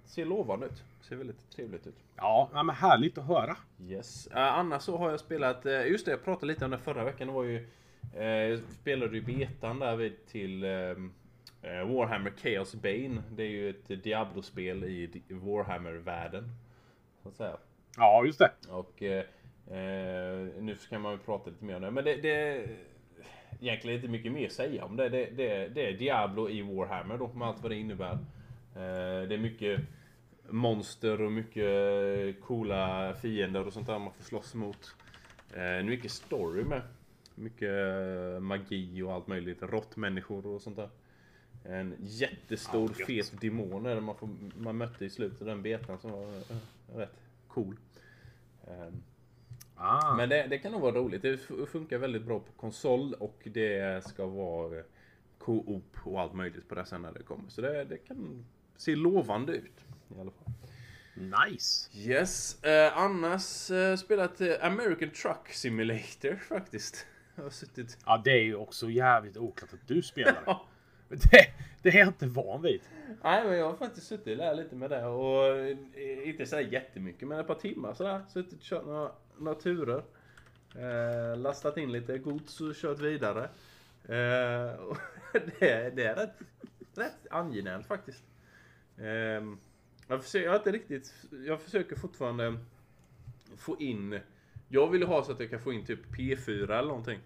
ser 0.05 0.25
lovande 0.25 0.67
ut. 0.67 0.85
Ser 1.01 1.17
väldigt 1.17 1.51
trevligt 1.51 1.87
ut. 1.87 1.95
Ja, 2.17 2.51
men 2.53 2.71
härligt 2.71 3.19
att 3.19 3.27
höra. 3.27 3.57
Yes. 3.89 4.27
Uh, 4.27 4.37
annars 4.39 4.83
så 4.83 4.97
har 4.97 5.11
jag 5.11 5.21
spelat, 5.21 5.67
eh, 5.67 5.87
just 5.87 6.05
det, 6.05 6.11
jag 6.11 6.25
pratade 6.25 6.47
lite 6.47 6.65
om 6.65 6.71
det 6.71 6.79
förra 6.79 7.05
veckan. 7.05 7.27
Det 7.27 7.33
var 7.33 7.45
ju, 7.45 7.69
eh, 8.15 8.25
jag 8.25 8.61
spelade 8.61 9.17
ju 9.17 9.23
betan 9.23 9.79
där 9.79 9.97
vid 9.97 10.27
till 10.27 10.65
eh, 10.65 10.69
Warhammer 11.63 12.33
Chaos 12.37 12.75
Bane. 12.75 13.23
Det 13.31 13.43
är 13.43 13.49
ju 13.49 13.71
ett 13.71 14.03
Diablo-spel 14.03 14.85
i 14.85 15.23
Warhammer-världen. 15.29 16.49
Så 17.23 17.29
att 17.29 17.37
säga. 17.37 17.57
Ja, 17.97 18.25
just 18.25 18.39
det. 18.39 18.51
Och 18.69 19.03
eh, 19.03 19.25
eh, 19.67 20.47
nu 20.61 20.77
ska 20.79 20.99
man 20.99 21.13
ju 21.13 21.19
prata 21.19 21.51
lite 21.51 21.65
mer 21.65 21.77
om 21.77 21.83
det. 21.83 21.91
Men 21.91 22.05
det, 22.05 22.17
det 22.17 22.69
egentligen 23.63 23.97
inte 23.97 24.09
mycket 24.09 24.33
mer 24.33 24.47
att 24.47 24.53
säga 24.53 24.85
om 24.85 24.97
det. 24.97 25.09
Det, 25.09 25.27
det. 25.27 25.69
det 25.69 25.89
är 25.89 25.93
Diablo 25.93 26.49
i 26.49 26.63
Warhammer 26.63 27.19
då 27.19 27.33
med 27.33 27.49
allt 27.49 27.63
vad 27.63 27.71
det 27.71 27.77
innebär. 27.77 28.13
Eh, 28.75 29.29
det 29.29 29.35
är 29.35 29.39
mycket 29.39 29.81
monster 30.49 31.21
och 31.21 31.33
mycket 31.33 32.41
coola 32.41 33.15
fiender 33.15 33.67
och 33.67 33.73
sånt 33.73 33.87
där 33.87 33.99
man 33.99 34.13
får 34.13 34.23
slåss 34.23 34.55
mot. 34.55 34.95
Eh, 35.55 35.85
mycket 35.85 36.11
story 36.11 36.65
med. 36.65 36.83
Mycket 37.35 37.71
eh, 37.71 38.41
magi 38.41 39.03
och 39.03 39.13
allt 39.13 39.27
möjligt. 39.27 39.63
Råttmänniskor 39.63 40.47
och 40.47 40.63
sånt 40.63 40.77
där. 40.77 40.89
En 41.65 41.95
jättestor 42.01 42.91
gött. 42.99 43.07
fet 43.07 43.41
demon 43.41 44.05
man, 44.05 44.17
får, 44.17 44.29
man 44.57 44.77
mötte 44.77 45.05
i 45.05 45.11
slutet 45.11 45.41
av 45.41 45.47
den 45.47 45.63
betan 45.63 45.99
som 45.99 46.11
var 46.11 46.27
rätt 46.99 47.21
cool. 47.49 47.77
Ehm, 48.67 49.03
Ah. 49.83 50.15
men 50.17 50.29
det, 50.29 50.47
det 50.51 50.59
kan 50.59 50.73
nog 50.73 50.81
vara 50.81 50.95
roligt. 50.95 51.23
Det 51.23 51.39
funkar 51.67 51.99
väldigt 51.99 52.23
bra 52.23 52.39
på 52.39 52.53
konsol 52.53 53.15
och 53.15 53.43
det 53.45 54.05
ska 54.05 54.27
vara 54.27 54.83
co-op 55.39 55.97
och 56.05 56.21
allt 56.21 56.35
möjligt 56.35 56.69
på 56.69 56.75
det 56.75 56.87
sen 56.87 57.03
när 57.03 57.13
det 57.13 57.23
kommer. 57.23 57.49
Så 57.49 57.61
det, 57.61 57.85
det 57.85 57.97
kan 57.97 58.47
se 58.77 58.97
lovande 58.97 59.53
ut. 59.53 59.85
I 60.17 60.21
alla 60.21 60.31
fall. 60.31 60.53
Nice. 61.15 61.91
Yes, 61.95 62.65
eh, 62.65 62.99
annars 62.99 63.71
eh, 63.71 63.97
spelat 63.97 64.41
eh, 64.41 64.55
American 64.61 65.11
Truck 65.11 65.49
Simulator 65.49 66.37
faktiskt. 66.49 67.07
Jag 67.35 67.43
har 67.43 67.51
suttit... 67.51 67.99
Ja, 68.07 68.23
det 68.25 68.31
är 68.31 68.43
ju 68.43 68.55
också 68.55 68.91
jävligt 68.91 69.37
oklart 69.37 69.73
att 69.73 69.89
du 69.89 70.03
spelar. 70.03 70.43
Ja. 70.47 70.67
det, 71.09 71.47
det 71.83 71.89
är 71.89 71.99
jag 71.99 72.09
inte 72.09 72.27
van 72.27 72.63
vid. 72.63 72.81
Nej 73.23 73.45
men 73.45 73.59
jag 73.59 73.67
har 73.67 73.77
faktiskt 73.77 74.07
suttit 74.07 74.39
där 74.39 74.55
lite 74.55 74.75
med 74.75 74.91
det 74.91 75.05
och 75.05 75.57
eh, 75.57 76.29
inte 76.29 76.47
sådär 76.47 76.63
jättemycket 76.63 77.29
men 77.29 77.41
ett 77.41 77.47
par 77.47 77.55
timmar 77.55 77.95
sådär. 77.95 78.21
Suttit 78.29 78.53
och 78.53 78.65
kört 78.65 78.87
några, 78.87 79.13
några 79.43 79.61
turer. 79.61 80.03
Eh, 80.75 81.37
lastat 81.37 81.77
in 81.77 81.93
lite 81.93 82.19
gods 82.19 82.61
och 82.61 82.75
kört 82.75 83.01
vidare. 83.01 83.49
Eh, 84.05 84.75
och 84.75 84.97
det, 85.33 85.97
det 85.97 86.05
är 86.05 86.15
rätt, 86.15 86.35
rätt 86.95 87.27
angenämt 87.31 87.87
faktiskt. 87.87 88.25
Eh, 88.99 89.45
jag, 90.09 90.23
försöker, 90.23 90.47
jag 90.47 90.57
inte 90.57 90.73
riktigt, 90.73 91.15
jag 91.47 91.61
försöker 91.61 91.97
fortfarande 91.97 92.59
få 93.57 93.81
in 93.81 94.21
Jag 94.69 94.91
vill 94.91 95.03
ha 95.03 95.25
så 95.25 95.33
att 95.33 95.41
jag 95.41 95.51
kan 95.51 95.61
få 95.61 95.73
in 95.73 95.87
typ 95.87 96.07
P4 96.07 96.79
eller 96.79 96.89
någonting. 96.89 97.21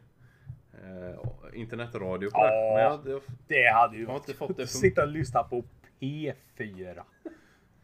Eh, 0.72 1.61
internetradio 1.61 2.31
på 2.31 2.38
det. 2.38 2.55
Ja. 2.55 2.74
Men 2.74 2.83
jag, 2.83 3.14
jag, 3.14 3.22
Det 3.46 3.72
hade 3.72 3.96
ju 3.96 4.07
det 4.07 4.62
att 4.62 4.70
Sitta 4.70 5.02
och 5.02 5.09
lyssna 5.09 5.42
på 5.42 5.64
P4. 6.00 7.02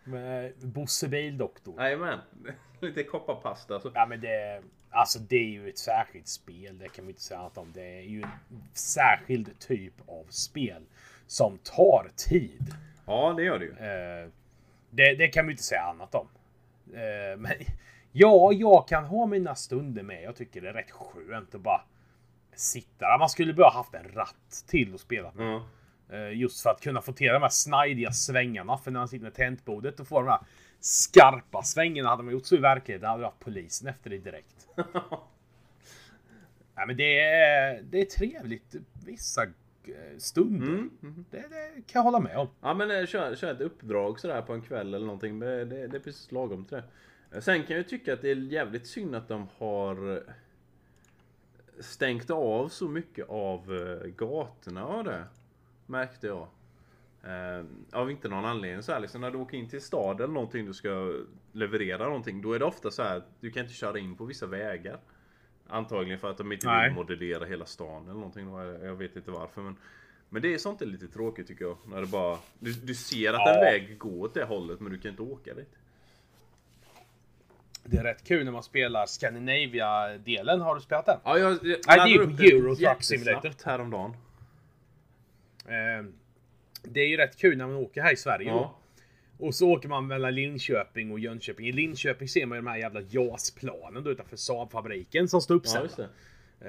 Med 0.04 0.52
Bosse 0.62 1.08
Bildoktor. 1.08 1.82
Jajamän. 1.82 2.18
Lite 2.80 3.04
kopparpasta. 3.04 3.80
Så. 3.80 3.90
Ja 3.94 4.06
men 4.06 4.20
det... 4.20 4.62
Alltså 4.90 5.18
det 5.18 5.36
är 5.36 5.48
ju 5.48 5.68
ett 5.68 5.78
särskilt 5.78 6.28
spel. 6.28 6.78
Det 6.78 6.88
kan 6.88 7.06
vi 7.06 7.10
inte 7.10 7.22
säga 7.22 7.40
annat 7.40 7.58
om. 7.58 7.72
Det 7.72 7.98
är 7.98 8.02
ju 8.02 8.22
en 8.22 8.62
särskild 8.74 9.58
typ 9.58 9.94
av 10.06 10.24
spel. 10.28 10.82
Som 11.26 11.58
tar 11.58 12.10
tid. 12.16 12.74
Ja, 13.06 13.34
det 13.36 13.42
gör 13.42 13.58
det 13.58 13.64
ju. 13.64 13.70
Eh, 13.72 14.28
det, 14.90 15.14
det 15.14 15.28
kan 15.28 15.46
vi 15.46 15.52
inte 15.52 15.62
säga 15.62 15.82
annat 15.82 16.14
om. 16.14 16.28
Eh, 16.94 17.38
men 17.38 17.52
ja, 18.12 18.52
jag 18.52 18.88
kan 18.88 19.04
ha 19.04 19.26
mina 19.26 19.54
stunder 19.54 20.02
med. 20.02 20.22
Jag 20.22 20.36
tycker 20.36 20.60
det 20.60 20.68
är 20.68 20.72
rätt 20.72 20.90
skönt 20.90 21.54
att 21.54 21.60
bara 21.60 21.82
sitta 22.54 23.06
där. 23.06 23.18
Man 23.18 23.28
skulle 23.28 23.54
bara 23.54 23.70
haft 23.70 23.94
en 23.94 24.08
ratt 24.08 24.64
till 24.66 24.94
att 24.94 25.00
spela 25.00 25.32
med. 25.32 25.46
Ja. 25.46 25.66
Eh, 26.12 26.38
Just 26.38 26.62
för 26.62 26.70
att 26.70 26.80
kunna 26.80 27.02
få 27.02 27.12
till 27.12 27.32
de 27.32 27.42
här 27.42 27.48
snajdiga 27.48 28.12
svängarna. 28.12 28.78
För 28.78 28.90
när 28.90 29.00
man 29.00 29.08
sitter 29.08 29.24
med 29.24 29.34
tangentbordet 29.34 30.00
och 30.00 30.08
får 30.08 30.22
de 30.22 30.28
här 30.28 30.40
skarpa 30.80 31.62
svängarna. 31.62 32.08
Hade 32.08 32.22
man 32.22 32.32
gjort 32.32 32.46
så 32.46 32.54
i 32.54 32.58
verkligheten 32.58 33.08
hade 33.08 33.18
vi 33.18 33.24
haft 33.24 33.40
polisen 33.40 33.88
efter 33.88 34.10
det 34.10 34.18
direkt. 34.18 34.68
Nej, 36.74 36.86
men 36.86 36.96
det 36.96 37.20
är, 37.20 37.82
det 37.82 38.00
är 38.00 38.04
trevligt 38.04 38.74
vissa 39.06 39.42
eh, 39.42 40.18
stunder. 40.18 40.66
Mm, 40.66 40.90
mhm. 41.00 41.24
Det, 41.30 41.36
det 41.36 41.82
kan 41.86 41.98
jag 41.98 42.02
hålla 42.02 42.20
med 42.20 42.36
om. 42.36 42.48
Ja 42.60 42.74
men 42.74 42.90
eh, 42.90 43.06
kör, 43.06 43.34
kör 43.34 43.52
ett 43.52 43.60
uppdrag 43.60 44.20
sådär 44.20 44.42
på 44.42 44.52
en 44.52 44.62
kväll 44.62 44.94
eller 44.94 45.06
någonting. 45.06 45.38
Det, 45.38 45.64
det, 45.64 45.86
det 45.86 45.96
är 45.96 46.00
precis 46.00 46.32
lagom 46.32 46.64
till 46.64 46.82
det. 47.30 47.42
Sen 47.42 47.62
kan 47.66 47.76
jag 47.76 47.88
tycka 47.88 48.12
att 48.12 48.22
det 48.22 48.30
är 48.30 48.36
jävligt 48.36 48.86
synd 48.86 49.14
att 49.14 49.28
de 49.28 49.48
har... 49.58 50.22
stängt 51.80 52.30
av 52.30 52.68
så 52.68 52.88
mycket 52.88 53.28
av 53.28 53.66
gatorna 54.16 54.84
av 54.84 55.04
det. 55.04 55.24
Märkte 55.86 56.26
jag. 56.26 56.48
Eh, 57.24 57.64
av 57.92 58.10
inte 58.10 58.28
någon 58.28 58.44
anledning 58.44 58.82
så 58.82 58.92
här, 58.92 59.00
liksom 59.00 59.20
när 59.20 59.30
du 59.30 59.38
åker 59.38 59.56
in 59.56 59.68
till 59.68 59.80
staden 59.80 60.24
eller 60.24 60.34
någonting 60.34 60.66
du 60.66 60.74
ska 60.74 61.12
leverera 61.52 62.04
någonting. 62.04 62.42
Då 62.42 62.52
är 62.52 62.58
det 62.58 62.64
ofta 62.64 62.90
så 62.90 63.02
här 63.02 63.16
att 63.16 63.28
du 63.40 63.50
kan 63.50 63.62
inte 63.62 63.74
köra 63.74 63.98
in 63.98 64.16
på 64.16 64.24
vissa 64.24 64.46
vägar. 64.46 64.98
Antagligen 65.68 66.18
för 66.18 66.30
att 66.30 66.38
de 66.38 66.52
inte 66.52 66.66
Nej. 66.66 66.88
vill 66.88 66.94
modellera 66.96 67.44
hela 67.44 67.64
stan 67.66 68.02
eller 68.02 68.14
någonting. 68.14 68.46
då. 68.50 68.58
Jag 68.86 68.94
vet 68.94 69.16
inte 69.16 69.30
varför. 69.30 69.62
Men, 69.62 69.76
men 70.28 70.42
det 70.42 70.54
är 70.54 70.58
sånt 70.58 70.82
är 70.82 70.86
lite 70.86 71.08
tråkigt 71.08 71.46
tycker 71.46 71.64
jag. 71.64 71.76
När 71.86 72.00
det 72.00 72.06
bara, 72.06 72.38
du, 72.58 72.72
du 72.72 72.94
ser 72.94 73.32
att 73.32 73.40
Ja. 73.40 73.54
en 73.54 73.60
väg 73.60 73.98
går 73.98 74.24
åt 74.24 74.34
det 74.34 74.44
hållet 74.44 74.80
men 74.80 74.92
du 74.92 74.98
kan 74.98 75.10
inte 75.10 75.22
åka 75.22 75.54
dit. 75.54 75.74
Det 77.84 77.96
är 77.96 78.02
rätt 78.04 78.24
kul 78.24 78.44
när 78.44 78.52
man 78.52 78.62
spelar 78.62 79.06
Scandinavia-delen. 79.06 80.60
Har 80.60 80.74
du 80.74 80.80
spelat 80.80 81.06
den? 81.06 81.18
Ja, 81.24 81.38
jag, 81.38 81.52
jag 81.52 81.60
Nej, 81.62 81.78
det 81.86 81.92
är 81.92 82.06
ju 82.06 82.36
på 82.36 82.42
Euro 82.42 82.76
Truck 82.76 83.02
Simulator. 83.02 83.52
häromdagen. 83.64 84.16
Eh, 85.66 86.06
det 86.82 87.00
är 87.00 87.08
ju 87.08 87.16
rätt 87.16 87.36
kul 87.36 87.58
när 87.58 87.66
man 87.66 87.76
åker 87.76 88.02
här 88.02 88.12
i 88.12 88.16
Sverige. 88.16 88.50
då. 88.50 88.56
Ja. 88.56 88.78
Och 89.38 89.54
så 89.54 89.70
åker 89.70 89.88
man 89.88 90.06
mellan 90.06 90.34
Linköping 90.34 91.10
och 91.10 91.18
Jönköping. 91.18 91.66
I 91.66 91.72
Linköping 91.72 92.28
ser 92.28 92.46
man 92.46 92.58
ju 92.58 92.62
de 92.62 92.70
här 92.70 92.78
jävla 92.78 93.00
JAS-planen 93.00 94.04
då 94.04 94.10
utanför 94.10 94.36
Saab-fabriken 94.36 95.28
som 95.28 95.40
står 95.40 95.54
ja, 95.54 95.58
uppställda. 95.58 95.94
det. 95.96 96.08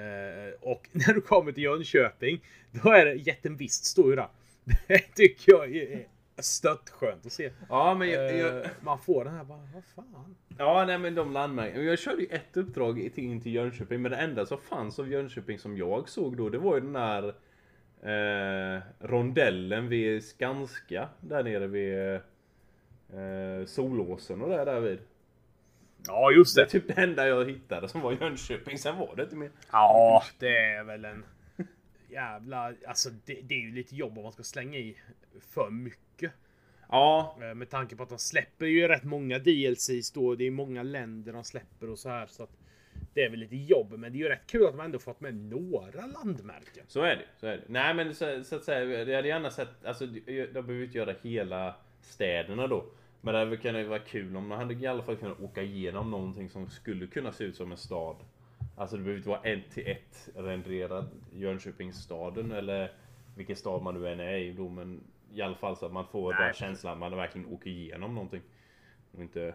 Eh, 0.01 0.69
och 0.69 0.89
när 0.91 1.13
du 1.13 1.21
kommer 1.21 1.51
till 1.51 1.63
Jönköping, 1.63 2.43
då 2.71 2.91
är 2.91 3.05
det 3.05 3.13
jätten 3.13 3.57
visst 3.57 3.95
där. 3.95 4.27
Det 4.87 5.15
tycker 5.15 5.51
jag 5.51 5.75
är 5.75 6.07
stött 6.37 6.89
skönt 6.89 7.25
att 7.25 7.31
se. 7.31 7.51
Ja, 7.69 7.95
men 7.95 8.09
jag, 8.09 8.37
jag, 8.37 8.63
Eh, 8.63 8.69
man 8.81 8.99
får 8.99 9.25
den 9.25 9.33
här 9.33 9.43
bara, 9.43 9.69
vad 9.73 9.83
fan. 9.95 10.35
Ja, 10.57 10.85
nej 10.87 10.97
men 10.97 11.15
de 11.15 11.31
landmärken. 11.31 11.85
Jag 11.85 11.99
körde 11.99 12.21
ju 12.21 12.27
ett 12.27 12.57
uppdrag 12.57 12.99
in 12.99 13.41
till 13.41 13.53
Jönköping, 13.53 14.01
men 14.01 14.11
det 14.11 14.17
enda 14.17 14.45
som 14.45 14.57
fanns 14.57 14.99
av 14.99 15.11
Jönköping 15.11 15.59
som 15.59 15.77
jag 15.77 16.09
såg 16.09 16.37
då, 16.37 16.49
det 16.49 16.57
var 16.57 16.75
ju 16.75 16.81
den 16.81 16.93
där 16.93 17.35
eh, 18.05 18.81
rondellen 18.99 19.87
vid 19.89 20.23
Skanska, 20.23 21.09
där 21.21 21.43
nere 21.43 21.67
vid 21.67 22.13
eh, 23.13 23.65
Solåsen 23.65 24.41
och 24.41 24.49
där, 24.49 24.65
där 24.65 24.79
vid. 24.79 24.99
Ja, 26.07 26.31
just 26.31 26.55
Det 26.55 26.61
är 26.61 26.65
det. 26.65 26.71
typ 26.71 26.87
det 26.87 27.01
enda 27.01 27.27
jag 27.27 27.49
hittade 27.49 27.87
som 27.87 28.01
var 28.01 28.11
Jönköping, 28.11 28.77
sen 28.77 28.97
var 28.97 29.15
det 29.15 29.23
inte 29.23 29.35
mer. 29.35 29.51
Ja, 29.71 30.23
det 30.39 30.57
är 30.57 30.83
väl 30.83 31.05
en 31.05 31.25
jävla... 32.09 32.73
Alltså 32.87 33.09
det, 33.25 33.39
det 33.43 33.53
är 33.55 33.59
ju 33.61 33.71
lite 33.71 33.95
jobb 33.95 34.17
om 34.17 34.23
man 34.23 34.33
ska 34.33 34.43
slänga 34.43 34.77
i 34.77 34.97
för 35.53 35.69
mycket. 35.69 36.31
Ja, 36.89 37.37
Eh, 37.41 37.53
Med 37.55 37.69
tanke 37.69 37.95
på 37.95 38.03
att 38.03 38.09
de 38.09 38.17
släpper 38.19 38.65
ju 38.65 38.87
rätt 38.87 39.03
många 39.03 39.39
DLCs 39.39 40.11
då. 40.11 40.35
Det 40.35 40.43
är 40.47 40.51
många 40.51 40.83
länder 40.83 41.33
de 41.33 41.43
släpper 41.43 41.89
och 41.89 41.99
så 41.99 42.09
här. 42.09 42.25
Så 42.27 42.43
att 42.43 42.57
det 43.13 43.23
är 43.23 43.29
väl 43.29 43.39
lite 43.39 43.55
jobb. 43.55 43.91
Men 43.91 44.11
det 44.11 44.17
är 44.17 44.19
ju 44.19 44.29
rätt 44.29 44.47
kul 44.47 44.67
att 44.67 44.75
man 44.75 44.85
ändå 44.85 44.99
fått 44.99 45.21
med 45.21 45.35
några 45.35 46.05
landmärken. 46.05 46.85
så 46.87 47.01
är 47.01 47.15
det. 47.15 47.25
Så 47.39 47.47
är 47.47 47.57
det. 47.57 47.63
Nej 47.67 47.93
men 47.93 48.15
så, 48.15 48.43
så 48.43 48.55
att 48.55 48.63
säga, 48.63 48.83
jag 48.83 49.15
hade 49.15 49.27
gärna 49.27 49.51
sett, 49.51 49.85
alltså 49.85 50.05
de 50.05 50.47
behöver 50.51 50.83
inte 50.83 50.97
göra 50.97 51.15
hela 51.21 51.75
städerna 52.01 52.67
då. 52.67 52.85
Men 53.21 53.33
det 53.33 53.39
hade 53.39 53.57
kunnat 53.57 53.87
vara 53.87 53.99
kul 53.99 54.37
om 54.37 54.47
man 54.47 54.57
hade 54.57 54.73
i 54.73 54.87
alla 54.87 55.03
fall 55.03 55.15
kunnat 55.15 55.39
åka 55.39 55.61
igenom 55.61 56.11
någonting 56.11 56.49
som 56.49 56.69
skulle 56.69 57.07
kunna 57.07 57.31
se 57.31 57.43
ut 57.43 57.55
som 57.55 57.71
en 57.71 57.77
stad. 57.77 58.15
Alltså 58.75 58.97
det 58.97 59.03
behöver 59.03 59.17
inte 59.17 59.29
vara 59.29 59.41
ett 59.41 59.71
till 59.71 59.87
ett 59.87 60.29
renderad 60.35 61.09
Jönköpingsstaden 61.33 62.51
eller 62.51 62.91
vilken 63.35 63.55
stad 63.55 63.81
man 63.81 64.01
nu 64.01 64.07
än 64.07 64.19
är 64.19 64.37
i 64.37 64.51
då 64.51 64.69
men 64.69 65.03
i 65.33 65.41
alla 65.41 65.55
fall 65.55 65.77
så 65.77 65.85
att 65.85 65.93
man 65.93 66.07
får 66.07 66.33
bara 66.33 66.47
precis. 66.47 66.59
känslan 66.59 66.93
att 66.93 66.99
man 66.99 67.15
verkligen 67.15 67.47
åker 67.47 67.69
igenom 67.69 68.15
någonting. 68.15 68.41
Och 69.11 69.21
inte... 69.21 69.53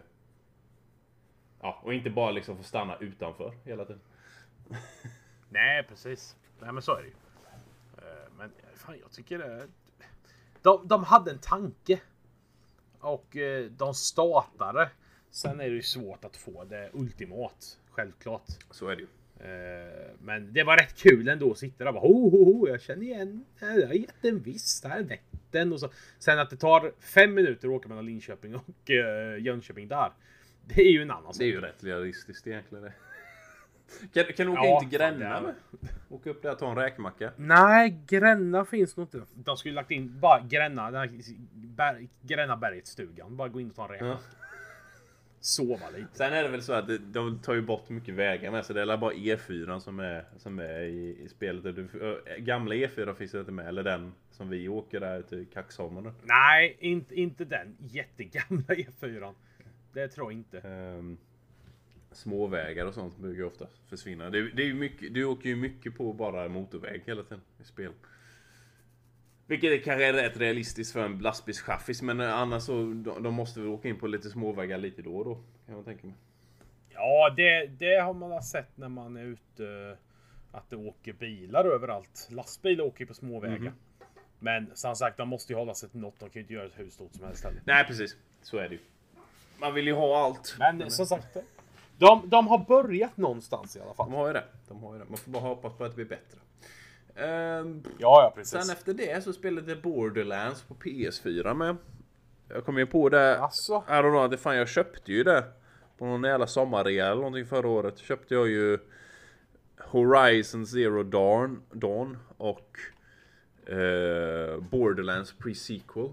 Ja, 1.61 1.79
och 1.83 1.93
inte 1.93 2.09
bara 2.09 2.31
liksom 2.31 2.57
få 2.57 2.63
stanna 2.63 2.97
utanför 2.97 3.53
hela 3.63 3.85
tiden. 3.85 4.01
Nej, 5.49 5.83
precis. 5.83 6.35
Nej, 6.59 6.71
men 6.73 6.81
så 6.81 6.95
är 6.95 7.01
det 7.01 7.07
ju. 7.07 7.13
Eh, 7.97 8.29
Men 8.37 8.51
fan, 8.75 8.95
jag 9.01 9.11
tycker 9.11 9.37
det... 9.39 9.67
De, 10.61 10.87
de 10.87 11.03
hade 11.03 11.31
en 11.31 11.39
tanke. 11.39 11.99
Och 12.99 13.37
eh, 13.37 13.65
de 13.65 13.93
startade. 13.93 14.89
Sen 15.31 15.59
är 15.59 15.63
det 15.69 15.75
ju 15.75 15.81
svårt 15.81 16.25
att 16.25 16.37
få 16.37 16.63
det 16.63 16.89
ultimat. 16.93 17.79
Självklart. 17.91 18.47
Så 18.71 18.87
är 18.87 18.95
det 18.95 19.01
ju. 19.01 19.07
Eh, 19.49 20.11
Men 20.19 20.53
det 20.53 20.63
var 20.63 20.77
rätt 20.77 20.95
kul 20.97 21.27
ändå 21.27 21.51
att 21.51 21.57
sitta 21.57 21.83
där 21.83 21.87
och 21.87 21.93
bara 21.93 22.07
ho, 22.07 22.29
ho, 22.29 22.43
ho, 22.53 22.67
jag 22.67 22.81
känner 22.81 23.03
igen 23.03 23.45
det 23.59 23.65
här 23.65 23.77
är 23.79 23.93
jätten 23.93 24.39
visst, 24.39 24.83
det 24.83 24.89
här 24.89 24.99
är 24.99 25.03
Vättern 25.03 25.73
och 25.73 25.79
så. 25.79 25.89
Sen 26.19 26.39
att 26.39 26.49
det 26.49 26.57
tar 26.57 26.91
fem 26.99 27.33
minuter 27.33 27.67
att 27.67 27.73
åka 27.73 27.89
mellan 27.89 28.05
Linköping 28.05 28.55
och 28.55 28.89
Jönköping 29.39 29.87
där. 29.87 30.11
Det 30.75 30.81
är 30.81 30.91
ju 30.91 31.01
en 31.01 31.11
annan 31.11 31.33
sak. 31.33 31.39
Det 31.39 31.43
är 31.43 31.47
ju 31.47 31.61
rätt 31.61 31.83
realistiskt 31.83 32.47
egentligen 32.47 32.83
det. 32.83 32.93
Kan, 34.13 34.33
kan 34.33 34.45
du 34.45 34.51
åka 34.51 34.61
Ja, 34.63 34.83
in 34.83 34.89
till 34.89 34.99
Gränna? 34.99 35.53
Åka 36.09 36.29
upp 36.29 36.41
där 36.41 36.51
och 36.51 36.59
ta 36.59 36.69
en 36.69 36.75
räkmacka? 36.75 37.31
Nej, 37.35 37.99
Gränna 38.07 38.65
finns 38.65 38.97
nog 38.97 39.03
inte. 39.03 39.21
De 39.33 39.57
skulle 39.57 39.73
lagt 39.75 39.91
in 39.91 40.19
bara 40.19 40.39
Gränna, 40.39 40.91
den 40.91 40.99
här 41.01 41.09
ber, 41.53 42.07
Gränna 42.21 42.57
berget-stugan. 42.57 43.37
Bara 43.37 43.47
gå 43.47 43.61
in 43.61 43.69
och 43.69 43.75
ta 43.75 43.83
en 43.83 43.89
räk. 43.89 44.01
Ja. 44.01 44.19
Sova 45.39 45.89
lite. 45.89 46.07
Sen 46.13 46.33
är 46.33 46.43
det 46.43 46.49
väl 46.49 46.61
så 46.61 46.73
att 46.73 46.89
de 47.13 47.39
tar 47.39 47.53
ju 47.53 47.61
bort 47.61 47.89
mycket 47.89 48.15
vägar 48.15 48.51
med 48.51 48.65
så 48.65 48.73
det 48.73 48.81
är 48.81 48.97
bara 48.97 49.13
E4 49.13 49.79
som 49.79 49.99
är, 49.99 50.25
som 50.37 50.59
är 50.59 50.79
i, 50.81 51.17
i 51.23 51.29
spelet. 51.29 51.75
Du, 51.75 51.89
ö, 52.01 52.17
gamla 52.37 52.75
E4 52.75 53.13
finns 53.13 53.35
inte 53.35 53.51
med, 53.51 53.67
eller 53.67 53.83
den 53.83 54.13
som 54.31 54.49
vi 54.49 54.67
åker 54.69 54.99
där 54.99 55.21
till 55.21 55.45
Kaxholmen. 55.53 56.11
Nej, 56.23 56.77
inte, 56.79 57.15
inte 57.15 57.45
den 57.45 57.77
jättegamla 57.79 58.73
E4. 58.73 59.33
Det 59.99 60.07
tror 60.07 60.31
jag 60.31 60.39
inte. 60.39 60.59
Ehm, 60.59 61.17
småvägar 62.11 62.85
och 62.85 62.93
sånt 62.93 63.17
brukar 63.17 63.43
ofta 63.43 63.67
försvinna. 63.89 64.29
Det, 64.29 64.51
det 64.51 64.69
är 64.69 64.73
mycket, 64.73 65.13
du 65.13 65.25
åker 65.25 65.49
ju 65.49 65.55
mycket 65.55 65.97
på 65.97 66.13
bara 66.13 66.47
motorväg 66.47 67.01
hela 67.05 67.23
tiden 67.23 67.41
i 67.61 67.63
spel. 67.63 67.91
Vilket 69.47 69.71
är 69.71 69.77
kanske 69.77 70.05
är 70.05 70.13
rätt 70.13 70.37
realistiskt 70.37 70.93
för 70.93 71.05
en 71.05 71.19
lastbilschaffis 71.19 72.01
men 72.01 72.21
annars 72.21 72.63
så 72.63 72.73
de, 72.73 73.23
de 73.23 73.33
måste 73.33 73.59
väl 73.59 73.69
åka 73.69 73.87
in 73.87 73.99
på 73.99 74.07
lite 74.07 74.29
småvägar 74.29 74.77
lite 74.77 75.01
då 75.01 75.17
och 75.17 75.25
då. 75.25 75.35
Kan 75.65 75.75
man 75.75 75.83
tänka 75.83 76.07
mig. 76.07 76.15
Ja, 76.89 77.33
det, 77.37 77.65
det 77.67 78.01
har 78.01 78.13
man 78.13 78.43
sett 78.43 78.77
när 78.77 78.89
man 78.89 79.17
är 79.17 79.25
ute. 79.25 79.97
Att 80.51 80.69
det 80.69 80.75
åker 80.75 81.13
bilar 81.13 81.65
överallt. 81.65 82.27
Lastbilar 82.31 82.85
åker 82.85 83.05
på 83.05 83.13
småvägar. 83.13 83.59
Mhm. 83.59 83.73
Men 84.39 84.71
som 84.73 84.95
sagt, 84.95 85.17
de 85.17 85.29
måste 85.29 85.53
ju 85.53 85.59
hålla 85.59 85.73
sig 85.73 85.89
till 85.89 85.99
något. 85.99 86.19
De 86.19 86.29
kan 86.29 86.33
ju 86.33 86.41
inte 86.41 86.53
göra 86.53 86.65
ett 86.65 86.79
hur 86.79 86.89
stort 86.89 87.13
som 87.13 87.25
helst 87.25 87.43
heller. 87.43 87.61
Nej 87.65 87.85
precis, 87.85 88.17
så 88.41 88.57
är 88.57 88.69
det 88.69 88.75
ju. 88.75 88.81
Man 89.59 89.73
vill 89.73 89.87
ju 89.87 89.93
ha 89.93 90.25
allt. 90.25 90.55
Men 90.59 90.91
som 90.91 91.05
sagt, 91.05 91.37
de, 91.97 92.29
de 92.29 92.47
har 92.47 92.57
börjat 92.57 93.17
någonstans 93.17 93.75
i 93.75 93.79
alla 93.79 93.89
De 93.89 93.95
fall. 93.95 94.11
har 94.11 94.27
ju 94.27 94.33
det. 94.33 94.43
De 94.67 94.83
har 94.83 94.93
ju 94.93 94.99
det. 94.99 95.05
Man 95.09 95.17
får 95.17 95.31
bara 95.31 95.43
hoppas 95.43 95.73
på 95.73 95.83
att 95.83 95.91
det 95.91 95.95
blir 95.95 96.05
bättre. 96.05 96.37
Ehm, 97.15 97.83
Ja, 97.97 98.21
ja, 98.23 98.33
precis. 98.35 98.61
sen 98.65 98.75
efter 98.75 98.93
det 98.93 99.23
så 99.23 99.33
spelade 99.33 99.71
jag 99.71 99.81
Borderlands 99.81 100.61
på 100.63 100.73
PS4 100.73 101.53
med. 101.53 101.75
Jag 102.47 102.65
kom 102.65 102.77
ju 102.77 102.85
på 102.85 103.09
det. 103.09 103.39
Alltså, 103.39 103.73
I 103.87 103.91
don't 103.91 104.11
know, 104.11 104.29
det 104.29 104.37
fan 104.37 104.55
jag 104.57 104.69
köpte 104.69 105.11
ju 105.11 105.23
det. 105.23 105.43
På 105.97 106.05
någon 106.05 106.23
jävla 106.23 106.47
sommarrea 106.47 107.05
eller 107.05 107.15
någonting 107.15 107.45
förra 107.45 107.67
året. 107.67 107.97
Köpte 107.97 108.33
jag 108.33 108.47
ju 108.47 108.77
Horizon 109.79 110.65
Zero 110.67 111.03
Dawn, 111.03 111.61
Dawn 111.71 112.17
och 112.37 112.77
eh, 113.65 114.59
Borderlands 114.59 115.33
Pre-Sequel. 115.37 116.09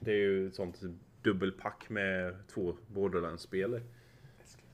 Det 0.00 0.10
är 0.10 0.16
ju 0.16 0.46
ett 0.46 0.54
sånt 0.54 0.80
dubbelpack 1.22 1.88
med 1.88 2.34
två 2.48 2.76
Borderlands-spel. 2.86 3.80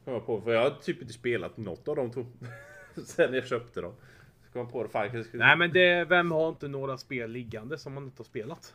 Kom 0.05 0.15
jag 0.15 0.27
på, 0.27 0.41
för 0.41 0.53
jag 0.53 0.71
har 0.71 0.71
typ 0.71 1.01
inte 1.01 1.15
spelat 1.15 1.57
något 1.57 1.89
av 1.89 1.97
de 1.97 2.11
två. 2.11 2.27
Sen 3.05 3.35
jag 3.35 3.47
köpte 3.47 3.81
dem. 3.81 3.95
Så 4.47 4.53
kom 4.53 4.61
jag 4.61 4.73
på 4.73 4.83
det, 4.83 4.89
fan, 4.89 5.11
jag 5.13 5.27
skulle... 5.27 5.47
nej 5.47 5.57
men 5.57 5.73
det, 5.73 6.05
vem 6.05 6.31
har 6.31 6.49
inte 6.49 6.69
några 6.69 6.97
spel 6.99 7.31
liggande 7.31 7.79
som 7.79 7.95
man 7.95 8.05
inte 8.05 8.21
har 8.21 8.25
spelat? 8.25 8.75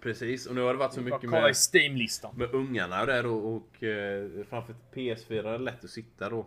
Precis, 0.00 0.46
och 0.46 0.54
nu 0.54 0.60
har 0.60 0.72
det 0.72 0.78
varit 0.78 0.92
så 0.92 1.00
mycket 1.00 1.30
med... 1.30 1.56
Steam-listan. 1.74 2.34
med 2.36 2.54
ungarna 2.54 3.04
där 3.04 3.26
och, 3.26 3.56
och 3.56 3.82
eh, 3.82 4.28
framför 4.48 4.74
PS4 4.94 5.38
är 5.48 5.52
det 5.52 5.58
lätt 5.58 5.84
att 5.84 5.90
sitta 5.90 6.30
då. 6.30 6.46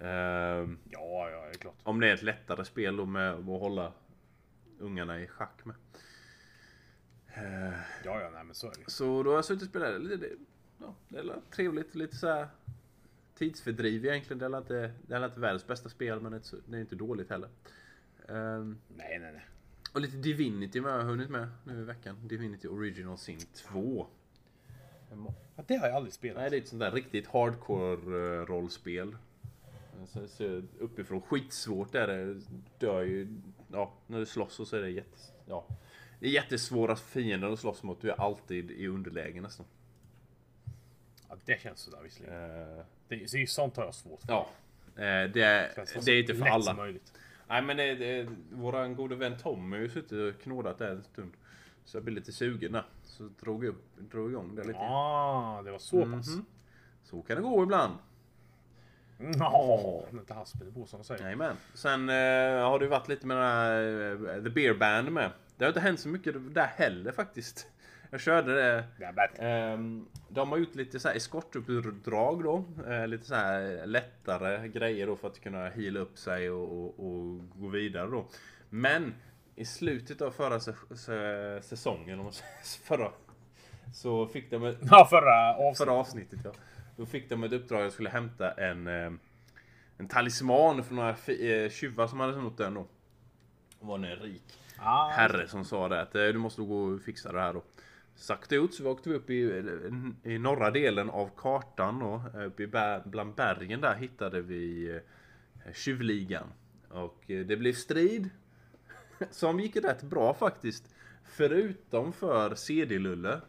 Ehm, 0.00 0.78
Ja, 0.90 1.30
ja, 1.30 1.44
det 1.44 1.50
är 1.50 1.58
klart. 1.58 1.74
om 1.82 2.00
det 2.00 2.08
är 2.08 2.14
ett 2.14 2.22
lättare 2.22 2.64
spel 2.64 2.96
då 2.96 3.06
med 3.06 3.32
att 3.32 3.44
hålla 3.44 3.92
ungarna 4.78 5.20
i 5.20 5.26
schack 5.26 5.64
med. 5.64 5.76
Eh, 7.34 7.72
Ja, 8.04 8.20
ja, 8.20 8.30
nej 8.32 8.44
men 8.44 8.54
så 8.54 8.66
är 8.66 8.72
det. 8.84 8.90
så 8.90 9.22
då 9.22 9.30
har 9.30 9.36
jag 9.36 9.44
suttit 9.44 9.62
och 9.62 9.68
spelat 9.68 10.08
det. 10.08 10.16
det 10.16 10.30
ja, 10.78 10.94
det 11.08 11.18
är 11.18 11.40
trevligt, 11.50 11.94
lite 11.94 12.16
så 12.16 12.26
här 12.26 12.48
tidsfördriv 13.34 14.06
egentligen. 14.06 14.38
Det 14.38 14.46
är 14.46 14.58
inte, 14.58 14.92
det 15.06 15.14
är 15.14 15.24
inte 15.24 15.40
världens 15.40 15.66
bästa 15.66 15.88
spel 15.88 16.20
men 16.20 16.32
det 16.32 16.76
är 16.76 16.80
inte, 16.80 16.96
dåligt 16.96 17.30
heller. 17.30 17.48
Ehm, 18.28 18.78
Nej, 18.88 19.18
nej, 19.18 19.32
nej. 19.32 19.46
och 19.92 20.00
lite 20.00 20.16
Divinity 20.16 20.80
har 20.80 20.90
jag 20.90 21.04
hunnit 21.04 21.30
med 21.30 21.48
nu 21.64 21.80
i 21.80 21.84
veckan. 21.84 22.28
Divinity 22.28 22.68
Original 22.68 23.18
Sin 23.18 23.38
2. 23.38 24.06
Ja, 25.56 25.62
det 25.66 25.76
har 25.76 25.86
jag 25.86 25.96
aldrig 25.96 26.12
spelat. 26.12 26.36
Nej, 26.40 26.50
det 26.50 26.56
är 26.56 26.60
ett 26.60 26.68
sånt 26.68 26.80
där 26.80 26.90
riktigt 26.90 27.26
hardcore 27.26 28.40
eh. 28.40 29.14
Så, 30.06 30.28
så 30.28 30.62
uppifrån, 30.78 31.20
skitsvårt 31.20 31.94
är 31.94 32.06
det. 32.06 32.40
Dör 32.78 33.02
ju, 33.02 33.28
ja, 33.72 33.92
när 34.06 34.18
du 34.18 34.26
slåss 34.26 34.60
och 34.60 34.68
så 34.68 34.76
är 34.76 34.80
det 34.80 34.90
jättes, 34.90 35.32
ja. 35.46 35.66
Det 36.20 36.26
är 36.26 36.30
jättesvåra 36.30 36.96
fiender 36.96 37.52
att 37.52 37.58
slåss 37.60 37.82
mot. 37.82 38.00
Du 38.00 38.10
är 38.10 38.20
alltid 38.20 38.70
i 38.70 38.86
underläge 38.86 39.40
nästan. 39.40 39.66
Ja, 41.28 41.36
det 41.44 41.60
känns 41.60 41.80
sådär 41.80 41.98
visserligen. 42.02 42.60
Eh, 42.78 42.84
Det, 43.08 43.30
så 43.30 43.44
sånt 43.48 43.76
har 43.76 43.84
jag 43.84 43.94
svårt 43.94 44.20
för. 44.20 44.28
ja. 44.32 44.48
Eh, 44.96 45.30
det, 45.30 45.72
Känns 45.76 45.90
så 45.90 46.00
det 46.00 46.12
är 46.12 46.20
inte 46.20 46.34
för 46.34 46.44
lätt 46.44 46.52
alla. 46.52 46.62
som 46.64 46.76
möjligt. 46.76 47.12
Nej 47.48 47.62
men 47.62 47.76
det, 47.76 47.94
det, 47.94 48.28
våran 48.52 48.94
gode 48.96 49.16
vän 49.16 49.36
Tom 49.38 49.72
har 49.72 49.78
ju 49.78 49.88
suttit 49.88 50.12
och 50.36 50.42
knådat 50.42 50.78
där 50.78 50.90
en 50.90 51.02
stund. 51.02 51.32
Så 51.84 51.96
jag 51.96 52.04
blev 52.04 52.14
lite 52.16 52.32
sugen 52.32 52.72
där. 52.72 52.84
Så 53.02 53.22
drog 53.40 53.64
jag 53.64 53.68
upp, 53.70 53.96
drog 53.96 54.30
igång 54.30 54.54
det 54.54 54.64
lite. 54.64 54.78
Ah, 54.78 55.62
det 55.62 55.70
var 55.70 55.78
så 55.78 56.00
pass. 56.02 56.28
Mhm. 56.28 56.44
Så 57.04 57.22
kan 57.22 57.36
det 57.36 57.42
gå 57.42 57.62
ibland. 57.62 57.94
Ja, 59.38 60.04
inte 60.12 60.34
haspel 60.34 60.72
på 60.72 60.86
som 60.86 60.98
de 60.98 61.04
säger. 61.04 61.22
Jajamän. 61.24 61.56
Sen 61.74 62.08
eh, 62.08 62.14
har 62.68 62.78
det 62.78 62.84
ju 62.84 62.88
varit 62.90 63.08
lite 63.08 63.26
med 63.26 63.36
den 63.36 63.44
här, 63.44 64.36
eh, 64.36 64.42
The 64.42 64.50
Beer 64.50 64.74
Band 64.74 65.12
med. 65.12 65.30
Det 65.58 65.64
har 65.64 65.68
inte 65.68 65.80
hänt 65.80 66.00
så 66.00 66.08
mycket 66.08 66.54
där 66.54 66.66
heller 66.66 67.12
faktiskt. 67.12 67.66
Jag 68.10 68.20
körde 68.20 68.54
det. 68.54 68.84
Ehm, 69.38 70.06
de 70.28 70.50
har 70.50 70.58
gjort 70.58 70.74
lite 70.74 71.00
så 71.00 71.08
här 71.08 71.16
eskortuppdrag 71.16 72.44
då. 72.44 72.64
Eh, 72.88 73.06
lite 73.06 73.24
så 73.26 73.34
här 73.34 73.86
lättare 73.86 74.68
grejer 74.68 75.06
då 75.06 75.16
för 75.16 75.28
att 75.28 75.40
kunna 75.40 75.68
heala 75.68 76.00
upp 76.00 76.18
sig 76.18 76.50
och, 76.50 76.72
och, 76.72 77.06
och 77.06 77.50
gå 77.60 77.68
vidare 77.68 78.10
då. 78.10 78.26
Men 78.70 79.14
i 79.56 79.64
slutet 79.64 80.20
av 80.22 80.30
förra 80.30 80.58
sä- 80.58 80.74
sä- 80.90 81.60
säsongen, 81.60 82.20
om 82.20 82.32
förra, 82.84 83.12
så 83.94 84.26
fick 84.26 84.50
de 84.50 84.64
ett, 84.64 84.78
Ja, 84.90 85.06
förra 85.10 85.54
avsnittet. 85.56 85.78
förra 85.78 85.92
avsnittet 85.92 86.40
ja. 86.44 86.52
Då 86.96 87.06
fick 87.06 87.28
de 87.28 87.44
ett 87.44 87.52
uppdrag 87.52 87.86
att 87.86 87.92
skulle 87.92 88.10
hämta 88.10 88.52
en, 88.52 88.86
eh, 88.86 89.12
en 89.98 90.08
talisman 90.08 90.84
från 90.84 90.96
några 90.96 91.10
eh, 91.10 91.70
tjuvar 91.70 92.06
som 92.06 92.20
hade 92.20 92.32
snott 92.32 92.58
den 92.58 92.74
då. 92.74 92.86
Det 93.80 93.86
var 93.86 93.94
en 93.94 94.04
rik 94.16 94.58
Ah, 94.78 95.08
herre 95.08 95.48
som 95.48 95.64
sa 95.64 95.88
det 95.88 96.00
att 96.00 96.14
eh, 96.14 96.22
du 96.22 96.38
måste 96.38 96.62
gå 96.62 96.82
och 96.82 97.00
fixa 97.00 97.32
det 97.32 97.40
här 97.40 97.54
då. 97.54 97.62
Sakta 98.14 98.54
ut 98.54 98.74
så 98.74 98.82
vi 98.82 98.88
åkte 98.88 99.08
vi 99.08 99.16
upp 99.16 99.30
i, 99.30 99.62
i 100.22 100.38
norra 100.38 100.70
delen 100.70 101.10
av 101.10 101.30
kartan 101.36 102.02
och 102.02 102.46
uppe 102.46 102.62
i 102.62 102.66
bär, 102.66 103.02
bland 103.04 103.34
bergen 103.34 103.80
där 103.80 103.94
hittade 103.94 104.40
vi 104.40 104.90
eh, 105.66 105.72
tjuvligan. 105.72 106.46
Och 106.88 107.30
eh, 107.30 107.46
det 107.46 107.56
blev 107.56 107.72
strid. 107.72 108.30
Som 109.30 109.60
gick 109.60 109.76
rätt 109.76 110.02
bra 110.02 110.34
faktiskt. 110.34 110.94
Förutom 111.24 112.12
för 112.12 112.54
CD-Lulle. 112.54 113.40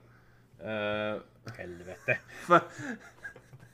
Eh, 0.60 1.22
Helvete. 1.58 2.18
för, 2.46 2.62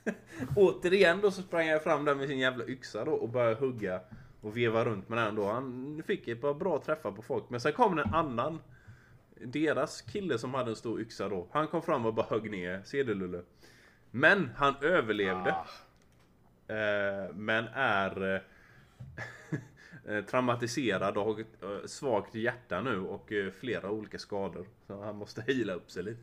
återigen 0.56 1.20
då 1.20 1.30
så 1.30 1.42
sprang 1.42 1.66
jag 1.66 1.82
fram 1.82 2.04
där 2.04 2.14
med 2.14 2.28
sin 2.28 2.38
jävla 2.38 2.64
yxa 2.64 3.04
då 3.04 3.12
och 3.12 3.28
började 3.28 3.60
hugga 3.60 4.00
och 4.46 4.56
veva 4.56 4.84
runt 4.84 5.08
med 5.08 5.18
den 5.18 5.34
då. 5.34 5.50
Han 5.50 6.02
fick 6.06 6.28
ett 6.28 6.40
par 6.40 6.54
bra 6.54 6.82
träffar 6.86 7.12
på 7.12 7.22
folk. 7.22 7.44
Men 7.50 7.60
sen 7.60 7.72
kom 7.72 7.98
en 7.98 8.14
annan. 8.14 8.60
Deras 9.40 10.02
kille 10.02 10.38
som 10.38 10.54
hade 10.54 10.70
en 10.70 10.76
stor 10.76 11.00
yxa 11.00 11.28
då. 11.28 11.46
Han 11.52 11.68
kom 11.68 11.82
fram 11.82 12.06
och 12.06 12.14
bara 12.14 12.26
högg 12.30 12.50
ner 12.50 12.82
Sedelulle. 12.84 13.42
Men 14.10 14.50
han 14.56 14.74
överlevde. 14.80 15.52
Ah, 15.52 15.66
Eh, 16.68 17.34
men 17.34 17.68
är 17.74 18.34
eh, 18.34 18.40
eh, 20.14 20.24
traumatiserad 20.24 21.16
och 21.16 21.24
har 21.24 21.40
ett 21.40 21.62
eh, 21.62 21.86
svagt 21.86 22.34
hjärta 22.34 22.80
nu 22.80 23.00
och 23.00 23.32
eh, 23.32 23.50
flera 23.50 23.90
olika 23.90 24.18
skador. 24.18 24.66
Så 24.86 25.02
han 25.02 25.16
måste 25.16 25.42
hila 25.46 25.72
upp 25.72 25.90
sig 25.90 26.02
lite. 26.02 26.22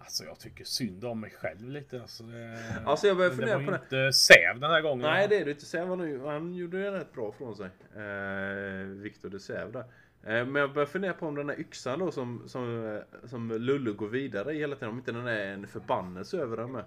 Alltså 0.00 0.24
jag 0.24 0.38
tycker 0.38 0.64
synd 0.64 1.04
om 1.04 1.20
mig 1.20 1.30
själv 1.30 1.68
lite. 1.68 2.00
Alltså, 2.02 2.22
det... 2.22 2.58
Alltså, 2.86 3.06
jag 3.06 3.16
börjar 3.16 3.30
fundera 3.30 3.58
det 3.58 3.64
på 3.64 3.70
var 3.70 3.80
det. 3.90 3.96
ju 3.96 4.06
inte 4.06 4.16
Säv 4.18 4.60
den 4.60 4.70
här 4.70 4.80
gången. 4.80 5.10
Nej 5.10 5.28
det 5.28 5.36
är 5.38 5.44
det 5.44 5.50
inte. 5.50 5.66
Säv 5.66 5.88
han, 5.88 5.98
nu- 5.98 6.24
han 6.24 6.54
gjorde 6.54 6.82
det 6.82 6.90
rätt 6.92 7.12
bra 7.12 7.32
från 7.32 7.56
sig. 7.56 7.66
Eh, 7.96 8.86
Victor 8.86 9.28
de 9.30 9.40
Säv 9.40 9.72
där. 9.72 9.84
Eh, 10.22 10.46
men 10.46 10.54
jag 10.54 10.72
börjar 10.72 10.86
fundera 10.86 11.12
på 11.12 11.26
om 11.26 11.34
den 11.34 11.48
här 11.48 11.60
yxan 11.60 11.98
då 11.98 12.10
som, 12.10 12.42
som, 12.48 12.94
eh, 12.96 13.28
som 13.28 13.48
Lullu 13.52 13.92
går 13.92 14.08
vidare 14.08 14.52
i 14.52 14.58
hela 14.58 14.74
tiden. 14.76 14.88
Om 14.90 14.98
inte 14.98 15.12
den 15.12 15.26
är 15.26 15.46
en 15.46 15.66
förbannelse 15.66 16.36
över 16.38 16.56
den 16.56 16.72
med. 16.72 16.84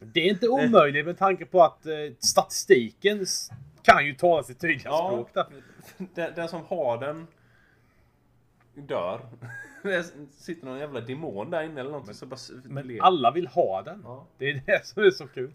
Det 0.00 0.20
är 0.20 0.24
inte 0.30 0.48
omöjligt 0.48 1.06
med 1.06 1.18
tanke 1.18 1.46
på 1.46 1.62
att 1.62 1.86
eh, 1.86 1.92
statistiken 2.18 3.26
kan 3.82 4.06
ju 4.06 4.14
tala 4.14 4.42
sitt 4.42 4.60
tydliga 4.60 4.82
Ja. 4.90 5.08
språk 5.08 5.30
där. 5.34 5.46
Den, 6.14 6.32
den 6.34 6.48
som 6.48 6.64
har 6.64 6.98
den 7.00 7.26
dör. 8.74 9.20
Det 9.88 10.04
sitter 10.30 10.66
någon 10.66 10.78
jävla 10.78 11.00
demon 11.00 11.50
där 11.50 11.62
inne 11.62 11.80
eller 11.80 11.90
någonting 11.90 12.14
som 12.14 12.28
bara 12.28 12.34
s- 12.36 12.52
Men 12.64 12.86
ler. 12.86 13.02
alla 13.02 13.30
vill 13.30 13.46
ha 13.46 13.82
den. 13.82 14.00
Ja. 14.04 14.26
Det 14.38 14.50
är 14.50 14.62
det 14.66 14.86
som 14.86 15.02
är 15.02 15.10
så 15.10 15.26
kul. 15.28 15.52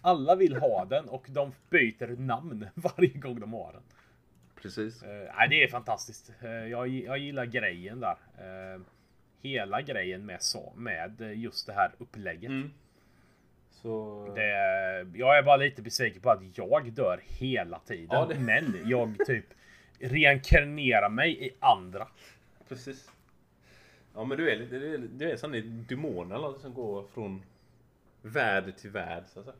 Alla 0.00 0.34
vill 0.34 0.56
ha 0.56 0.84
den 0.84 1.08
och 1.08 1.26
de 1.28 1.52
byter 1.70 2.16
namn 2.20 2.66
varje 2.74 3.08
gång 3.18 3.40
de 3.40 3.52
har 3.52 3.72
den. 3.72 3.82
Precis. 4.62 5.02
Eh, 5.02 5.08
nej, 5.36 5.48
det 5.48 5.62
är 5.64 5.68
fantastiskt. 5.68 6.32
Eh, 6.42 6.50
jag, 6.50 6.88
jag 6.88 7.18
gillar 7.18 7.44
grejen 7.46 8.00
där. 8.00 8.16
Eh, 8.38 8.80
hela 9.42 9.82
grejen 9.82 10.26
med, 10.26 10.42
så, 10.42 10.72
med 10.76 11.32
just 11.34 11.66
det 11.66 11.72
här 11.72 11.90
upplägget. 11.98 12.50
Mm. 12.50 12.70
Så... 13.70 14.26
Det, 14.34 14.42
jag 15.18 15.38
är 15.38 15.42
bara 15.42 15.56
lite 15.56 15.82
besviken 15.82 16.22
på 16.22 16.30
att 16.30 16.40
jag 16.58 16.92
dör 16.92 17.20
hela 17.26 17.78
tiden. 17.78 18.08
Ja, 18.10 18.26
det- 18.26 18.38
Men 18.40 18.76
jag 18.84 19.14
typ 19.26 19.44
reinkarnerar 20.00 21.08
mig 21.10 21.46
i 21.46 21.50
andra. 21.60 22.08
Precis. 22.68 23.10
Ja 24.16 24.24
men 24.24 24.38
du 24.38 24.50
är 24.50 24.56
lite, 24.56 24.78
du 24.78 24.94
är, 24.94 24.98
du 24.98 25.30
är 25.30 25.36
sån 25.36 25.52
där 25.52 25.62
demon 25.88 26.32
eller 26.32 26.42
något 26.42 26.60
som 26.60 26.74
går 26.74 27.04
från 27.14 27.42
värld 28.22 28.76
till 28.76 28.90
värld 28.90 29.24
så 29.26 29.40
att 29.40 29.44
säga. 29.44 29.56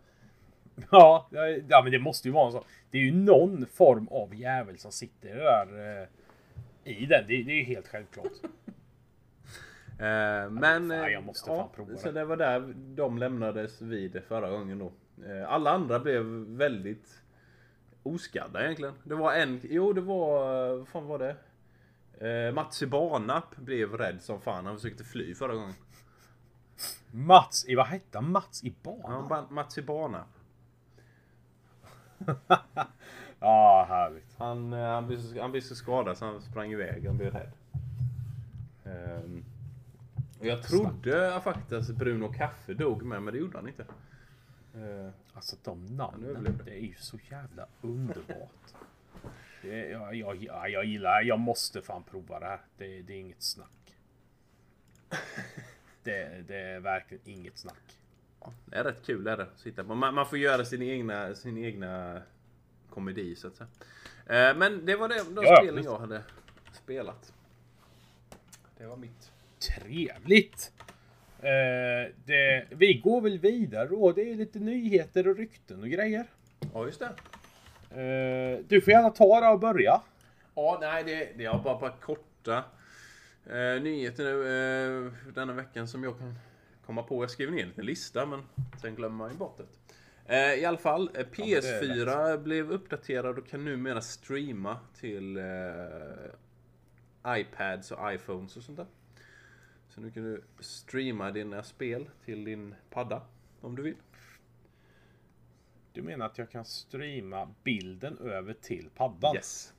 Ja, 0.91 1.29
ja, 1.31 1.49
ja, 1.69 1.83
men 1.83 1.93
det 1.93 1.99
måste 1.99 2.29
ju 2.29 2.35
vara 2.35 2.53
så. 2.53 2.65
Det 2.91 2.99
är 2.99 3.03
ju 3.03 3.13
någon 3.13 3.67
form 3.67 4.09
av 4.09 4.35
jävel 4.35 4.79
som 4.79 4.93
sitter 4.93 5.35
där 5.35 6.01
eh, 6.01 6.09
i 6.85 7.07
den. 7.07 7.25
Det, 7.29 7.43
det 7.43 7.53
är 7.53 7.57
ju 7.57 7.65
helt 7.65 7.89
självklart. 7.89 8.33
Eh, 9.99 10.51
men... 10.51 10.89
fan, 10.89 10.91
jag 10.91 11.13
eh, 11.13 11.21
måste 11.21 11.47
fan 11.47 11.69
prova 11.75 11.97
Så 11.97 12.07
det. 12.07 12.13
det 12.13 12.25
var 12.25 12.37
där 12.37 12.75
de 12.77 13.19
lämnades 13.19 13.81
vid 13.81 14.23
förra 14.29 14.51
gången 14.51 14.79
då. 14.79 14.93
Eh, 15.27 15.53
alla 15.53 15.71
andra 15.71 15.99
blev 15.99 16.23
väldigt 16.49 17.23
oskadda 18.03 18.65
egentligen. 18.65 18.95
Det 19.05 19.15
var 19.15 19.35
en, 19.35 19.61
jo 19.63 19.93
det 19.93 20.01
var, 20.01 20.69
vad 20.77 20.89
fan 20.89 21.07
var 21.07 21.19
det? 21.19 21.37
Eh, 22.21 22.53
Mats 22.55 22.83
i 22.83 22.87
Barnap 22.87 23.57
blev 23.57 23.93
rädd 23.97 24.23
som 24.23 24.41
fan. 24.41 24.67
Han 24.67 24.77
försökte 24.77 25.05
fly 25.05 25.35
förra 25.35 25.55
gången. 25.55 25.75
Mats 27.11 27.65
i, 27.69 27.75
vad 27.75 27.87
hette 27.87 28.19
han? 28.19 28.31
Mats 28.31 28.65
i 28.65 28.69
Ja, 28.69 28.75
banan? 29.03 29.29
ba- 29.29 29.47
Mats 29.51 29.79
i 29.79 29.83
Barnap. 29.83 30.27
Ja, 33.41 33.87
härligt. 33.89 34.35
Han, 34.39 34.73
eh, 34.73 34.79
han, 34.89 35.07
blev 35.07 35.19
så, 35.21 35.41
han 35.41 35.51
blev 35.51 35.61
så 35.61 35.75
skadad 35.75 36.19
så 36.19 36.25
han 36.25 36.43
sprang 36.43 36.73
iväg. 36.73 37.07
Han 37.07 37.17
blev 37.17 37.33
rädd. 37.33 37.53
Ehm, 38.85 39.45
och 40.41 40.47
jag 40.47 40.63
trodde 40.63 41.41
faktiskt 41.45 41.91
att 41.91 41.97
Bruno 41.97 42.33
Kaffe 42.33 42.75
dog 42.75 43.03
med, 43.03 43.23
men 43.23 43.35
det 43.35 43.41
gjorde 43.41 43.59
han 43.59 43.69
inte. 43.69 43.83
Eh, 44.75 45.11
Alltså 45.35 45.57
de 45.65 45.87
namnen, 45.87 46.61
det 46.65 46.71
är 46.71 46.81
ju 46.81 46.95
så 46.99 47.19
jävla 47.31 47.67
underbart. 47.81 48.75
Jag, 49.67 50.15
jag, 50.15 50.37
jag, 50.37 50.71
jag 50.71 50.85
gillar, 50.85 51.23
jag 51.23 51.39
måste 51.39 51.83
fan 51.83 52.03
prova 52.03 52.41
det 52.41 52.47
här. 52.47 52.61
Det, 52.79 53.03
det 53.03 53.13
är 53.13 53.21
inget 53.21 53.43
snack. 53.43 53.97
Det, 56.03 56.45
det 56.49 56.57
är 56.57 56.81
verkligen 56.81 57.23
inget 57.29 57.59
snack. 57.59 57.99
det 58.65 58.77
är 58.77 58.85
rätt 58.85 59.07
kul 59.07 59.27
är 59.27 59.37
det. 59.37 59.47
Sitta 59.57 59.85
på. 59.85 59.95
Man, 59.95 60.15
man 60.15 60.27
får 60.27 60.39
göra 60.39 60.65
sin 60.65 60.83
egna, 60.83 61.35
sin 61.35 61.59
egna 61.59 62.23
komedi 62.91 63.37
så 63.37 63.49
att 63.49 63.57
säga. 63.57 63.69
Eh, 64.27 64.57
men 64.57 64.87
det 64.87 64.97
var 64.97 65.09
det, 65.09 65.35
de 65.35 65.45
Ja, 65.45 65.57
spelen 65.57 65.85
jag 65.85 65.99
hade 65.99 66.23
spelat. 66.73 67.33
Det 68.79 68.87
var 68.87 68.97
mitt. 68.97 69.33
Trevligt! 69.59 70.73
Eh, 71.39 72.13
det, 72.25 72.67
vi 72.71 72.95
går 72.95 73.21
väl 73.21 73.39
vidare 73.39 73.89
då. 73.89 74.13
Det 74.13 74.31
är 74.31 74.35
lite 74.35 74.59
nyheter 74.59 75.29
och 75.29 75.37
rykten 75.37 75.83
och 75.83 75.89
grejer. 75.89 76.27
Ja, 76.75 76.87
just 76.87 77.01
det. 77.01 77.13
Eh, 77.91 78.59
du 78.69 78.81
får 78.81 78.93
gärna 78.93 79.11
ta 79.11 79.41
det 79.41 79.49
och 79.49 79.61
börja. 79.61 80.01
Ja, 80.55 80.79
nej, 80.81 81.05
det, 81.05 81.33
det 81.37 81.45
är 81.45 81.59
bara 81.59 81.79
par 81.79 81.97
korta 82.01 82.65
eh, 83.47 83.83
nyheter 83.83 84.25
nu 84.25 85.07
eh, 85.07 85.13
denna 85.35 85.53
veckan 85.53 85.89
som 85.89 86.05
jag 86.05 86.19
kan 86.19 86.35
komma 86.87 87.03
på. 87.03 87.23
Jag 87.23 87.31
skrev 87.31 87.51
ner 87.51 87.63
en 87.63 87.69
liten 87.69 87.87
lista, 87.87 88.27
men 88.27 88.43
sen 88.81 88.95
glömmer 88.95 89.17
man 89.17 89.31
ju 89.31 89.37
bort 89.37 89.59
det. 89.59 89.65
Eh, 90.29 90.55
I 90.55 90.65
alla 90.65 90.79
fall, 90.79 91.11
eh, 91.15 91.27
men 91.37 91.47
det 91.49 91.55
är 91.55 91.61
PS4 91.61 92.39
blev 92.39 92.71
uppdaterad 92.71 93.39
och 93.39 93.47
kan 93.47 93.65
numera 93.65 94.01
streama 94.01 94.79
till 95.01 95.37
eh, 95.37 95.45
iPads 97.27 97.91
och 97.91 98.13
iPhones 98.13 98.57
och 98.57 98.63
sånt 98.63 98.77
där. 98.77 98.87
Så 99.89 100.01
nu 100.01 100.11
kan 100.11 100.23
du 100.23 100.43
streama 100.61 101.31
dina 101.31 101.63
spel 101.63 102.09
till 102.25 102.45
din 102.45 102.75
padda 102.91 103.23
om 103.61 103.77
du 103.77 103.83
vill. 103.83 103.97
Du 105.97 106.03
menar 106.03 106.27
att 106.27 106.39
jag 106.39 106.51
kan 106.51 106.65
streama 106.65 107.49
bilden 107.65 108.19
över 108.19 108.53
till 108.53 108.89
paddan? 108.95 109.35
Yes. 109.35 109.73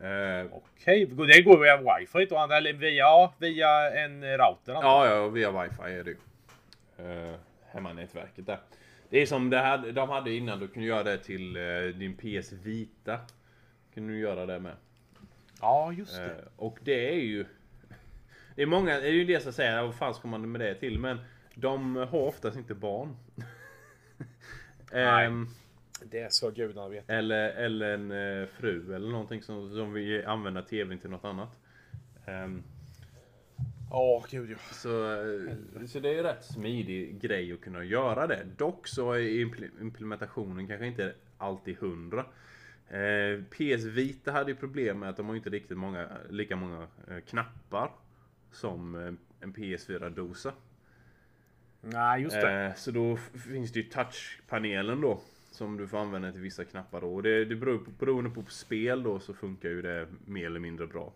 Eh, 0.00 0.46
Okej, 0.52 1.06
det 1.06 1.42
går 1.42 1.58
via 1.58 1.76
wifi 1.76 2.24
då, 2.24 2.52
eller 2.52 2.72
via, 2.72 3.32
via 3.38 3.90
en 4.04 4.24
router? 4.24 4.74
antar. 4.74 5.06
Ja, 5.06 5.06
ja, 5.06 5.28
via 5.28 5.62
wifi 5.62 5.82
är 5.82 6.04
det 6.04 6.10
ju. 6.10 6.16
Uh, 7.04 7.36
hemmanätverket 7.70 8.46
där. 8.46 8.60
Det 9.08 9.22
är 9.22 9.26
som 9.26 9.50
det 9.50 9.58
här, 9.58 9.92
de 9.92 10.08
hade 10.08 10.34
innan, 10.34 10.60
du 10.60 10.68
kunde 10.68 10.88
göra 10.88 11.02
det 11.02 11.18
till 11.18 11.56
eh, 11.56 11.62
din 11.82 12.16
PS 12.16 12.52
Vita. 12.52 13.20
Kunde 13.94 14.12
du 14.12 14.18
göra 14.18 14.46
det 14.46 14.60
med. 14.60 14.74
ja 15.60 15.92
just 15.92 16.16
det. 16.16 16.24
Eh, 16.24 16.32
och 16.56 16.78
det 16.84 17.08
är 17.08 17.20
ju... 17.20 17.44
Det 18.54 18.62
är 18.62 18.66
många, 18.66 19.00
det 19.00 19.08
är 19.08 19.12
ju 19.12 19.24
det 19.24 19.40
som 19.40 19.52
säger, 19.52 19.82
vad 19.82 19.94
fan 19.94 20.14
ska 20.14 20.28
man 20.28 20.52
med 20.52 20.60
det 20.60 20.74
till? 20.74 20.98
Men 20.98 21.18
de 21.54 21.96
har 21.96 22.14
oftast 22.14 22.56
inte 22.56 22.74
barn. 22.74 23.16
Nej. 24.92 25.26
Ehm, 25.26 25.46
Det 26.04 26.32
ska 26.32 26.50
gudarna 26.50 26.88
veta. 26.88 27.12
eller, 27.14 27.48
eller 27.48 27.94
en 27.94 28.10
eh, 28.42 28.48
fru 28.48 28.94
eller 28.94 29.08
någonting 29.08 29.42
som, 29.42 29.70
som 29.70 29.92
vill 29.92 30.26
använda 30.26 30.62
tvn 30.62 30.98
till 30.98 31.10
något 31.10 31.24
annat. 31.24 31.58
Ehm, 32.26 32.62
Ja, 33.90 34.24
gud 34.30 34.50
ja. 34.50 34.56
så, 34.72 35.04
eh, 35.12 35.86
så 35.86 36.00
det 36.00 36.08
är 36.08 36.14
ju 36.14 36.22
rätt 36.22 36.44
smidig 36.44 37.20
grej 37.20 37.52
att 37.52 37.60
kunna 37.60 37.84
göra 37.84 38.26
det. 38.26 38.44
Dock 38.56 38.88
så 38.88 39.12
är 39.12 39.18
impl- 39.20 39.80
implementationen 39.80 40.66
kanske 40.68 40.86
inte 40.86 41.14
alltid 41.38 41.76
hundra. 41.78 42.24
Eh, 42.88 43.42
PS 43.50 43.84
Vita 43.84 44.32
hade 44.32 44.50
ju 44.50 44.56
problem 44.56 44.98
med 44.98 45.08
att 45.08 45.16
de 45.16 45.28
har 45.28 45.36
inte 45.36 45.50
riktigt 45.50 45.78
många, 45.78 46.08
lika 46.30 46.56
många 46.56 46.86
eh, 47.10 47.18
knappar 47.20 47.90
som 48.52 48.94
eh, 48.94 49.12
en 49.40 49.54
PS4-dosa. 49.54 50.52
Nej, 51.80 52.22
just 52.22 52.40
det. 52.40 52.64
Eh, 52.66 52.74
så 52.74 52.90
då 52.90 53.16
finns 53.16 53.72
det 53.72 53.80
ju 53.80 53.88
touchpanelen 53.88 55.00
då. 55.00 55.20
Som 55.50 55.76
du 55.76 55.88
får 55.88 55.98
använda 55.98 56.32
till 56.32 56.40
vissa 56.40 56.64
knappar 56.64 57.00
då. 57.00 57.14
Och 57.14 57.22
det, 57.22 57.44
det 57.44 57.56
beror 57.56 57.78
på, 57.78 57.90
beroende 57.90 58.30
på 58.30 58.42
spel 58.48 59.02
då 59.02 59.20
så 59.20 59.34
funkar 59.34 59.68
ju 59.68 59.82
det 59.82 60.06
mer 60.26 60.46
eller 60.46 60.60
mindre 60.60 60.86
bra. 60.86 61.12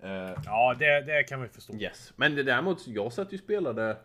Eh, 0.00 0.34
Ja, 0.44 0.76
det, 0.78 1.00
det 1.00 1.22
kan 1.22 1.42
vi 1.42 1.48
förstå. 1.48 1.74
yes. 1.74 2.12
Men 2.16 2.34
det 2.34 2.42
däremot, 2.42 2.86
jag 2.86 3.12
satt 3.12 3.32
ju 3.32 3.36
och 3.36 3.42
spelade... 3.44 3.96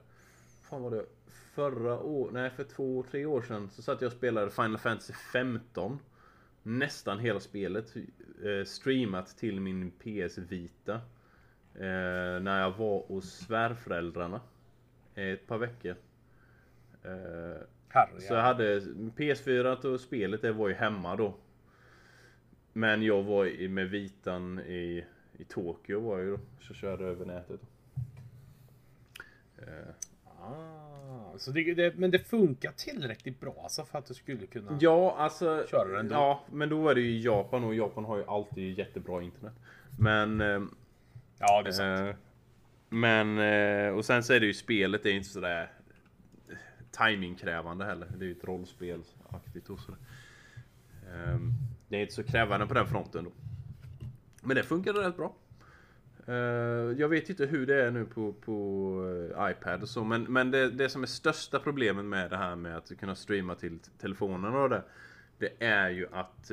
Fan 0.61 0.81
var 0.81 0.91
det? 0.91 1.05
Förra 1.53 1.99
år, 1.99 2.29
nej 2.31 2.49
för 2.49 2.63
två, 2.63 3.03
tre 3.11 3.25
år 3.25 3.41
sedan 3.41 3.69
så 3.69 3.81
satt 3.81 4.01
jag 4.01 4.07
och 4.07 4.13
spelade 4.17 4.51
Final 4.51 4.77
Fantasy 4.77 5.13
15. 5.13 5.99
Nästan 6.63 7.19
hela 7.19 7.39
spelet. 7.39 7.95
Eh, 8.45 8.65
streamat 8.65 9.37
till 9.37 9.59
min 9.61 9.91
PS 9.91 10.37
Vita. 10.37 10.93
Eh, 11.75 12.39
när 12.41 12.61
jag 12.61 12.71
var 12.71 13.05
hos 13.07 13.31
svärföräldrarna. 13.31 14.41
Eh, 15.15 15.23
Ett 15.27 15.47
par 15.47 15.57
veckor. 15.57 15.95
Eh, 17.03 17.61
Herre, 17.89 18.21
så 18.21 18.33
jag 18.33 18.41
hade 18.41 18.79
PS4 19.17 19.85
och 19.85 19.99
spelet 19.99 20.41
det 20.41 20.51
var 20.51 20.67
ju 20.67 20.73
hemma 20.73 21.15
då. 21.15 21.33
Men 22.73 23.01
jag 23.03 23.23
var 23.23 23.45
i- 23.45 23.67
med 23.67 23.89
Vitan 23.89 24.59
i, 24.59 25.05
i 25.37 25.43
Tokyo 25.43 25.99
var 25.99 26.17
jag 26.17 26.25
ju 26.25 26.31
då. 26.31 26.39
Så 26.61 26.73
körde 26.73 27.05
över 27.05 27.25
nätet. 27.25 27.59
Eh, 29.57 29.65
Ah, 30.47 31.37
så 31.37 31.51
det, 31.51 31.73
det, 31.73 31.95
men 31.95 32.11
det 32.11 32.19
funkar 32.19 32.71
tillräckligt 32.71 33.39
bra 33.39 33.55
alltså 33.63 33.85
för 33.85 33.99
att 33.99 34.05
du 34.05 34.13
skulle 34.13 34.47
kunna... 34.47 34.77
Ja, 34.81 35.15
alltså. 35.17 35.65
Kör 35.71 35.87
den 35.87 35.99
ändå. 35.99 36.15
Ja, 36.15 36.43
men 36.51 36.69
då 36.69 36.89
är 36.89 36.95
det 36.95 37.01
ju 37.01 37.19
Japan 37.19 37.63
och 37.63 37.75
Japan 37.75 38.05
har 38.05 38.17
ju 38.17 38.23
alltid 38.25 38.77
jättebra 38.77 39.21
internet. 39.21 39.53
Men... 39.99 40.41
Eh, 40.41 40.61
Ja, 41.39 41.61
det 41.61 41.69
är 41.69 41.71
sant. 41.71 41.99
eh, 42.09 42.15
men... 42.95 43.39
Eh, 43.39 43.93
och 43.93 44.05
sen 44.05 44.23
så 44.23 44.33
är 44.33 44.39
det 44.39 44.45
ju 44.45 44.53
spelet, 44.53 45.03
det 45.03 45.09
är 45.09 45.13
inte 45.13 45.29
sådär 45.29 45.71
timingkrävande 46.91 47.85
heller. 47.85 48.07
Det 48.17 48.25
är 48.25 48.27
ju 48.27 48.35
ett 48.35 48.43
rollspelsaktigt 48.43 49.69
och 49.69 49.79
sådär. 49.79 49.99
Ehm, 51.13 51.51
det 51.87 51.97
är 51.97 52.01
inte 52.01 52.13
så 52.13 52.23
krävande 52.23 52.67
på 52.67 52.73
den 52.73 52.87
fronten 52.87 53.23
då. 53.23 53.31
Men 54.41 54.55
det 54.55 54.63
funkade 54.63 55.07
rätt 55.07 55.17
bra. 55.17 55.35
Eh, 56.27 56.33
jag 56.99 57.09
vet 57.09 57.29
inte 57.29 57.45
hur 57.45 57.65
det 57.65 57.85
är 57.85 57.91
nu 57.91 58.05
på, 58.05 58.33
på 58.33 59.31
eh, 59.37 59.51
iPad 59.51 59.81
och 59.81 59.89
så, 59.89 60.03
men, 60.03 60.23
men 60.23 60.51
det, 60.51 60.71
det 60.71 60.89
som 60.89 61.03
är 61.03 61.07
största 61.07 61.59
problemet 61.59 62.05
med 62.05 62.29
det 62.29 62.37
här 62.37 62.55
med 62.55 62.77
att 62.77 62.91
kunna 62.99 63.15
streama 63.15 63.55
till 63.55 63.79
telefonen 63.79 64.55
och 64.55 64.69
det. 64.69 64.83
Det 65.37 65.63
är 65.63 65.89
ju 65.89 66.07
att 66.11 66.47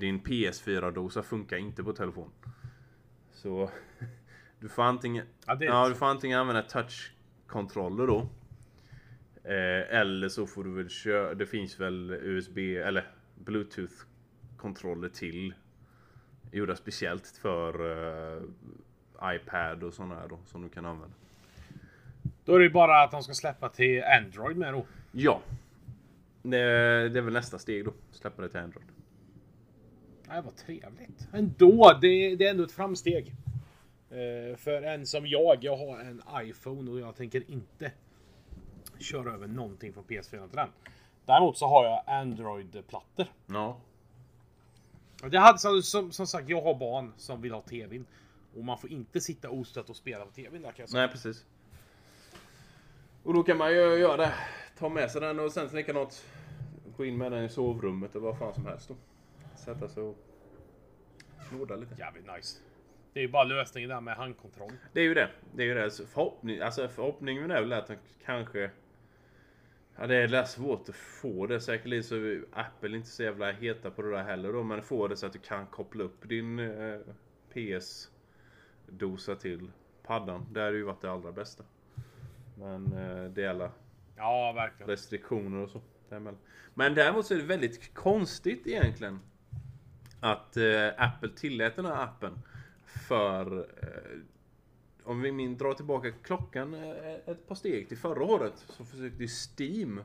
din 0.00 0.20
PS4-dosa 0.20 1.22
funkar 1.22 1.56
inte 1.56 1.84
på 1.84 1.92
telefon. 1.92 2.30
Så 3.32 3.70
du 4.60 4.68
får 4.68 4.82
antingen, 4.82 5.26
Ja, 5.46 5.56
ja, 5.60 5.88
du 5.88 5.94
får 5.94 6.06
antingen 6.06 6.38
använda 6.38 6.62
touchkontroller 6.62 8.06
då. 8.06 8.28
Eh, 9.44 10.00
eller 10.00 10.28
så 10.28 10.46
får 10.46 10.64
du 10.64 10.74
väl 10.74 10.88
köra, 10.88 11.34
det 11.34 11.46
finns 11.46 11.80
väl 11.80 12.10
USB 12.10 12.58
eller 12.58 13.10
Bluetooth-kontroller 13.34 15.08
till. 15.08 15.54
Gjorda 16.52 16.76
speciellt 16.76 17.26
för 17.42 17.74
eh, 18.36 18.42
iPad 19.34 19.82
och 19.82 19.94
sådana 19.94 20.14
här 20.14 20.28
då, 20.28 20.38
som 20.46 20.62
du 20.62 20.68
kan 20.68 20.86
använda. 20.86 21.14
Då 22.44 22.54
är 22.54 22.58
det 22.58 22.64
ju 22.64 22.70
bara 22.70 23.02
att 23.02 23.10
de 23.10 23.22
ska 23.22 23.34
släppa 23.34 23.68
till 23.68 24.02
Android 24.02 24.56
med 24.56 24.74
då. 24.74 24.86
Ja. 25.12 25.40
Det, 26.42 26.58
det 27.08 27.18
är 27.18 27.22
väl 27.22 27.32
nästa 27.32 27.58
steg 27.58 27.84
då. 27.84 27.92
Släppa 28.10 28.42
det 28.42 28.48
till 28.48 28.60
Android. 28.60 28.86
Nej, 30.28 30.42
vad 30.44 30.56
trevligt. 30.56 31.28
Ändå, 31.32 31.98
det, 32.00 32.36
det 32.36 32.46
är 32.46 32.50
ändå 32.50 32.64
ett 32.64 32.72
framsteg. 32.72 33.34
Eh, 34.10 34.56
för 34.56 34.82
en 34.82 35.06
som 35.06 35.26
jag, 35.26 35.64
jag 35.64 35.76
har 35.76 36.00
en 36.00 36.22
iPhone 36.42 36.90
och 36.90 37.00
jag 37.00 37.16
tänker 37.16 37.50
inte 37.50 37.92
köra 38.98 39.32
över 39.32 39.46
någonting 39.46 39.92
från 39.92 40.04
PS4 40.04 40.48
till 40.48 40.56
den. 40.56 40.68
Däremot 41.26 41.58
så 41.58 41.66
har 41.66 41.84
jag 41.84 42.02
Android-plattor. 42.06 43.26
Ja. 43.46 43.80
Det 45.30 45.38
hade, 45.38 45.58
som, 45.58 45.82
som, 45.82 46.12
som 46.12 46.26
sagt, 46.26 46.48
jag 46.48 46.62
har 46.62 46.74
barn 46.74 47.12
som 47.16 47.40
vill 47.40 47.52
ha 47.52 47.60
TVn. 47.60 48.06
Och 48.56 48.64
man 48.64 48.78
får 48.78 48.90
inte 48.90 49.20
sitta 49.20 49.50
ostört 49.50 49.90
och 49.90 49.96
spela 49.96 50.24
på 50.24 50.30
TVn 50.30 50.62
där 50.62 50.72
kan 50.72 50.82
jag 50.82 50.88
säga. 50.88 51.02
Nej, 51.02 51.12
precis. 51.12 51.46
Och 53.22 53.34
då 53.34 53.42
kan 53.42 53.56
man 53.56 53.70
ju 53.70 53.78
göra 53.78 54.16
det. 54.16 54.34
Ta 54.78 54.88
med 54.88 55.10
sig 55.10 55.20
den 55.20 55.40
och 55.40 55.52
sen 55.52 55.68
likadant 55.68 56.24
gå 56.96 57.04
in 57.04 57.18
med 57.18 57.32
den 57.32 57.44
i 57.44 57.48
sovrummet 57.48 58.14
eller 58.14 58.26
vad 58.26 58.38
fan 58.38 58.54
som 58.54 58.66
helst 58.66 58.88
då. 58.88 58.94
Sätta 59.56 59.88
sig 59.88 60.02
och 60.02 60.16
snåda 61.48 61.76
lite. 61.76 61.94
Jävligt 61.98 62.26
nice. 62.36 62.58
Det 63.12 63.20
är 63.20 63.22
ju 63.22 63.28
bara 63.28 63.44
lösningen 63.44 63.90
där 63.90 64.00
med 64.00 64.16
handkontroll. 64.16 64.72
Det 64.92 65.00
är 65.00 65.04
ju 65.04 65.14
det. 65.14 65.30
Det 65.54 65.62
är 65.62 65.66
ju 65.66 65.74
det. 65.74 65.90
Så 65.90 66.06
förhoppning, 66.06 66.60
alltså 66.60 66.88
förhoppningen 66.88 67.50
är 67.50 67.60
väl 67.60 67.72
att 67.72 67.86
den 67.86 67.98
kanske... 68.24 68.70
Ja, 69.96 70.06
det 70.06 70.16
är 70.16 70.44
svårt 70.44 70.88
att 70.88 70.94
få 70.96 71.46
det. 71.46 71.60
Säkerligen 71.60 72.04
så 72.04 72.16
är 72.16 72.44
Apple 72.52 72.96
inte 72.96 73.08
så 73.08 73.22
jävla 73.22 73.52
heta 73.52 73.90
på 73.90 74.02
det 74.02 74.10
där 74.10 74.22
heller 74.22 74.52
då. 74.52 74.62
Men 74.62 74.82
få 74.82 75.08
det 75.08 75.16
så 75.16 75.26
att 75.26 75.32
du 75.32 75.38
kan 75.38 75.66
koppla 75.66 76.04
upp 76.04 76.28
din 76.28 76.58
eh, 76.58 76.98
PS-dosa 77.54 79.34
till 79.34 79.70
paddan. 80.02 80.46
Det 80.52 80.60
hade 80.60 80.76
ju 80.76 80.82
varit 80.82 81.00
det 81.00 81.10
allra 81.12 81.32
bästa. 81.32 81.64
Men 82.58 82.92
eh, 82.92 83.24
det 83.24 83.44
är 83.44 83.48
alla 83.48 83.70
Ja, 84.16 84.52
verkligen. 84.52 84.90
restriktioner 84.90 85.58
och 85.58 85.70
så. 85.70 85.80
däremellan. 86.08 86.40
Men 86.74 86.94
däremot 86.94 87.26
så 87.26 87.34
är 87.34 87.38
det 87.38 87.44
väldigt 87.44 87.94
konstigt 87.94 88.66
egentligen. 88.66 89.20
Att 90.20 90.56
eh, 90.56 90.88
Apple 90.96 91.30
tillät 91.36 91.76
den 91.76 91.84
här 91.84 92.02
appen. 92.04 92.38
För 93.08 93.58
eh, 93.58 94.20
om 95.04 95.20
vi 95.20 95.32
min 95.32 95.58
drar 95.58 95.74
tillbaka 95.74 96.12
klockan 96.12 96.74
eh, 96.74 97.14
ett 97.26 97.48
par 97.48 97.54
steg 97.54 97.88
till 97.88 97.98
förra 97.98 98.24
året. 98.24 98.64
Så 98.68 98.84
försökte 98.84 99.26
Steam 99.28 100.02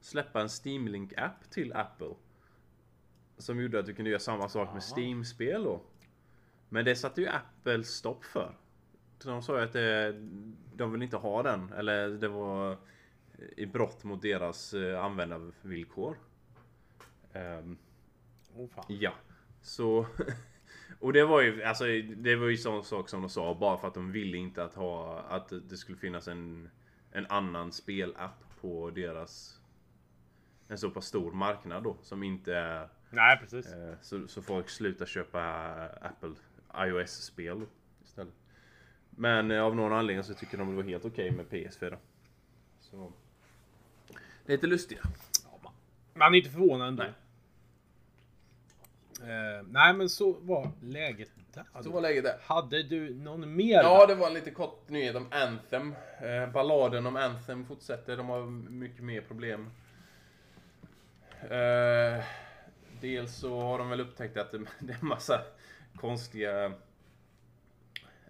släppa 0.00 0.40
en 0.40 0.48
Steam 0.64 0.88
Link 0.88 1.12
app 1.16 1.50
till 1.50 1.72
Apple. 1.72 2.14
Som 3.38 3.60
gjorde 3.60 3.78
att 3.78 3.86
du 3.86 3.94
kunde 3.94 4.10
göra 4.10 4.20
samma 4.20 4.48
sak 4.48 4.72
med. 4.72 4.82
Steam-spel 4.82 5.64
då. 5.64 5.80
Men 6.68 6.84
det 6.84 6.96
satte 6.96 7.20
ju 7.20 7.28
Apple 7.28 7.84
stopp 7.84 8.24
för. 8.24 8.54
Så 9.18 9.30
de 9.30 9.42
sa 9.42 9.58
ju 9.58 9.64
att 9.64 9.72
det, 9.72 10.12
de 10.74 10.92
vill 10.92 11.02
inte 11.02 11.16
ha 11.16 11.42
den. 11.42 11.72
Eller 11.72 12.08
det 12.08 12.28
var 12.28 12.78
i 13.56 13.66
brott 13.66 14.04
mot 14.04 14.22
deras 14.22 14.74
eh, 14.74 15.04
användarvillkor. 15.04 16.16
Ehm, 17.32 17.78
Oh, 18.56 18.68
ja, 18.88 19.12
så... 19.62 20.06
Och 21.02 21.12
det 21.12 21.24
var 21.24 21.40
ju, 21.40 21.62
alltså, 21.62 21.84
det 22.16 22.36
var 22.36 22.46
ju 22.46 22.56
sån 22.56 22.84
sak 22.84 23.08
som 23.08 23.20
de 23.20 23.30
sa 23.30 23.54
bara 23.54 23.78
för 23.78 23.88
att 23.88 23.94
de 23.94 24.12
ville 24.12 24.36
inte 24.36 24.64
att 24.64 24.74
ha, 24.74 25.20
att 25.20 25.52
det 25.70 25.76
skulle 25.76 25.98
finnas 25.98 26.28
en, 26.28 26.70
en 27.12 27.26
annan 27.26 27.72
spelapp 27.72 28.44
på 28.60 28.90
deras, 28.90 29.60
en 30.68 30.78
så 30.78 30.90
pass 30.90 31.06
stor 31.06 31.32
marknad 31.32 31.82
då, 31.82 31.96
som 32.02 32.22
inte 32.22 32.54
är, 32.54 32.88
Nej, 33.10 33.38
precis. 33.38 33.72
eh, 33.72 33.94
så, 34.02 34.28
så 34.28 34.42
folk 34.42 34.68
slutar 34.68 35.06
köpa 35.06 35.40
Apple 36.00 36.34
iOS-spel 36.76 37.62
istället. 38.04 38.34
Men 39.10 39.50
eh, 39.50 39.62
av 39.62 39.76
någon 39.76 39.92
anledning 39.92 40.24
så 40.24 40.34
tycker 40.34 40.58
de 40.58 40.70
det 40.70 40.76
var 40.76 40.82
helt 40.82 41.04
okej 41.04 41.30
med 41.30 41.46
PS4. 41.46 41.96
Så... 42.80 43.12
Lite 44.46 44.66
lustigt. 44.66 45.00
Ja, 45.44 45.58
man, 45.62 45.72
man 46.14 46.34
är 46.34 46.38
inte 46.38 46.50
förvånad 46.50 46.88
ändå. 46.88 47.02
Nej. 47.02 47.12
Eh, 49.22 49.66
nej, 49.70 49.94
men 49.94 50.08
så 50.08 50.32
var 50.32 50.70
läget 50.82 51.30
där. 51.54 51.64
Så 51.82 51.90
var 51.90 52.00
läget 52.00 52.24
där. 52.24 52.38
Hade 52.42 52.82
du 52.82 53.14
någon 53.14 53.56
mer? 53.56 53.82
Ja, 53.82 54.06
det 54.06 54.14
var 54.14 54.26
en 54.26 54.34
lite 54.34 54.50
kort 54.50 54.88
nyhet 54.88 55.16
om 55.16 55.26
Anthem. 55.30 55.94
Eh, 56.20 56.52
balladen 56.52 57.06
om 57.06 57.16
Anthem 57.16 57.66
fortsätter. 57.66 58.16
De 58.16 58.28
har 58.28 58.46
mycket 58.70 59.04
mer 59.04 59.20
problem. 59.20 59.70
Eh, 61.42 62.24
dels 63.00 63.36
så 63.36 63.60
har 63.60 63.78
de 63.78 63.90
väl 63.90 64.00
upptäckt 64.00 64.36
att 64.36 64.50
det, 64.50 64.58
det 64.78 64.92
är 64.92 64.98
en 65.00 65.08
massa 65.08 65.40
konstiga 65.96 66.72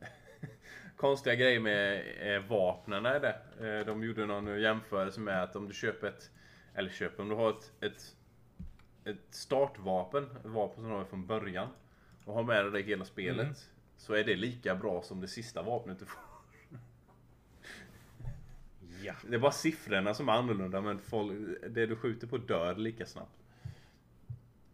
konstiga 0.96 1.34
grejer 1.34 1.60
med 1.60 2.02
eh, 2.20 2.42
vapnen 2.42 3.06
är 3.06 3.20
det. 3.20 3.36
Eh, 3.60 3.86
de 3.86 4.04
gjorde 4.04 4.26
någon 4.26 4.60
jämförelse 4.60 5.20
med 5.20 5.42
att 5.42 5.56
om 5.56 5.68
du 5.68 5.74
köper 5.74 6.06
ett 6.06 6.30
eller 6.74 6.90
köper, 6.90 7.22
om 7.22 7.28
du 7.28 7.34
har 7.34 7.50
ett, 7.50 7.72
ett 7.80 8.16
ett 9.04 9.26
startvapen, 9.30 10.24
ett 10.24 10.44
vapen 10.44 10.74
som 10.82 10.90
du 10.90 10.96
har 10.96 11.04
från 11.04 11.26
början 11.26 11.68
och 12.24 12.34
har 12.34 12.42
med 12.42 12.64
dig 12.64 12.82
det 12.82 12.88
hela 12.88 13.04
spelet 13.04 13.46
Mm. 13.46 13.54
så 13.96 14.14
är 14.14 14.24
det 14.24 14.36
lika 14.36 14.74
bra 14.74 15.02
som 15.02 15.20
det 15.20 15.28
sista 15.28 15.62
vapnet 15.62 15.98
du 15.98 16.06
får. 16.06 16.20
Ja. 19.04 19.14
Det 19.28 19.34
är 19.34 19.38
bara 19.38 19.52
siffrorna 19.52 20.14
som 20.14 20.28
är 20.28 20.32
annorlunda 20.32 20.80
men 20.80 21.00
det 21.68 21.86
du 21.86 21.96
skjuter 21.96 22.26
på 22.26 22.38
dör 22.38 22.74
lika 22.74 23.06
snabbt. 23.06 23.38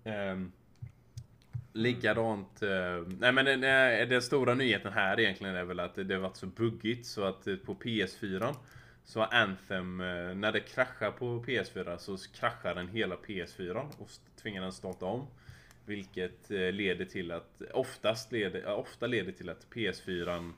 Um, 0.04 0.52
likadant... 1.72 2.62
Uh, 2.62 3.08
nej 3.18 3.32
men 3.32 3.44
den, 3.44 3.64
eh, 3.64 4.08
den 4.08 4.22
stora 4.22 4.54
nyheten 4.54 4.92
här 4.92 5.20
egentligen 5.20 5.54
är 5.54 5.64
väl 5.64 5.80
att 5.80 5.94
det 5.94 6.14
har 6.14 6.20
varit 6.20 6.36
så 6.36 6.46
buggigt 6.46 7.06
så 7.06 7.24
att 7.24 7.46
eh, 7.46 7.56
på 7.56 7.74
PS4 7.74 8.54
så 9.08 9.22
Anthem, 9.22 10.00
uh, 10.00 10.34
när 10.34 10.52
det 10.52 10.60
kraschar 10.60 11.10
på 11.10 11.44
PS4 11.44 11.96
så 11.98 12.16
kraschar 12.34 12.74
den 12.74 12.88
hela 12.88 13.16
PS4 13.16 13.86
och 13.98 14.10
tvingar 14.42 14.62
den 14.62 14.72
starta 14.72 15.06
om. 15.06 15.26
Vilket 15.86 16.50
uh, 16.50 16.72
leder 16.72 17.04
till 17.04 17.32
att, 17.32 17.62
oftast 17.72 18.32
leder, 18.32 18.66
ofta 18.66 19.06
leder 19.06 19.32
till 19.32 19.48
att 19.48 19.66
PS4 19.70 20.52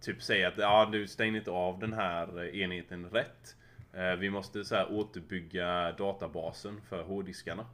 typ 0.00 0.22
säga 0.22 0.48
att 0.48 0.58
ja, 0.58 0.88
du 0.92 1.06
stänger 1.06 1.38
inte 1.38 1.50
av 1.50 1.78
den 1.78 1.92
här 1.92 2.54
enheten 2.54 3.10
rätt. 3.10 3.56
Eh, 3.92 4.16
vi 4.16 4.30
måste 4.30 4.64
så 4.64 4.74
här 4.74 4.92
återbygga 4.92 5.92
databasen 5.92 6.80
för 6.88 7.02
hårddiskarna. 7.02 7.66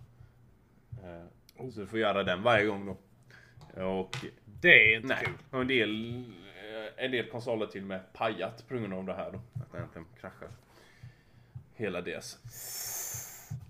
Eh, 1.03 1.70
så 1.70 1.80
du 1.80 1.87
får 1.87 1.99
göra 1.99 2.22
den 2.22 2.43
varje 2.43 2.66
gång 2.66 2.87
då. 2.87 2.97
Och 3.82 4.16
Det 4.45 4.93
är 4.93 4.97
inte 4.97 5.09
nej, 5.09 5.24
kul. 5.24 5.34
och 5.51 5.61
en 5.61 5.66
del, 5.66 6.16
eh, 6.16 6.45
en 6.97 7.11
del 7.11 7.30
konsoler 7.30 7.66
till 7.66 7.82
och 7.82 7.88
med 7.88 8.12
pajat 8.12 8.68
på 8.68 8.74
grund 8.74 8.94
av 8.94 9.05
det 9.05 9.14
här 9.14 9.32
då. 9.32 9.38
Att 9.38 9.72
den 9.72 9.80
egentligen 9.80 10.07
kraschar. 10.20 10.49
Hela 11.74 12.01
deras. 12.01 12.38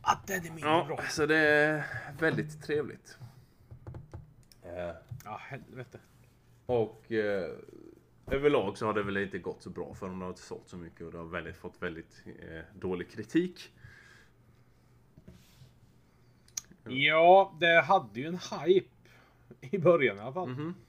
Att 0.03 0.27
den 0.27 0.37
är 0.47 0.51
mindre 0.51 0.69
Ja, 0.71 0.85
bra. 0.89 1.01
så 1.11 1.27
det 1.27 1.37
är 1.37 1.85
väldigt 2.21 2.63
trevligt. 2.63 3.19
Eh, 4.63 4.91
Ja, 5.25 5.37
helvete. 5.41 5.99
Och 6.67 7.13
eh, 7.13 7.51
överlag 8.27 8.79
så 8.79 8.87
har 8.87 8.93
det 8.95 9.03
väl 9.03 9.17
inte 9.17 9.39
gått 9.39 9.63
så 9.63 9.71
bra 9.71 9.95
för 9.95 10.07
dem. 10.07 10.15
De 10.19 10.23
har 10.23 10.29
inte 10.29 10.43
sålt 10.43 10.69
så 10.69 10.77
mycket 10.77 11.01
och 11.07 11.13
det 11.13 11.19
har 11.19 11.25
väldigt, 11.25 11.57
fått 11.57 11.83
väldigt 11.83 12.23
eh, 12.27 12.61
dålig 12.75 13.11
kritik. 13.11 13.73
Ja, 16.89 17.57
det 17.61 17.81
hade 17.81 18.21
ju 18.21 18.27
en 18.27 18.39
hype 18.65 18.89
i 19.61 19.79
början 19.79 20.17
i 20.17 20.21
alla 20.21 20.33
fall. 20.33 20.49
Mhm. 20.49 20.69
Eh, 20.69 20.86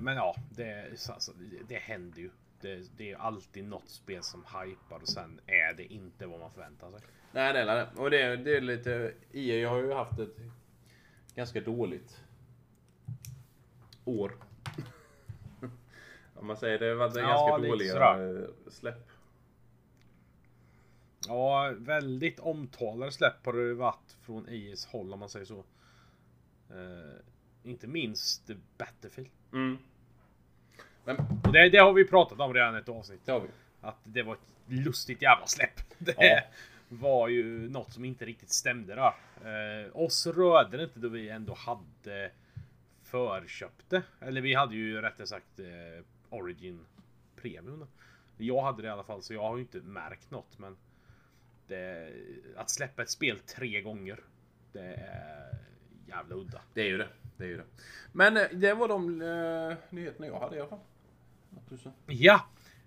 Men 0.00 0.16
ja, 0.16 0.36
det, 0.50 0.90
alltså, 1.10 1.32
det, 1.32 1.56
det 1.68 1.78
händer 1.78 2.18
ju. 2.18 2.30
Det, 2.60 2.90
det 2.96 3.12
är 3.12 3.16
alltid 3.16 3.64
något 3.64 3.88
spel 3.88 4.22
som 4.22 4.44
hypar 4.44 4.96
och 5.02 5.08
sen 5.08 5.40
är 5.46 5.74
det 5.74 5.92
inte 5.92 6.26
vad 6.26 6.40
man 6.40 6.50
förväntar 6.50 6.90
sig. 6.90 7.00
Nej, 7.32 7.52
det 7.52 7.58
är 7.58 7.66
det. 7.66 7.88
Och 7.96 8.10
det, 8.10 8.36
det 8.36 8.56
är 8.56 8.60
lite... 8.60 9.14
EA 9.32 9.68
har 9.70 9.78
ju 9.78 9.92
haft 9.92 10.18
ett 10.18 10.36
ganska 11.34 11.60
dåligt 11.60 12.20
år. 14.04 14.32
Om 16.34 16.46
man 16.46 16.56
säger 16.56 16.78
det, 16.78 16.90
en 16.90 16.98
Ja, 16.98 17.08
ganska 17.08 17.68
dåliga 17.68 17.92
sådär. 17.92 18.42
eh, 18.42 18.70
släpp. 18.70 19.08
Ja, 21.26 21.74
väldigt 21.78 22.40
omtalade 22.40 23.12
släpp 23.12 23.46
har 23.46 23.52
det 23.52 23.74
varit 23.74 24.16
från 24.22 24.48
IS 24.48 24.86
håll 24.86 25.12
om 25.12 25.18
man 25.20 25.28
säger 25.28 25.46
så. 25.46 25.64
Eh, 26.70 27.20
inte 27.62 27.86
minst 27.86 28.50
Battlefield. 28.78 29.30
Mm. 29.52 29.78
Men 31.04 31.16
Och 31.44 31.52
det, 31.52 31.68
det 31.68 31.78
har 31.78 31.92
vi 31.92 32.04
pratat 32.04 32.40
om 32.40 32.54
redan 32.54 32.76
ett 32.76 32.88
avsnitt. 32.88 33.20
det 33.24 33.32
har 33.32 33.40
vi. 33.40 33.48
Att 33.80 33.98
det 34.04 34.22
var 34.22 34.34
ett 34.34 34.40
lustigt 34.66 35.22
jävla 35.22 35.46
släpp. 35.46 35.80
Det 35.98 36.14
Ja. 36.18 36.40
var 36.88 37.28
ju 37.28 37.68
något 37.70 37.92
som 37.92 38.04
inte 38.04 38.24
riktigt 38.24 38.50
stämde 38.50 38.94
där. 38.94 39.12
Eh, 39.84 39.96
oss 39.96 40.26
rörde 40.26 40.76
det 40.76 40.82
inte 40.84 40.98
då 40.98 41.08
vi 41.08 41.28
ändå 41.28 41.54
hade 41.54 42.30
förköpt 43.04 43.90
det. 43.90 44.02
Eller 44.20 44.40
vi 44.40 44.54
hade 44.54 44.74
ju 44.74 45.00
rättare 45.00 45.26
sagt 45.26 45.58
eh, 45.58 46.04
Origin 46.30 46.80
Premium. 47.36 47.86
Jag 48.36 48.62
hade 48.62 48.82
det 48.82 48.88
i 48.88 48.90
alla 48.90 49.04
fall 49.04 49.22
så 49.22 49.34
jag 49.34 49.42
har 49.42 49.56
ju 49.56 49.62
inte 49.62 49.78
märkt 49.78 50.30
något. 50.30 50.58
Men 50.58 50.76
det, 51.66 52.12
att 52.56 52.70
släppa 52.70 53.02
ett 53.02 53.10
spel 53.10 53.38
tre 53.38 53.80
gånger. 53.80 54.20
Det 54.72 54.94
är 54.94 55.58
jävla 56.06 56.34
udda. 56.34 56.60
Det 56.74 56.80
är 56.80 56.86
ju 56.88 56.98
det. 56.98 57.08
Det 57.38 57.44
är 57.44 57.48
ju 57.48 57.56
det. 57.56 57.64
Men 58.12 58.36
eh, 58.36 58.42
det 58.52 58.74
var 58.74 58.88
de 58.88 59.22
eh, 59.22 59.76
nyheterna 59.90 60.26
jag 60.26 60.40
hade 60.40 60.56
i 60.56 60.60
alla 60.60 60.68
fall. 60.68 60.78
Ja, 62.06 62.44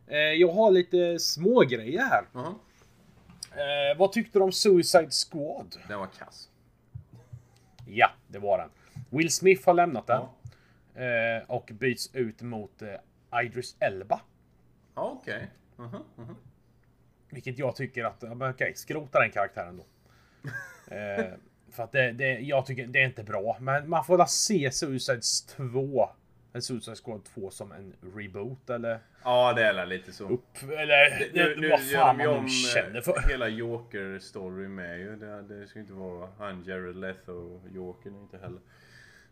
eh, 0.07 0.17
jag 0.17 0.51
har 0.51 0.71
lite 0.71 1.19
små 1.19 1.59
grejer 1.59 2.01
här. 2.01 2.25
Jaha. 2.33 2.53
Eh, 3.51 3.97
vad 3.97 4.11
tyckte 4.11 4.39
du 4.39 4.43
om 4.43 4.51
Suicide 4.51 5.09
Squad? 5.11 5.75
Den 5.87 5.99
var 5.99 6.07
kass. 6.07 6.49
Ja, 7.85 8.11
det 8.27 8.39
var 8.39 8.57
den. 8.57 8.69
Will 9.09 9.31
Smith 9.31 9.65
har 9.65 9.73
lämnat 9.73 10.07
den. 10.07 10.21
Ja. 10.93 11.01
Eh, 11.01 11.43
och 11.47 11.71
byts 11.73 12.15
ut 12.15 12.41
mot 12.41 12.81
eh, 12.81 13.43
Idris 13.45 13.75
Elba. 13.79 14.21
Ja, 14.95 15.17
okej. 15.21 15.51
Mhm, 15.77 16.03
mhm. 16.15 16.35
Vilket 17.29 17.59
jag 17.59 17.75
tycker 17.75 18.03
att, 18.03 18.23
okej, 18.53 18.73
skrota 18.75 19.19
den 19.19 19.31
karaktären 19.31 19.77
då. 19.77 19.83
eh, 21.71 21.75
för 21.75 21.83
att 21.83 21.91
det, 21.91 22.11
det, 22.11 22.39
jag 22.39 22.65
tycker 22.65 22.87
det 22.87 23.01
är 23.01 23.05
inte 23.05 23.23
bra. 23.23 23.57
Men 23.59 23.89
man 23.89 24.05
får 24.05 24.17
väl 24.17 24.27
se 24.27 24.71
Suicide 24.71 25.21
2, 25.55 26.09
en 26.53 26.61
Suicide 26.61 26.95
Squad 26.95 27.23
2 27.25 27.49
som 27.49 27.71
en 27.71 27.93
reboot 28.15 28.69
eller 28.69 28.99
Ja, 29.23 29.53
det 29.53 29.63
är 29.63 29.85
lite 29.85 30.11
så. 30.11 30.29
upp, 30.29 30.57
eller 30.63 31.31
Nu, 31.33 31.55
nu 31.57 31.69
vad 31.69 31.81
fan 31.81 32.17
man 32.17 32.27
om 32.27 32.45
eh, 32.45 32.51
känner 32.73 33.01
för. 33.01 33.29
hela 33.29 33.47
Joker-story 33.47 34.67
med 34.67 34.99
ju. 34.99 35.15
Det, 35.15 35.41
det 35.41 35.67
ska 35.67 35.79
inte 35.79 35.93
vara 35.93 36.29
han 36.37 36.63
Jared 36.63 36.95
Leto 36.95 37.31
och 37.31 37.61
Jokern 37.71 38.15
inte 38.15 38.37
heller. 38.37 38.61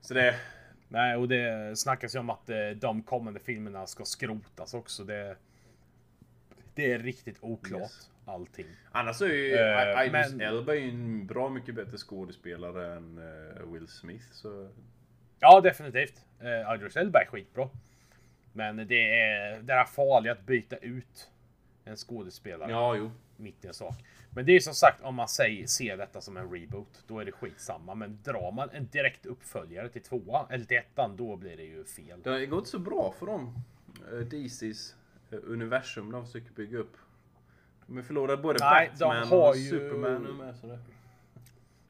Så 0.02 0.14
det... 0.14 0.36
Nej, 0.88 1.16
och 1.16 1.28
det 1.28 1.80
snackas 1.80 2.16
ju 2.16 2.20
om 2.20 2.30
att 2.30 2.50
eh, 2.50 2.70
de 2.76 3.04
kommande 3.04 3.40
filmerna 3.40 3.88
ska 3.88 4.06
skrotas 4.06 4.74
också. 4.74 5.04
Det, 5.04 5.36
det 6.76 6.92
är 6.92 7.00
riktigt 7.00 7.38
oklart 7.42 7.82
Yes. 7.82 8.10
Allting. 8.30 8.66
Annars 8.92 9.22
är 9.22 9.26
ju 9.28 9.54
Eh, 9.56 10.06
Idris 10.06 10.32
men- 10.34 10.42
Elba 10.42 10.72
är 10.76 10.80
ju 10.80 10.90
en 10.90 11.28
bra 11.28 11.50
mycket 11.50 11.76
bättre 11.76 11.98
skådespelare 11.98 12.96
än 12.96 13.18
eh, 13.18 13.64
Will 13.74 13.88
Smith. 13.88 14.26
Så... 14.32 14.70
Ja, 15.40 15.62
definitivt. 15.62 16.26
Uh, 16.44 16.76
Idris 16.76 16.98
Elba 16.98 17.20
är 17.22 17.26
skitbra. 17.26 17.70
Men 18.54 18.76
det 18.88 19.20
är 19.20 19.62
det 19.62 19.74
är 19.74 19.86
farligt 19.86 20.32
att 20.32 20.46
byta 20.46 20.78
ut 20.78 21.30
en 21.84 21.96
skådespelare 21.96 22.72
Ja, 22.72 22.96
jo. 22.96 23.12
mitt 23.38 23.66
i 23.66 23.68
en 23.68 23.74
sak. 23.74 23.96
Men 24.36 24.46
det 24.46 24.52
är 24.56 24.60
som 24.60 24.74
sagt 24.74 25.04
om 25.04 25.16
man 25.16 25.28
säger, 25.28 25.68
ser 25.68 25.98
detta 25.98 26.22
som 26.22 26.38
en 26.38 26.52
reboot, 26.52 27.04
då 27.08 27.20
är 27.20 27.26
det 27.26 27.32
skitsamma. 27.32 27.96
Men 27.96 28.20
drar 28.24 28.52
man 28.52 28.70
en 28.70 28.88
direkt 28.88 29.26
uppföljare 29.26 29.90
till 29.90 30.02
tvåan, 30.02 30.46
eller 30.50 30.66
till 30.66 30.78
ettan, 30.78 31.16
då 31.18 31.36
blir 31.36 31.58
det 31.58 31.64
ju 31.64 31.86
fel. 31.86 32.22
Det 32.24 32.30
har 32.30 32.46
gått 32.46 32.68
så 32.68 32.80
bra 32.80 33.14
för 33.20 33.26
dem. 33.26 33.54
DC's 34.12 34.94
universum 35.32 36.12
de 36.12 36.26
försöker 36.26 36.52
bygga 36.52 36.78
upp. 36.78 36.98
De 37.90 37.96
har 37.96 38.04
förlorat 38.04 38.42
både 38.42 38.60
Nej, 38.62 38.92
de 39.00 39.06
Batman 39.06 39.28
har 39.28 39.50
och 39.50 39.58
ju- 39.58 39.70
Superman 39.70 40.38
med. 40.38 40.80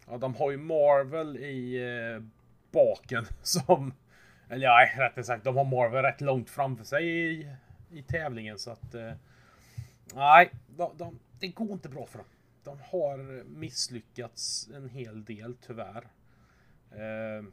Ja, 0.08 0.18
de 0.18 0.36
har 0.36 0.52
ju 0.52 0.58
Marvel 0.58 1.38
i 1.38 1.76
eh, 2.16 2.24
baken 2.72 3.26
som... 3.42 3.94
Eller 4.50 4.64
ja, 4.64 4.90
rättare 4.98 5.24
sagt, 5.24 5.44
de 5.44 5.58
har 5.58 5.66
Marvel 5.66 6.04
rätt 6.04 6.22
långt 6.22 6.50
framför 6.50 6.84
sig 6.84 7.08
i, 7.08 7.50
i 7.92 8.02
tävlingen 8.04 8.60
så 8.60 8.72
att... 8.72 8.96
Eh, 8.96 9.12
nej, 10.14 10.52
de, 10.78 10.92
de, 10.98 11.20
det 11.40 11.48
går 11.48 11.72
inte 11.72 11.90
bra 11.90 12.06
för 12.06 12.18
dem. 12.18 12.28
De 12.64 12.78
har 12.92 13.44
misslyckats 13.44 14.70
en 14.76 14.90
hel 14.90 15.26
del 15.26 15.56
tyvärr. 15.68 16.08
Eh, 16.92 17.46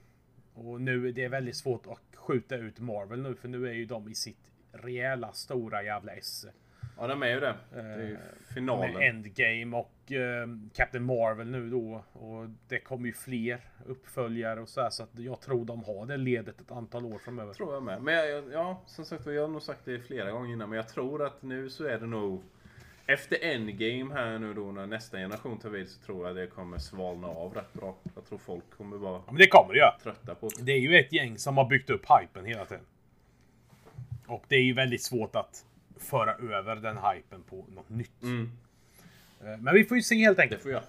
och 0.54 0.80
nu 0.80 1.08
är 1.08 1.12
det 1.12 1.28
väldigt 1.28 1.56
svårt 1.56 1.86
att 1.86 2.16
skjuta 2.16 2.56
ut 2.56 2.78
Marvel 2.78 3.22
nu 3.22 3.34
för 3.34 3.48
nu 3.48 3.68
är 3.68 3.72
ju 3.72 3.84
de 3.86 4.08
i 4.08 4.14
sitt 4.14 4.52
rejäla 4.72 5.32
stora 5.32 5.82
jävla 5.82 6.12
esse. 6.12 6.52
Ja, 6.98 7.06
de 7.06 7.22
är 7.22 7.28
ju 7.28 7.40
det. 7.40 7.54
Det 7.72 7.80
är 7.80 7.98
ju 7.98 8.12
Eh, 8.14 8.18
finalen. 8.54 8.92
Med 8.94 9.08
Endgame 9.08 9.76
och 9.76 10.12
eh, 10.12 10.48
Captain 10.74 11.04
Marvel 11.04 11.46
nu 11.50 11.70
då. 11.70 12.04
Och 12.12 12.46
det 12.68 12.78
kommer 12.78 13.06
ju 13.06 13.12
fler 13.12 13.60
uppföljare 13.86 14.60
och 14.60 14.68
så 14.68 14.80
här. 14.80 14.90
Så 14.90 15.02
att 15.02 15.10
jag 15.18 15.40
tror 15.40 15.64
de 15.64 15.84
har 15.84 16.06
det 16.06 16.16
ledet 16.16 16.60
ett 16.60 16.70
antal 16.70 17.04
år 17.04 17.18
framöver. 17.18 17.52
tror 17.54 17.74
jag 17.74 17.82
med. 17.82 18.02
Men 18.02 18.14
jag, 18.14 18.44
ja, 18.52 18.82
som 18.86 19.04
sagt 19.04 19.26
jag 19.26 19.40
har 19.42 19.48
nog 19.48 19.62
sagt 19.62 19.80
det 19.84 20.00
flera 20.00 20.30
gånger 20.30 20.52
innan. 20.52 20.68
Men 20.70 20.76
jag 20.76 20.88
tror 20.88 21.26
att 21.26 21.42
nu 21.42 21.70
så 21.70 21.84
är 21.84 21.98
det 21.98 22.06
nog... 22.06 22.42
Efter 23.08 23.44
Endgame 23.44 24.14
här 24.14 24.38
nu 24.38 24.54
då 24.54 24.72
när 24.72 24.86
nästa 24.86 25.16
generation 25.18 25.58
tar 25.58 25.68
vid 25.70 25.88
så 25.88 26.00
tror 26.06 26.26
jag 26.26 26.36
det 26.36 26.46
kommer 26.46 26.78
svalna 26.78 27.26
av 27.28 27.54
rätt 27.54 27.72
bra. 27.72 27.96
Jag 28.14 28.24
tror 28.24 28.38
folk 28.38 28.64
kommer 28.76 28.96
vara 28.96 29.12
Ja, 29.12 29.24
men 29.26 29.36
det 29.36 29.46
kommer 29.48 29.72
det 29.72 29.78
göra. 29.78 29.98
trötta 30.02 30.34
på 30.34 30.48
det. 30.56 30.62
Det 30.62 30.72
är 30.72 30.78
ju 30.80 30.96
ett 30.96 31.12
gäng 31.12 31.38
som 31.38 31.56
har 31.56 31.64
byggt 31.68 31.90
upp 31.90 32.02
hypen 32.20 32.44
hela 32.44 32.64
tiden. 32.64 32.84
Och 34.26 34.44
det 34.48 34.56
är 34.56 34.62
ju 34.62 34.72
väldigt 34.72 35.02
svårt 35.02 35.36
att 35.36 35.64
föra 35.96 36.34
över 36.34 36.76
den 36.76 36.96
hypen 36.98 37.42
på 37.42 37.64
något 37.74 37.88
nytt. 37.90 38.22
Mm, 38.22 38.50
Eh, 39.40 39.56
Men 39.58 39.74
vi 39.74 39.84
får 39.84 39.96
ju 39.96 40.02
se 40.02 40.14
helt 40.14 40.36
det 40.36 40.42
enkelt. 40.42 40.62
får 40.62 40.70
jag. 40.72 40.82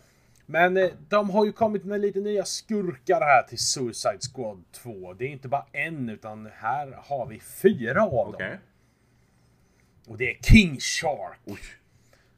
Men 0.46 0.78
eh, 0.78 0.90
de 1.10 1.30
har 1.30 1.46
ju 1.46 1.52
kommit 1.52 1.86
med 1.86 2.02
lite 2.02 2.20
nya 2.20 2.46
skurkar 2.46 3.22
här 3.22 3.44
till 3.44 3.58
Suicide 3.60 4.20
Squad 4.34 4.64
2. 4.72 5.14
Det 5.14 5.26
är 5.26 5.30
inte 5.30 5.48
bara 5.48 5.66
en 5.72 6.10
utan 6.10 6.50
här 6.56 6.92
har 7.04 7.26
vi 7.26 7.40
fyra 7.40 8.04
av 8.04 8.30
Okej. 8.30 8.50
dem. 8.50 8.58
Och 10.08 10.18
det 10.18 10.32
är 10.32 10.42
King 10.42 10.80
Shark. 10.80 11.40
Oj. 11.46 11.60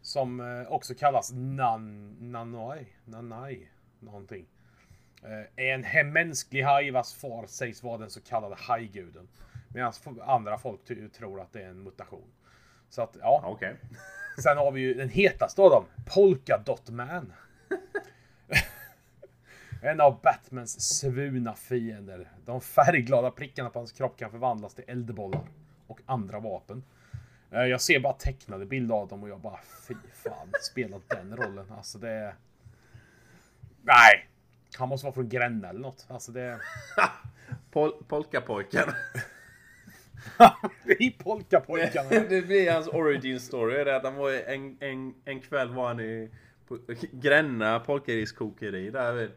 Som 0.02 0.40
eh, 0.40 0.72
också 0.72 0.94
kallas 0.96 1.32
Nan... 1.34 2.16
Nanai? 2.32 2.86
Nanai? 3.06 3.68
Någonting. 4.00 4.46
Är 5.56 5.74
en 5.74 5.84
he- 5.86 6.04
mänsklig 6.12 6.62
haj 6.64 6.92
vars 6.92 7.14
far 7.14 7.46
sägs 7.48 7.84
vara 7.84 7.98
den 7.98 8.10
så 8.10 8.22
kallade 8.22 8.56
hajguden. 8.56 9.28
Medan 9.74 9.94
andra 10.22 10.58
folk 10.58 10.80
tror 11.18 11.42
att 11.42 11.54
det 11.54 11.64
är 11.64 11.68
en 11.70 11.84
mutation. 11.84 12.28
Så 12.90 13.02
att, 13.02 13.18
ja. 13.22 13.44
Okej. 13.46 13.76
Sen 14.44 14.58
har 14.58 14.72
vi 14.72 14.82
ju 14.82 14.94
den 14.94 15.10
hetaste 15.10 15.62
av 15.62 15.70
dem. 15.70 15.86
Polka 16.14 16.58
Dot 16.66 16.90
Man. 16.90 17.34
en 19.82 20.02
av 20.02 20.22
Batmans 20.22 20.82
svurna 20.82 21.56
fiender. 21.56 22.30
De 22.46 22.62
färgglada 22.62 23.32
prickarna 23.32 23.70
på 23.70 23.80
hans 23.80 23.92
kropp 23.92 24.18
kan 24.18 24.32
förvandlas 24.32 24.74
till 24.74 24.84
eldbollar. 24.88 25.42
Och 25.88 26.00
andra 26.06 26.40
vapen. 26.40 26.84
Eh, 27.52 27.62
Jag 27.64 27.82
ser 27.82 28.00
bara 28.00 28.14
tecknade 28.14 28.66
bilder 28.66 28.96
av 28.96 29.08
dem 29.08 29.24
och 29.24 29.30
jag 29.30 29.40
bara 29.40 29.60
fy 29.88 29.96
fan, 30.14 30.52
spela 30.62 31.00
den 31.08 31.38
rollen. 31.38 31.72
Alltså 31.72 31.98
det 31.98 32.10
är... 32.10 32.36
Nej! 33.82 34.30
Han 34.78 34.90
måste 34.90 35.06
vara 35.06 35.14
från 35.14 35.30
Gränna 35.30 35.70
eller 35.70 35.80
något. 35.80 36.06
Alltså 36.10 36.32
det. 36.32 36.60
Pol 37.72 38.04
Polkapojken. 38.08 38.90
I 41.00 41.12
Polkapojkarna. 41.12 42.10
det 42.30 42.42
blir 42.42 42.72
hans 42.72 42.88
origin 42.88 43.40
story. 43.40 43.84
Det 43.84 43.92
är 43.92 43.96
att 43.96 44.04
han 44.04 44.16
var 44.16 44.32
en, 44.32 44.78
en, 44.80 45.14
en 45.26 45.40
kväll 45.42 45.70
var 45.70 45.88
han 45.88 46.00
i 46.00 46.30
på 46.68 46.78
Gränna 47.12 47.80
polkariskokeri 47.80 48.90
där 48.90 49.14
vid. 49.14 49.32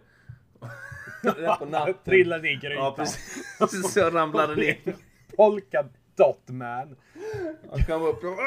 Där 1.22 1.56
på 1.56 1.64
natten. 1.64 1.94
Trillade 2.04 2.50
i 2.50 2.54
grytan. 2.54 2.84
Ja 2.84 2.94
precis. 2.96 3.92
Så 3.92 4.10
ramlade 4.10 4.56
ner. 4.56 4.96
Polka 5.36 5.84
Dot 6.16 6.48
Man. 6.48 6.96
Han 7.70 7.84
kom 7.84 8.02
upp 8.02 8.24
och... 8.24 8.38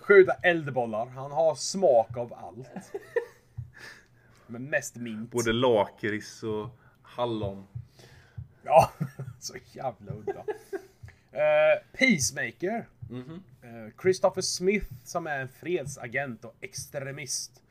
Skjuta 0.00 0.32
eldbollar. 0.32 1.06
Han 1.06 1.30
har 1.30 1.54
smak 1.54 2.16
av 2.16 2.32
allt. 2.34 2.92
Men 4.46 4.70
mest 4.70 4.96
mint. 4.96 5.30
Både 5.30 5.52
lakrits 5.52 6.42
och 6.42 6.68
hallon. 7.02 7.66
Ja, 8.64 8.90
så 9.40 9.54
jävla 9.72 10.12
udda. 10.12 10.44
Eh, 11.32 11.82
Peacemaker. 11.98 12.88
Mhm. 13.10 13.42
Eh, 13.62 13.92
Christopher 14.02 14.42
Smith 14.42 14.86
som 15.04 15.26
är 15.26 15.38
en 15.38 15.48
fredsagent 15.48 16.44
och 16.44 16.54
extremist. 16.60 17.62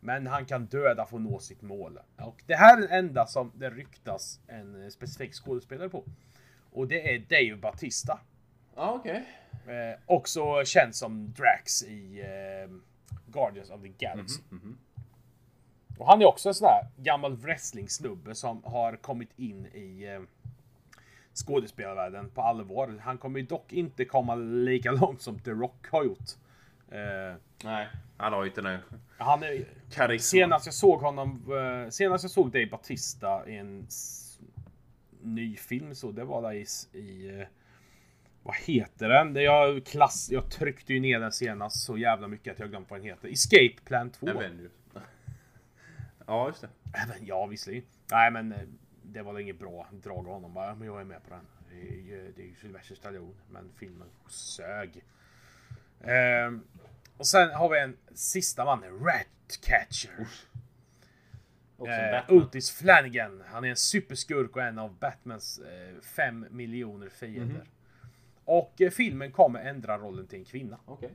Men 0.00 0.26
han 0.26 0.44
kan 0.46 0.66
döda 0.66 1.06
för 1.06 1.16
att 1.16 1.22
nå 1.22 1.38
sitt 1.38 1.62
mål. 1.62 1.98
Och 2.16 2.42
det 2.46 2.54
här 2.54 2.76
är 2.76 2.80
den 2.80 2.90
enda 2.90 3.26
som 3.26 3.52
det 3.54 3.70
ryktas 3.70 4.40
en 4.46 4.82
eh, 4.82 4.88
specifik 4.88 5.34
skådespelare 5.34 5.88
på. 5.88 6.04
Och 6.72 6.88
det 6.88 7.14
är 7.14 7.18
Dave 7.18 7.56
Batista. 7.60 8.20
Ja 8.76 8.92
okej. 8.92 9.24
Eh, 9.66 10.00
också 10.06 10.64
känd 10.64 10.94
som 10.94 11.32
Drax 11.32 11.82
i 11.82 12.20
eh, 12.20 12.70
Guardians 13.26 13.70
of 13.70 13.82
the 13.82 13.88
Galaxy. 13.88 14.40
Mhm, 14.50 14.78
Och 15.98 16.06
han 16.06 16.22
är 16.22 16.26
också 16.26 16.48
en 16.48 16.54
sån 16.54 16.68
här 16.68 16.86
gammal 16.96 17.36
wrestling-snubbe 17.36 18.34
som 18.34 18.64
har 18.64 18.96
kommit 18.96 19.30
in 19.36 19.66
i 19.66 20.04
eh, 20.04 20.22
skådespelarvärlden 21.34 22.30
på 22.30 22.42
allvar. 22.42 23.00
Han 23.02 23.18
kommer 23.18 23.40
ju 23.40 23.46
dock 23.46 23.72
inte 23.72 24.04
komma 24.04 24.34
lika 24.34 24.92
långt 24.92 25.22
som 25.22 25.38
The 25.38 25.50
Rock 25.50 25.86
har 25.90 26.04
gjort. 26.04 26.30
Eh, 26.90 27.36
Nej. 27.64 27.88
Han 28.16 28.32
har 28.32 28.42
ju 28.42 28.48
inte 28.48 28.62
den 28.62 28.78
han 29.18 29.42
är, 29.42 29.64
karisma. 29.90 30.24
senast 30.24 30.66
jag 30.66 30.74
såg 30.74 31.00
honom, 31.00 31.52
eh, 31.52 31.90
senast 31.90 32.24
jag 32.24 32.30
såg 32.30 32.50
Dave 32.50 32.66
Batista 32.66 33.48
i 33.48 33.56
en 33.56 33.86
ny 35.22 35.56
film 35.56 35.94
så 35.94 36.12
det 36.12 36.24
var 36.24 36.42
där 36.42 36.52
i, 36.52 36.66
i 36.98 37.40
eh, 37.40 37.46
vad 38.42 38.56
heter 38.56 39.08
den? 39.08 39.32
Det 39.32 39.42
jag, 39.42 39.86
klass, 39.86 40.28
jag 40.30 40.50
tryckte 40.50 40.92
ju 40.92 41.00
ner 41.00 41.20
den 41.20 41.32
senast 41.32 41.84
så 41.84 41.98
jävla 41.98 42.28
mycket 42.28 42.52
att 42.52 42.58
jag 42.58 42.70
glömt 42.70 42.90
vad 42.90 42.98
den 42.98 43.06
heter. 43.06 43.28
Escape 43.28 43.84
Plan 43.84 44.10
2. 44.10 44.30
Avengers. 44.30 44.72
Ja 46.26 46.48
just 46.48 46.60
det. 46.60 46.68
Även, 46.94 47.26
ja, 47.26 47.46
visserligen. 47.46 47.84
Nej, 48.10 48.30
men 48.30 48.52
eh, 48.52 48.58
det 49.02 49.22
var 49.22 49.38
inget 49.38 49.58
bra 49.58 49.86
drag 49.92 50.18
av 50.28 50.32
honom. 50.34 50.54
Bara, 50.54 50.74
men 50.74 50.86
jag 50.86 51.00
är 51.00 51.04
med 51.04 51.24
på 51.24 51.30
den. 51.30 51.46
Det 51.70 51.88
är 51.88 52.00
ju, 52.00 52.54
Sylvester 52.60 52.94
Stallone, 52.94 53.34
men 53.50 53.70
filmen 53.76 54.08
sög. 54.28 55.04
Ehm, 56.00 56.62
och 57.16 57.26
sen 57.26 57.50
har 57.50 57.68
vi 57.68 57.78
en 57.80 57.96
sista 58.14 58.64
man, 58.64 58.82
Ratcatcher. 58.82 60.26
Också 61.76 61.92
Eh. 61.92 62.24
Otis 62.28 62.70
Flanagan. 62.70 63.42
Han 63.46 63.64
är 63.64 63.68
en 63.68 63.76
superskurk 63.76 64.56
och 64.56 64.62
en 64.62 64.78
av 64.78 64.98
Batmans 64.98 65.58
eh, 65.58 66.00
fem 66.00 66.46
miljoner 66.50 67.08
fiender. 67.08 67.54
Mhm. 67.54 67.66
Och 68.44 68.80
eh, 68.80 68.90
filmen 68.90 69.32
kommer 69.32 69.60
ändra 69.60 69.98
rollen 69.98 70.26
till 70.26 70.38
en 70.38 70.44
kvinna. 70.44 70.78
Okej. 70.84 71.10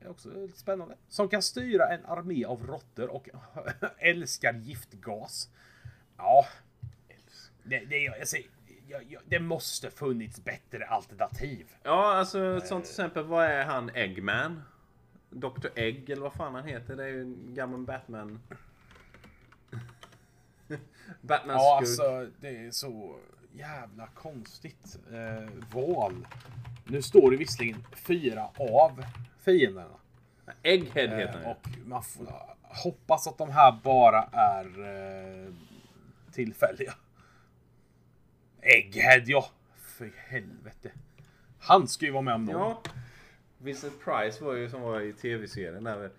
Är 0.00 0.10
också 0.10 0.48
spännande. 0.54 0.96
Som 1.08 1.28
kan 1.28 1.42
styra 1.42 1.88
en 1.88 2.06
armé 2.06 2.44
av 2.44 2.66
råttor 2.66 3.08
och 3.10 3.28
älskar 3.98 4.52
giftgas. 4.54 5.48
Ja. 6.16 6.46
Det, 7.62 7.78
det, 7.78 8.06
är- 8.06 8.20
alltså, 8.20 8.36
jag, 8.88 9.04
jag, 9.12 9.22
det 9.26 9.40
måste 9.40 9.90
funnits 9.90 10.44
bättre 10.44 10.86
alternativ. 10.86 11.66
Ja 11.82 12.12
alltså 12.14 12.60
som 12.60 12.82
till 12.82 12.90
exempel 12.90 13.24
vad 13.24 13.44
är 13.46 13.64
han 13.64 13.90
Eggman? 13.94 14.62
Dr 15.30 15.68
Egg 15.74 16.10
eller 16.10 16.22
vad 16.22 16.32
fan 16.32 16.54
han 16.54 16.64
heter. 16.64 16.96
Det 16.96 17.04
är 17.04 17.08
ju 17.08 17.20
en 17.22 17.54
gammal 17.54 17.80
Batman. 17.80 18.40
Batman 21.20 21.56
Ja, 21.56 21.76
alltså 21.78 22.28
det 22.40 22.48
är 22.66 22.70
så 22.70 23.18
jävla 23.52 24.06
konstigt 24.06 24.98
eh, 25.12 25.48
val. 25.74 26.26
Nu 26.84 27.02
står 27.02 27.30
det 27.30 27.36
visserligen 27.36 27.84
fyra 27.96 28.48
av 28.58 29.04
fienderna. 29.44 29.96
Egghead 30.62 31.08
heter 31.16 31.22
Eh, 31.22 31.30
han 31.32 31.42
ju. 31.42 31.48
och 31.50 31.86
man 31.86 32.02
får 32.02 32.26
hoppas 32.62 33.26
att 33.26 33.38
de 33.38 33.50
här 33.50 33.80
bara 33.84 34.22
är 34.32 34.64
eh, 35.46 35.52
tillfälliga. 36.32 36.94
Egghead 38.62 39.22
ja! 39.26 39.50
För 39.76 40.12
helvete. 40.28 40.90
Han 41.58 41.88
ska 41.88 42.04
ju 42.06 42.10
vara 42.12 42.22
med 42.22 42.34
om 42.34 42.44
någon. 42.44 42.60
Ja. 42.60 42.82
Vincent 43.58 44.04
Price 44.04 44.44
var 44.44 44.54
ju 44.54 44.70
som 44.70 44.80
var 44.80 45.00
i 45.00 45.12
tv-serien 45.12 45.84
där. 45.84 46.10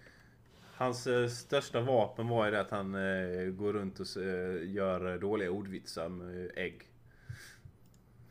Hans 0.74 1.08
eh, 1.08 1.28
största 1.28 1.82
vapen 1.82 2.28
var 2.28 2.46
ju 2.46 2.52
det 2.52 2.62
att 2.62 2.72
han 2.72 2.96
eh, 2.96 3.46
går 3.52 3.74
runt 3.74 4.00
och 4.00 4.18
eh, 4.18 4.70
gör 4.72 5.18
dåliga 5.18 5.52
ordvitsar 5.52 6.10
med 6.10 6.52
ägg. 6.56 6.82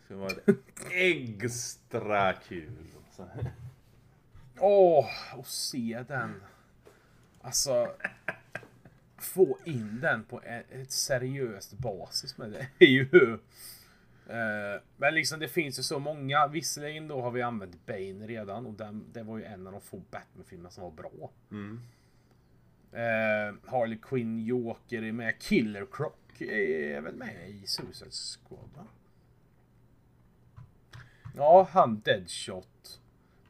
Så 0.08 0.16
var 0.16 0.32
det 0.44 0.54
extra 0.94 2.32
kul. 2.32 2.72
Åh, 4.60 5.08
och 5.36 5.46
se 5.46 6.04
den. 6.08 6.42
Alltså. 7.42 7.92
Få 9.18 9.58
in 9.64 10.00
den 10.00 10.24
på 10.24 10.42
ett, 10.42 10.66
ett 10.70 10.92
seriöst 10.92 11.72
basis 11.72 12.38
med 12.38 12.50
det 12.50 12.84
är 12.84 12.88
ju... 12.88 13.38
Eh, 14.26 14.80
men 14.96 15.14
liksom 15.14 15.40
det 15.40 15.48
finns 15.48 15.78
ju 15.78 15.82
så 15.82 15.98
många. 15.98 16.46
Visserligen 16.46 17.08
då 17.08 17.22
har 17.22 17.30
vi 17.30 17.42
använt 17.42 17.86
Bane 17.86 18.26
redan 18.26 18.66
och 18.66 18.74
den, 18.74 19.04
det 19.12 19.22
var 19.22 19.38
ju 19.38 19.44
en 19.44 19.66
av 19.66 19.72
de 19.72 19.80
få 19.80 20.02
Batman-filmer 20.10 20.70
som 20.70 20.82
var 20.82 20.90
bra. 20.90 21.30
Mm. 21.50 21.80
Eh, 22.92 23.70
Harley 23.70 23.98
Quinn 24.02 24.44
Joker 24.44 25.02
är 25.02 25.12
med. 25.12 25.38
Killer 25.38 25.86
Croc 25.92 26.12
är 26.38 27.00
väl 27.00 27.14
med 27.14 27.50
i 27.50 27.66
Suicide 27.66 28.10
Squad 28.10 28.70
va? 28.76 28.86
Ja, 31.36 31.68
han 31.72 32.00
Deadshot. 32.00 32.99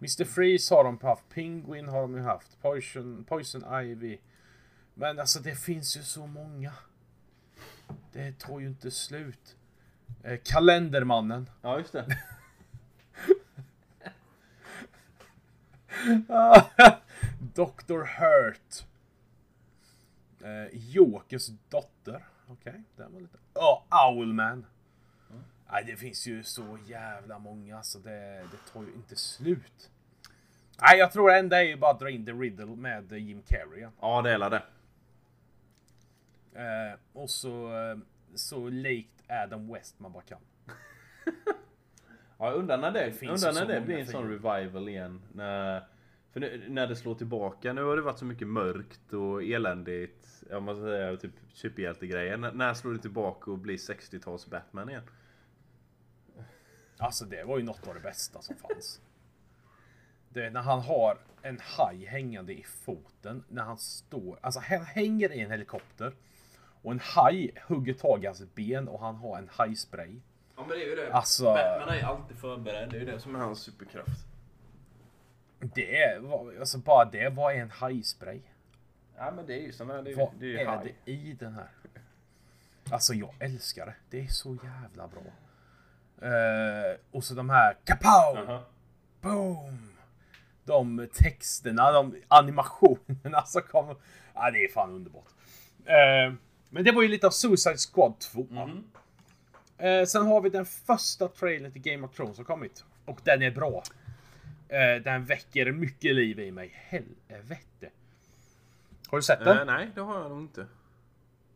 Mr 0.01 0.24
Freeze 0.24 0.74
har 0.74 0.84
de 0.84 0.98
haft. 1.03 1.28
Penguin 1.28 1.88
har 1.88 2.03
de 2.03 2.14
ju 2.14 2.22
haft. 2.22 2.62
Poison, 2.62 3.24
Poison 3.24 3.84
Ivy. 3.84 4.18
Men 4.94 5.18
alltså 5.18 5.40
det 5.40 5.55
finns 5.55 5.96
ju 5.96 6.03
så 6.03 6.26
många. 6.26 6.72
Det 8.12 8.38
tar 8.38 8.61
ju 8.61 8.66
inte 8.66 8.90
slut. 8.90 9.57
Eh, 10.22 10.38
Kalendermannen. 10.44 11.51
Ja 11.62 11.78
just 11.78 11.92
det. 11.92 12.07
Dr 17.55 18.05
Hurt. 18.05 18.86
Eh, 20.40 20.68
Jokers 20.72 21.48
dotter. 21.68 22.24
Okej, 22.46 22.82
den 22.96 23.12
var 23.12 23.20
lite... 23.20 23.38
Ja, 23.55 23.86
Owlman. 23.90 24.66
Nej, 25.73 25.85
det 25.87 25.97
finns 25.97 26.27
ju 26.27 26.43
så 26.43 26.79
jävla 26.87 27.39
många 27.39 27.83
så 27.83 27.99
det, 27.99 28.47
det 28.51 28.73
tar 28.73 28.83
ju 28.83 28.93
inte 28.93 29.16
slut. 29.16 29.91
Nej, 30.83 30.99
jag 30.99 31.12
tror 31.12 31.33
enda 31.33 31.61
är 31.61 31.64
ju 31.64 31.77
bara 31.77 31.91
att 31.91 32.01
dra 32.01 32.11
in 32.11 32.27
The 32.27 32.33
Riddle 32.33 32.66
med 32.66 33.12
eh, 33.12 33.18
Jim 33.18 33.43
Carrey. 33.43 33.89
Ja 34.01 34.23
det 34.23 34.31
är 34.31 34.51
det. 34.51 34.62
Eh, 36.55 36.99
och 37.12 37.31
så, 37.31 37.66
eh, 37.66 37.99
så 38.35 38.68
likt 38.68 39.23
Adam 39.29 39.73
West 39.73 40.01
man 40.01 40.12
bara 40.12 40.23
kan. 40.23 40.41
Ja, 42.39 42.47
jag 42.47 42.55
undrar 42.55 42.79
när 42.79 42.91
det, 42.91 43.12
finns 43.12 43.45
undrar 43.45 43.66
när 43.66 43.75
det 43.75 43.81
blir 43.81 43.99
en 43.99 44.07
sån 44.07 44.31
revival 44.31 44.89
igen. 44.89 45.23
När, 45.33 45.85
för 46.33 46.41
nu, 46.41 46.64
när 46.68 46.87
det 46.87 46.97
slår 46.97 47.14
tillbaka. 47.14 47.73
Nu 47.73 47.83
har 47.83 47.97
det 47.97 48.03
varit 48.03 48.18
så 48.18 48.25
mycket 48.25 48.49
mörkt 48.49 49.12
och 49.12 49.43
eländigt. 49.43 50.45
Jag 50.51 50.62
måste 50.62 50.83
säga 50.83 51.16
typ 51.16 51.33
superhjältegrejer. 51.53 52.37
När, 52.37 52.53
när 52.53 52.75
slår 52.75 52.93
det 52.93 52.99
tillbaka 52.99 53.51
och 53.51 53.59
blir 53.59 53.77
60-tals 53.77 54.47
Batman 54.47 54.89
igen? 54.89 55.03
Alltså 57.01 57.24
det 57.24 57.44
var 57.44 57.59
ju 57.59 57.64
något 57.64 57.88
av 57.88 57.94
det 57.94 58.01
bästa 58.01 58.42
som 58.42 58.57
fanns. 58.57 59.01
Det 60.28 60.46
är 60.46 60.51
när 60.51 60.61
han 60.62 60.80
har 60.80 61.18
en 61.42 61.59
haj 61.62 62.05
hängande 62.05 62.53
i 62.53 62.62
foten 62.62 63.44
när 63.48 63.62
han 63.62 63.78
står, 63.78 64.38
alltså 64.42 64.61
han 64.61 64.84
hänger 64.84 65.32
i 65.32 65.40
en 65.40 65.51
helikopter 65.51 66.12
och 66.82 66.92
en 66.92 67.01
haj 67.03 67.51
hugger 67.68 67.94
tag 67.94 68.24
i 68.24 68.26
hans 68.26 68.55
ben 68.55 68.88
och 68.88 69.01
han 69.01 69.14
har 69.16 69.38
en 69.38 69.48
hajspray. 69.53 70.20
Ja 70.57 70.61
men 70.61 70.68
det 70.68 70.84
är 70.84 70.88
ju 70.88 70.94
det. 70.96 71.12
Alltså- 71.12 71.44
Batman 71.44 71.88
är 71.88 71.96
ju 71.96 72.03
alltid 72.03 72.36
förberedd. 72.38 72.90
Det 72.90 72.96
är 72.96 73.01
ju 73.01 73.07
det 73.07 73.20
som 73.20 73.34
är 73.34 73.38
hans 73.38 73.59
superkraft. 73.61 74.26
Det 75.74 76.18
var, 76.22 76.55
alltså 76.61 76.78
bara 76.78 77.05
det 77.05 77.28
var 77.28 77.53
en 77.53 77.70
hajspray. 77.70 78.40
Ja 79.16 79.30
men 79.36 79.46
det 79.46 79.55
är 79.55 79.61
ju 79.62 79.72
såna, 79.72 80.03
det 80.03 80.12
är, 80.12 80.16
Vad 80.16 80.30
det 80.38 80.46
är 80.46 80.51
ju 80.51 80.59
är 80.59 80.66
haj. 80.66 80.94
det 81.05 81.12
i 81.12 81.32
den 81.32 81.55
här? 81.55 81.68
Alltså 82.90 83.14
jag 83.14 83.34
älskar 83.38 83.86
det. 83.86 83.94
Det 84.11 84.20
är 84.24 84.28
så 84.28 84.57
jävla 84.64 85.09
bra. 85.09 85.22
Eh, 86.23 86.99
och 87.11 87.25
så 87.25 87.35
de 87.35 87.51
här 87.51 87.77
kapow! 87.85 88.45
Jaha. 88.47 88.62
Boom! 89.21 89.91
De 90.64 91.09
texterna, 91.14 91.93
de 91.93 92.16
animationerna 92.29 93.43
som 93.45 93.62
kommer. 93.62 93.97
Ja, 94.35 94.51
det 94.51 94.64
är 94.64 94.73
fan 94.73 94.91
underbart. 94.91 95.29
Eh, 95.85 96.35
men 96.71 96.85
det 96.85 96.93
var 96.93 97.03
ju 97.03 97.09
lite 97.09 97.27
av 97.27 97.31
Suicide 97.31 97.77
Squad 97.93 98.18
2. 98.18 98.47
Mhm. 98.51 98.85
Eh, 99.79 100.05
sen 100.05 100.27
har 100.27 100.41
vi 100.41 100.51
den 100.51 100.66
första 100.66 101.29
trailern 101.29 101.73
till 101.73 101.83
Game 101.83 102.07
of 102.07 102.16
Thrones 102.16 102.37
som 102.37 102.45
kommit. 102.45 102.85
Och 103.05 103.21
den 103.25 103.43
är 103.43 103.51
bra. 103.51 103.83
Eh, 104.68 105.03
den 105.03 105.25
väcker 105.25 105.73
mycket 105.73 106.14
liv 106.14 106.41
i 106.41 106.51
mig. 106.51 106.71
Helvete. 106.75 107.91
Har 109.09 109.18
du 109.18 109.23
sett 109.23 109.45
den? 109.45 109.59
Eh, 109.59 109.64
nej, 109.64 109.91
det 109.95 110.01
har 110.01 110.21
jag 110.21 110.31
nog 110.31 110.41
inte. 110.41 110.66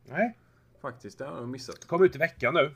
Nej. 0.05 0.37
Faktiskt, 0.83 1.19
det 1.19 1.25
har 1.25 1.37
jag 1.37 1.49
missat. 1.49 1.85
Kom 1.85 2.05
ut 2.05 2.15
i 2.17 2.19
veckan 2.19 2.55
nu. 2.55 2.75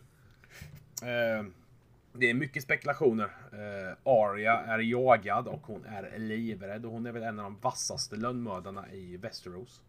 Det 2.12 2.30
är 2.30 2.34
mycket 2.34 2.62
spekulationer. 2.62 3.30
Eh, 3.52 3.96
Arya 4.04 4.52
är 4.60 4.78
jagad 4.78 5.48
och 5.48 5.60
hon 5.66 5.84
är 5.84 6.18
livrädd. 6.18 6.84
Och 6.86 6.92
hon 6.92 7.06
är 7.06 7.12
väl 7.12 7.22
en 7.22 7.38
av 7.38 7.44
de 7.44 7.58
vassaste 7.60 8.16
lönnmördarna 8.16 8.92
i 8.92 9.16
Västerås. 9.16 9.82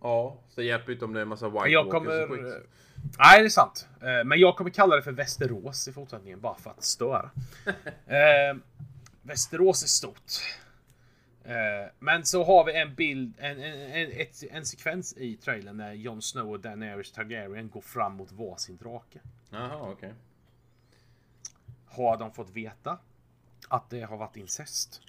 Ja, 0.00 0.36
så 0.48 0.60
det 0.60 0.66
hjälper 0.66 0.92
inte 0.92 1.04
om 1.04 1.12
det 1.12 1.20
är 1.20 1.22
en 1.22 1.28
massa 1.28 1.48
white 1.48 1.68
Jag 1.68 1.84
walkers 1.84 2.08
och 2.22 2.28
kommer... 2.28 2.62
Nej, 3.18 3.40
det 3.40 3.44
är 3.44 3.48
sant. 3.48 3.88
Eh, 4.00 4.24
Men 4.24 4.38
jag 4.38 4.56
kommer 4.56 4.70
kalla 4.70 4.96
det 4.96 5.02
för 5.02 5.12
Västerås 5.12 5.88
i 5.88 5.92
fortsättningen, 5.92 6.40
bara 6.40 6.54
för 6.54 6.70
att 6.70 6.84
störa. 6.84 7.30
Eh, 8.06 8.56
Västerås 9.22 9.82
är 9.82 9.86
stort. 9.88 10.32
Eh, 11.44 11.90
Men 11.98 12.24
så 12.24 12.44
har 12.44 12.64
vi 12.64 12.80
en 12.80 12.94
bild, 12.94 13.34
en, 13.38 13.62
en, 13.62 13.80
en, 13.92 14.10
ett, 14.12 14.42
en 14.50 14.66
sekvens 14.66 15.16
i 15.16 15.36
trailern 15.36 15.76
när 15.76 15.92
Jon 15.92 16.22
Snow 16.22 16.50
och 16.50 16.60
Daenerys 16.60 17.12
Targaryen 17.12 17.70
går 17.70 17.80
fram 17.80 18.12
mot 18.12 18.32
varsin 18.32 18.76
drake. 18.76 19.18
Jaha, 19.50 19.90
okej. 19.92 20.14
Har 21.92 22.16
de 22.16 22.32
fått 22.32 22.50
veta 22.50 22.98
att 23.68 23.90
det 23.90 24.00
har 24.00 24.16
varit 24.16 24.36
incest? 24.36 25.00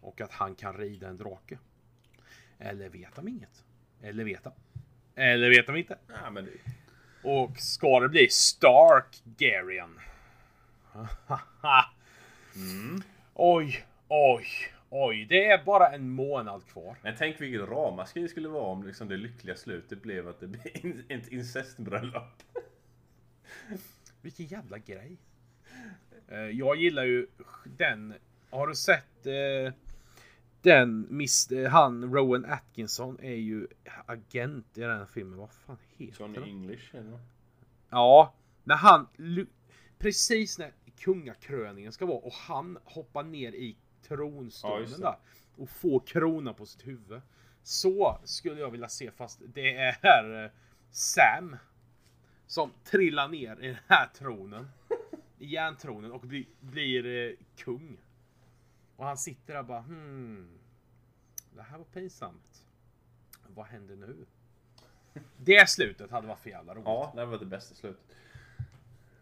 Och 0.00 0.20
att 0.20 0.32
han 0.32 0.54
kan 0.54 0.76
rida 0.76 1.08
en 1.08 1.16
drake? 1.16 1.58
Eller 2.58 2.88
vet 2.88 3.14
de 3.14 3.28
inget? 3.28 3.64
Eller 4.02 4.24
vet 4.24 4.44
de? 4.44 4.52
Eller 5.14 5.50
vet 5.50 5.66
de 5.66 5.76
inte? 5.76 5.98
Ja, 6.08 6.30
men. 6.30 6.48
Och 7.22 7.58
ska 7.58 8.00
det 8.00 8.08
bli 8.08 8.28
Stark 8.28 9.22
Garian? 9.24 10.00
Oj, 13.34 13.84
oj, 14.08 14.46
oj. 14.90 15.26
Det 15.28 15.46
är 15.46 15.64
bara 15.64 15.88
en 15.88 16.10
månad 16.10 16.66
kvar. 16.66 16.96
Men 17.02 17.14
tänk 17.18 17.40
vilket 17.40 17.68
ramaskri 17.68 18.22
det 18.22 18.28
skulle 18.28 18.48
vara 18.48 18.64
om 18.64 18.86
liksom 18.86 19.08
det 19.08 19.16
lyckliga 19.16 19.56
slutet 19.56 20.02
blev 20.02 20.28
att 20.28 20.40
det 20.40 20.46
blev 20.46 21.02
ett 21.08 21.28
incestbröllop. 21.28 22.42
Vilken 24.20 24.46
jävla 24.46 24.78
grej. 24.78 25.16
Eh, 26.28 26.38
Jag 26.38 26.76
gillar 26.76 27.04
ju 27.04 27.26
den. 27.64 28.14
Har 28.50 28.66
du 28.66 28.74
sett 28.74 29.26
eh, 29.26 29.74
den 30.62 31.06
Miss, 31.10 31.50
eh, 31.52 31.70
han 31.70 32.14
Rowan 32.14 32.44
Atkinson 32.44 33.18
är 33.22 33.34
ju 33.34 33.66
agent 34.06 34.78
i 34.78 34.80
den 34.80 34.98
här 34.98 35.06
filmen. 35.06 35.38
Vad 35.38 35.50
fan 35.50 35.76
heter 35.96 36.20
Johnny 36.20 36.34
den? 36.34 36.44
English 36.44 36.96
eller? 36.96 37.18
Ja, 37.90 38.34
när 38.64 38.76
han 38.76 39.08
precis 39.98 40.58
när 40.58 40.72
kungakröningen 40.98 41.92
ska 41.92 42.06
vara 42.06 42.18
och 42.18 42.32
han 42.32 42.78
hoppar 42.84 43.22
ner 43.22 43.52
i 43.52 43.76
Ja, 44.08 44.08
tronstolen 44.16 44.90
det. 44.90 44.98
där 45.02 45.16
och 45.56 45.70
får 45.70 46.00
kronan 46.00 46.54
på 46.54 46.66
sitt 46.66 46.86
huvud. 46.86 47.20
Så 47.62 48.18
skulle 48.24 48.60
jag 48.60 48.70
vilja 48.70 48.88
se 48.88 49.10
fast 49.10 49.40
det 49.54 49.76
är 49.76 50.44
eh, 50.44 50.50
Sam 50.90 51.56
som 52.46 52.70
trillar 52.84 53.28
ner 53.28 53.56
i 53.60 53.66
den 53.66 53.76
här 53.86 54.06
tronen. 54.18 54.68
I 55.38 55.46
järntronen 55.46 56.12
och 56.12 56.20
blir, 56.20 56.46
blir 56.60 57.06
eh, 57.06 57.36
kung. 57.56 57.96
Och 58.96 59.04
han 59.04 59.18
sitter 59.18 59.52
där 59.52 59.60
och 59.60 59.66
bara 59.66 59.80
hmm. 59.80 60.58
Det 61.56 61.62
här 61.62 61.78
var 61.78 61.84
pinsamt. 61.84 62.64
Vad 63.48 63.66
händer 63.66 63.96
nu? 63.96 64.26
Det 65.36 65.70
slutet 65.70 66.10
hade 66.10 66.26
varit 66.26 66.40
för 66.40 66.50
jävla 66.50 66.74
roligt. 66.74 66.84
Ja, 66.86 67.12
det 67.16 67.26
var 67.26 67.38
det 67.38 67.46
bästa 67.46 67.74
slutet. 67.74 68.16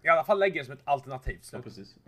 I 0.03 0.09
alla 0.09 0.25
fall 0.25 0.39
lägga 0.39 0.61
det 0.61 0.65
som 0.65 0.75
ett 0.75 0.83
alternativt 0.85 1.37
Ja, 1.37 1.43
slut. 1.43 1.65
precis. 1.65 1.99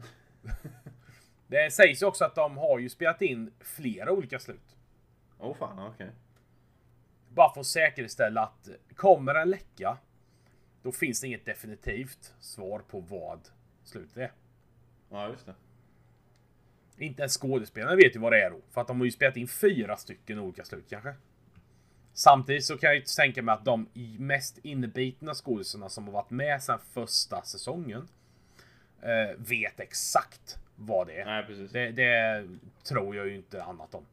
Det 1.46 1.72
sägs 1.72 2.02
ju 2.02 2.06
också 2.06 2.24
att 2.24 2.34
de 2.34 2.56
har 2.56 2.78
ju 2.78 2.88
spelat 2.88 3.22
in 3.22 3.52
flera 3.60 4.12
olika 4.12 4.38
slut. 4.38 4.76
Åh 5.38 5.50
oh, 5.50 5.56
fan, 5.56 5.78
okej. 5.78 6.10
Bara 7.28 7.54
för 7.54 7.60
att 7.60 7.66
säkerställa 7.66 8.42
att 8.42 8.68
kommer 8.94 9.34
en 9.34 9.50
läcka, 9.50 9.98
då 10.82 10.92
finns 10.92 11.20
det 11.20 11.26
inget 11.26 11.44
definitivt 11.44 12.34
svar 12.40 12.78
på 12.78 13.00
vad 13.00 13.48
slutet 13.88 14.16
är. 14.16 14.32
Ja, 15.10 15.28
just 15.28 15.46
det. 15.46 15.54
Inte 16.98 17.22
ens 17.22 17.38
skådespelarna 17.38 17.96
vet 17.96 18.16
ju 18.16 18.20
vad 18.20 18.32
det 18.32 18.42
är 18.42 18.50
då. 18.50 18.60
För 18.70 18.80
att 18.80 18.86
de 18.86 18.98
har 18.98 19.04
ju 19.04 19.10
spelat 19.10 19.36
in 19.36 19.48
fyra 19.48 19.96
stycken 19.96 20.38
olika 20.38 20.64
slut 20.64 20.84
kanske. 20.90 21.14
Samtidigt 22.12 22.64
så 22.64 22.78
kan 22.78 22.88
jag 22.88 22.96
ju 22.96 23.02
tänka 23.16 23.42
mig 23.42 23.52
att 23.52 23.64
de 23.64 23.88
mest 24.18 24.58
inbitna 24.62 25.34
skådespelarna 25.34 25.88
som 25.88 26.04
har 26.04 26.12
varit 26.12 26.30
med 26.30 26.62
sedan 26.62 26.78
första 26.92 27.42
säsongen 27.42 28.08
eh, 29.02 29.36
vet 29.36 29.80
exakt 29.80 30.58
vad 30.76 31.06
det 31.06 31.20
är. 31.20 31.24
Nej, 31.24 31.44
precis. 31.46 31.72
Det, 31.72 31.90
det 31.90 32.46
tror 32.84 33.16
jag 33.16 33.26
ju 33.26 33.36
inte 33.36 33.64
annat 33.64 33.94
om. 33.94 34.06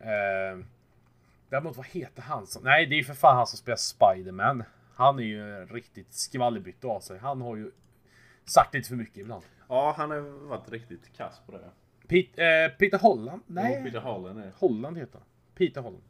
Eh, 0.00 0.64
däremot 1.48 1.76
vad 1.76 1.86
heter 1.86 2.22
han 2.22 2.46
som... 2.46 2.64
Nej, 2.64 2.86
det 2.86 2.94
är 2.94 2.98
ju 2.98 3.04
för 3.04 3.14
fan 3.14 3.36
han 3.36 3.46
som 3.46 3.58
spelar 3.58 3.76
Spiderman. 3.76 4.64
Han 4.94 5.18
är 5.18 5.22
ju 5.22 5.60
en 5.60 5.66
riktigt 5.66 6.12
skvallerbytta 6.12 6.88
av 6.88 7.00
sig. 7.00 7.18
Han 7.18 7.40
har 7.40 7.56
ju 7.56 7.70
sagt 8.44 8.74
lite 8.74 8.88
för 8.88 8.96
mycket 8.96 9.16
ibland. 9.18 9.44
Ja, 9.68 9.94
han 9.96 10.10
har 10.10 10.20
varit 10.20 10.70
riktigt 10.70 11.16
kass 11.16 11.40
på 11.46 11.52
det. 11.52 11.70
Pete, 12.08 12.44
eh, 12.44 12.68
Peter 12.78 12.98
Holland? 12.98 13.42
Nej. 13.46 13.64
Nej, 13.64 13.84
Peter 13.84 14.00
Holland 14.00 14.38
är... 14.38 14.52
Holland 14.56 14.98
heter 14.98 15.18
han. 15.18 15.26
Peter 15.54 15.80
Holland. 15.80 16.02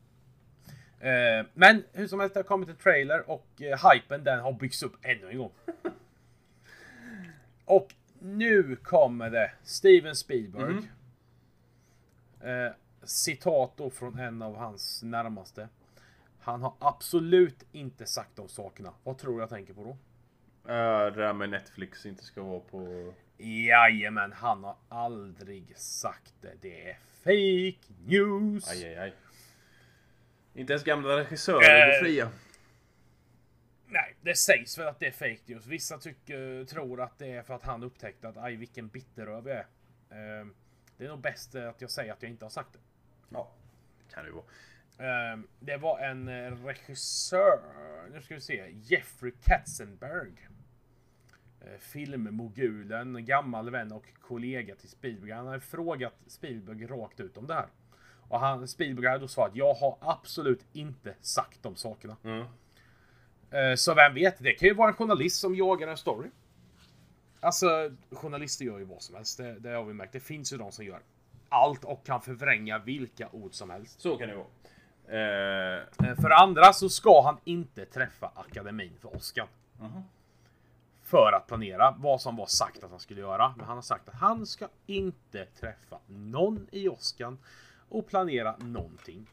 Eh, 1.01 1.47
men 1.55 1.85
hur 1.93 2.07
som 2.07 2.21
helst, 2.21 2.35
det 2.35 2.39
har 2.39 2.45
kommit 2.45 2.69
en 2.69 2.77
trailer 2.77 3.31
och 3.31 3.63
eh, 3.63 3.91
hypen 3.93 4.25
den 4.25 4.41
har 4.41 4.53
byggts 4.53 4.83
upp 4.83 4.97
ännu 5.03 5.31
en 5.31 5.39
gång. 5.39 5.53
och 7.65 7.95
nu 8.19 8.77
kommer 8.77 9.31
det 9.31 9.53
Steven 9.63 10.17
Spielberg. 10.17 10.75
Mhm. 10.75 10.89
Eh, 12.41 12.73
citat 13.03 13.73
då 13.77 13.91
från 13.91 14.19
en 14.19 14.43
av 14.43 14.57
hans 14.57 15.03
närmaste. 15.03 15.69
Han 16.41 16.63
har 16.63 16.75
absolut 16.79 17.65
inte 17.73 18.07
sagt 18.07 18.37
de 18.37 18.49
sakerna. 18.49 18.93
Vad 19.05 19.19
tror 19.19 19.41
jag 19.41 19.49
tänker 19.49 19.75
på 19.75 19.85
då? 19.85 19.97
Uh, 20.65 20.73
det 20.73 21.11
där 21.11 21.33
med 21.33 21.51
Netflix 21.51 22.07
inte 22.07 22.25
ska 22.25 22.43
vara 22.43 22.61
på... 22.61 23.15
Jajamän, 23.39 24.33
han 24.33 24.65
har 24.65 24.77
aldrig 24.89 25.79
sagt 25.79 26.35
det. 26.41 26.53
Det 26.61 26.91
är 26.91 26.99
fake 27.25 27.93
news. 28.07 28.71
Aj, 28.71 28.85
aj, 28.85 28.99
aj. 28.99 29.15
Inte 30.55 30.73
ens 30.73 30.85
gamla 30.85 31.17
regissörer 31.17 31.87
går 31.87 31.95
Eh, 31.95 32.01
fria. 32.03 32.31
Nej, 33.87 34.15
det 34.21 34.35
sägs 34.35 34.79
väl 34.79 34.89
att 34.89 35.01
det 35.01 35.07
är 35.07 35.11
fake 35.11 35.41
news. 35.47 35.67
Vissa 35.67 35.99
tycker, 35.99 36.65
tror 36.65 37.01
att 37.01 37.19
det 37.19 37.27
är 37.33 37.43
för 37.43 37.55
att 37.55 37.63
han 37.63 37.83
upptäckte 37.83 38.29
att 38.29 38.37
aj 38.37 38.57
vilken 38.57 38.89
bitterröv 38.89 39.49
jag 39.49 39.57
är. 39.59 39.67
Ehm, 40.41 40.55
Det 40.97 41.05
är 41.05 41.09
nog 41.09 41.21
bäst 41.21 41.55
att 41.55 41.81
jag 41.81 41.91
säger 41.91 42.13
att 42.13 42.23
jag 42.23 42.31
inte 42.31 42.45
har 42.45 42.51
sagt 42.51 42.73
det. 42.73 42.79
Ja, 43.29 43.53
kan 44.15 44.25
det 44.25 44.29
ju 44.31 44.35
vara. 44.35 45.33
Ehm, 45.33 45.49
Det 45.61 45.77
var 45.77 45.99
en 45.99 46.29
regissör, 46.67 47.61
nu 48.13 48.23
ska 48.23 48.35
vi 48.35 48.41
se, 48.41 48.71
Jeffrey 48.83 49.33
Katzenberg. 49.45 50.49
Eh, 51.65 51.79
Filmmogulen, 51.79 53.25
gammal 53.25 53.71
vän 53.71 53.93
och 53.93 54.05
kollega 54.21 54.75
till 54.75 54.89
Spielberg. 54.89 55.31
Han 55.31 55.47
har 55.47 55.59
frågat 55.59 56.15
Spielberg 56.27 56.87
rakt 56.87 57.21
ut 57.21 57.37
om 57.37 57.47
det 57.47 57.55
här. 57.55 57.67
Och 58.29 58.41
han, 58.41 58.69
Spielberg 58.69 59.07
hade 59.07 59.19
då 59.19 59.29
svarat, 59.29 59.53
jag 59.55 59.75
har 59.75 59.97
absolut 60.01 60.67
inte 60.73 61.15
sagt 61.21 61.63
de 61.63 61.77
sakerna. 61.77 62.17
Mm. 62.25 62.47
Så 63.77 63.95
vem 63.95 64.15
vet, 64.15 64.39
det 64.39 64.53
kan 64.53 64.69
ju 64.69 64.75
vara 64.75 64.89
en 64.89 64.95
journalist 64.95 65.41
som 65.41 65.55
jagar 65.55 65.89
en 65.89 65.97
story. 65.97 66.29
Alltså, 67.41 67.91
journalister 68.11 68.65
gör 68.65 68.79
ju 68.79 68.85
vad 68.85 69.03
som 69.03 69.15
helst. 69.15 69.39
Det, 69.39 69.59
det 69.59 69.71
har 69.71 69.85
vi 69.85 69.95
märkt. 69.95 70.13
Det 70.13 70.21
finns 70.21 70.53
ju 70.53 70.57
de 70.57 70.73
som 70.73 70.85
gör 70.85 71.01
allt 71.49 71.85
och 71.85 72.07
kan 72.07 72.21
förvränga 72.21 72.79
vilka 72.79 73.29
ord 73.33 73.55
som 73.55 73.71
helst. 73.71 74.01
Så 74.01 74.17
kan 74.17 74.29
det 74.29 74.35
vara. 74.35 74.47
Eh, 75.07 76.15
För 76.17 76.31
andra 76.31 76.73
så 76.73 76.89
ska 76.89 77.23
han 77.23 77.37
inte 77.45 77.87
träffa 77.87 78.33
akademin 78.35 78.93
för 79.01 79.17
Oscar. 79.17 79.49
Mhm. 79.81 80.03
För 81.13 81.33
att 81.33 81.47
planera 81.47 81.95
vad 81.99 82.21
som 82.21 82.37
var 82.37 82.47
sagt 82.47 82.85
att 82.85 82.91
han 82.91 83.01
skulle 83.01 83.21
göra. 83.21 83.55
Men 83.57 83.67
han 83.67 83.77
har 83.77 83.83
sagt 83.83 84.09
att 84.09 84.15
han 84.15 84.47
ska 84.47 84.69
inte 84.87 85.45
träffa 85.45 85.99
någon 86.07 86.67
i 86.73 86.89
Oscar 86.89 87.37
och 87.89 88.07
planera 88.07 88.57
någonting. 88.57 89.27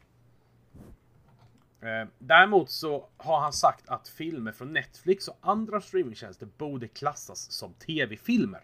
Eh, 1.80 2.08
Däremot 2.18 2.70
så 2.70 3.08
har 3.16 3.40
han 3.40 3.52
sagt 3.52 3.88
att 3.88 4.08
filmer 4.08 4.52
från 4.52 4.72
Netflix 4.72 5.28
och 5.28 5.36
andra 5.40 5.80
streamingtjänster 5.80 6.48
borde 6.58 6.88
klassas 6.88 7.52
som 7.52 7.72
tv-filmer. 7.72 8.62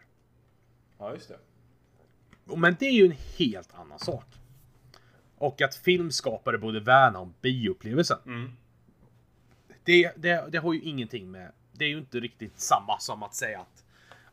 ja, 0.98 1.12
just 1.14 1.28
det. 1.28 1.38
Men 2.56 2.76
det 2.78 2.86
är 2.86 2.92
ju 2.92 3.04
en 3.04 3.16
helt 3.38 3.74
annan 3.74 3.98
sak. 3.98 4.26
Och 5.38 5.62
att 5.62 5.74
filmskapare 5.74 6.58
borde 6.58 6.80
värna 6.80 7.18
om 7.18 7.34
bioupplevelsen. 7.40 8.18
Mm. 8.26 8.52
Det, 9.84 10.12
det, 10.16 10.52
det 10.52 10.58
har 10.58 10.72
ju 10.72 10.80
ingenting 10.80 11.30
med... 11.30 11.52
Det 11.78 11.84
är 11.84 11.88
ju 11.88 11.98
inte 11.98 12.20
riktigt 12.20 12.60
samma 12.60 12.98
som 12.98 13.22
att 13.22 13.34
säga 13.34 13.60
att 13.60 13.86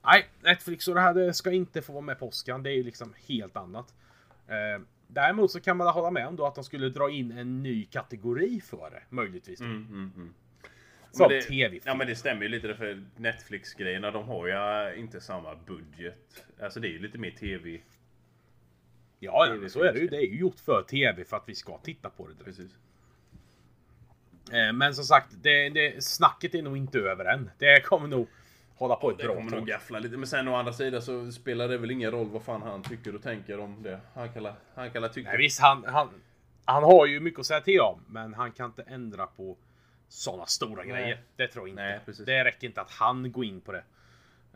Nej, 0.06 0.26
Netflix 0.42 0.88
och 0.88 0.96
det 0.96 1.02
här 1.02 1.14
det 1.14 1.34
ska 1.34 1.52
inte 1.52 1.82
få 1.82 1.94
vara 1.94 2.02
med 2.02 2.20
på 2.20 2.28
Oscar. 2.28 2.60
Det 2.60 2.70
är 2.70 2.76
ju 2.76 2.84
liksom 2.84 3.14
helt 3.28 3.56
annat. 3.56 3.94
Eh, 4.48 4.82
däremot 5.08 5.52
så 5.52 5.60
kan 5.60 5.78
man 5.78 5.88
hålla 5.88 6.12
med 6.12 6.28
om 6.28 6.36
då 6.36 6.46
att 6.46 6.56
de 6.56 6.64
skulle 6.64 6.90
dra 6.90 7.10
in 7.10 7.38
en 7.38 7.64
ny 7.64 7.86
kategori 7.86 8.62
för 8.62 8.90
det. 8.90 9.04
Möjligtvis. 9.10 9.60
Mm, 9.60 9.76
mm, 9.76 10.12
mm. 10.16 10.34
Som 11.12 11.30
tv-film. 11.30 11.82
Ja 11.86 11.96
men 11.96 12.08
det 12.08 12.16
stämmer 12.16 12.42
ju 12.44 12.50
lite 12.50 12.76
för 12.76 13.04
Netflix-grejerna 13.18 14.12
de 14.12 14.28
har 14.28 14.48
ju 14.48 15.00
inte 15.00 15.22
samma 15.22 15.56
budget. 15.56 16.46
Alltså 16.62 16.80
det 16.80 16.88
är 16.88 16.92
ju 16.92 17.00
lite 17.00 17.18
mer 17.18 17.32
TV. 17.32 17.80
Ja, 19.20 19.46
TV-film 19.46 19.70
så 19.70 19.84
är 19.84 19.94
det 19.94 20.00
ju. 20.00 20.08
Det 20.08 20.18
är 20.18 20.22
ju 20.22 20.40
gjort 20.40 20.60
för 20.60 20.84
tv 20.84 21.26
för 21.26 21.38
att 21.38 21.44
vi 21.50 21.56
ska 21.56 21.78
titta 21.78 22.10
på 22.10 22.28
det. 22.28 22.34
direkt. 22.34 22.46
Precis. 22.46 22.78
Eh, 24.52 24.74
men 24.74 24.96
som 24.96 25.04
sagt, 25.06 25.28
det, 25.42 25.70
det, 25.70 26.04
snacket 26.04 26.56
är 26.56 26.62
nog 26.62 26.78
inte 26.78 27.00
över 27.00 27.26
än. 27.26 27.50
Det 27.58 27.82
kommer 27.86 28.08
nog 28.08 28.28
hålla 28.76 28.96
på 28.96 29.12
ett 29.12 29.18
Det 29.18 29.24
bra 29.24 29.36
kommer 29.36 29.52
nog 29.52 29.68
gaffla 29.68 30.00
lite. 30.00 30.18
Men 30.18 30.28
sen 30.28 30.48
å 30.48 30.56
andra 30.56 30.74
sidan 30.74 31.02
så 31.02 31.32
spelar 31.32 31.68
det 31.68 31.78
väl 31.78 31.92
ingen 31.92 32.12
roll 32.12 32.30
vad 32.30 32.44
fan 32.44 32.62
han 32.62 32.84
tycker 32.84 33.16
och 33.16 33.22
tänker 33.24 33.60
om 33.60 33.84
det. 33.84 34.00
Han 34.14 34.34
kan 34.34 34.44
la- 34.44 34.56
han 34.76 34.92
kan 34.92 35.02
la 35.02 35.10
tycka. 35.10 35.30
Nej, 35.30 35.38
visst, 35.38 35.60
han, 35.60 35.84
han, 35.88 36.10
han 36.66 36.84
har 36.84 37.06
ju 37.06 37.20
mycket 37.20 37.40
att 37.40 37.46
säga 37.46 37.62
till 37.62 37.82
om, 37.82 38.02
men 38.08 38.34
han 38.34 38.52
kan 38.52 38.66
inte 38.66 38.82
ändra 38.84 39.28
på 39.28 39.58
sådana 40.08 40.46
stora 40.46 40.84
Nej. 40.84 40.88
grejer. 40.92 41.22
Det 41.36 41.48
tror 41.48 41.68
jag 41.68 41.72
inte. 41.74 41.84
Nej, 41.84 42.00
precis. 42.06 42.26
det 42.26 42.44
räcker 42.44 42.68
inte 42.68 42.82
att 42.82 42.92
han 42.92 43.32
går 43.32 43.46
in 43.46 43.62
på 43.62 43.72
det. 43.72 43.84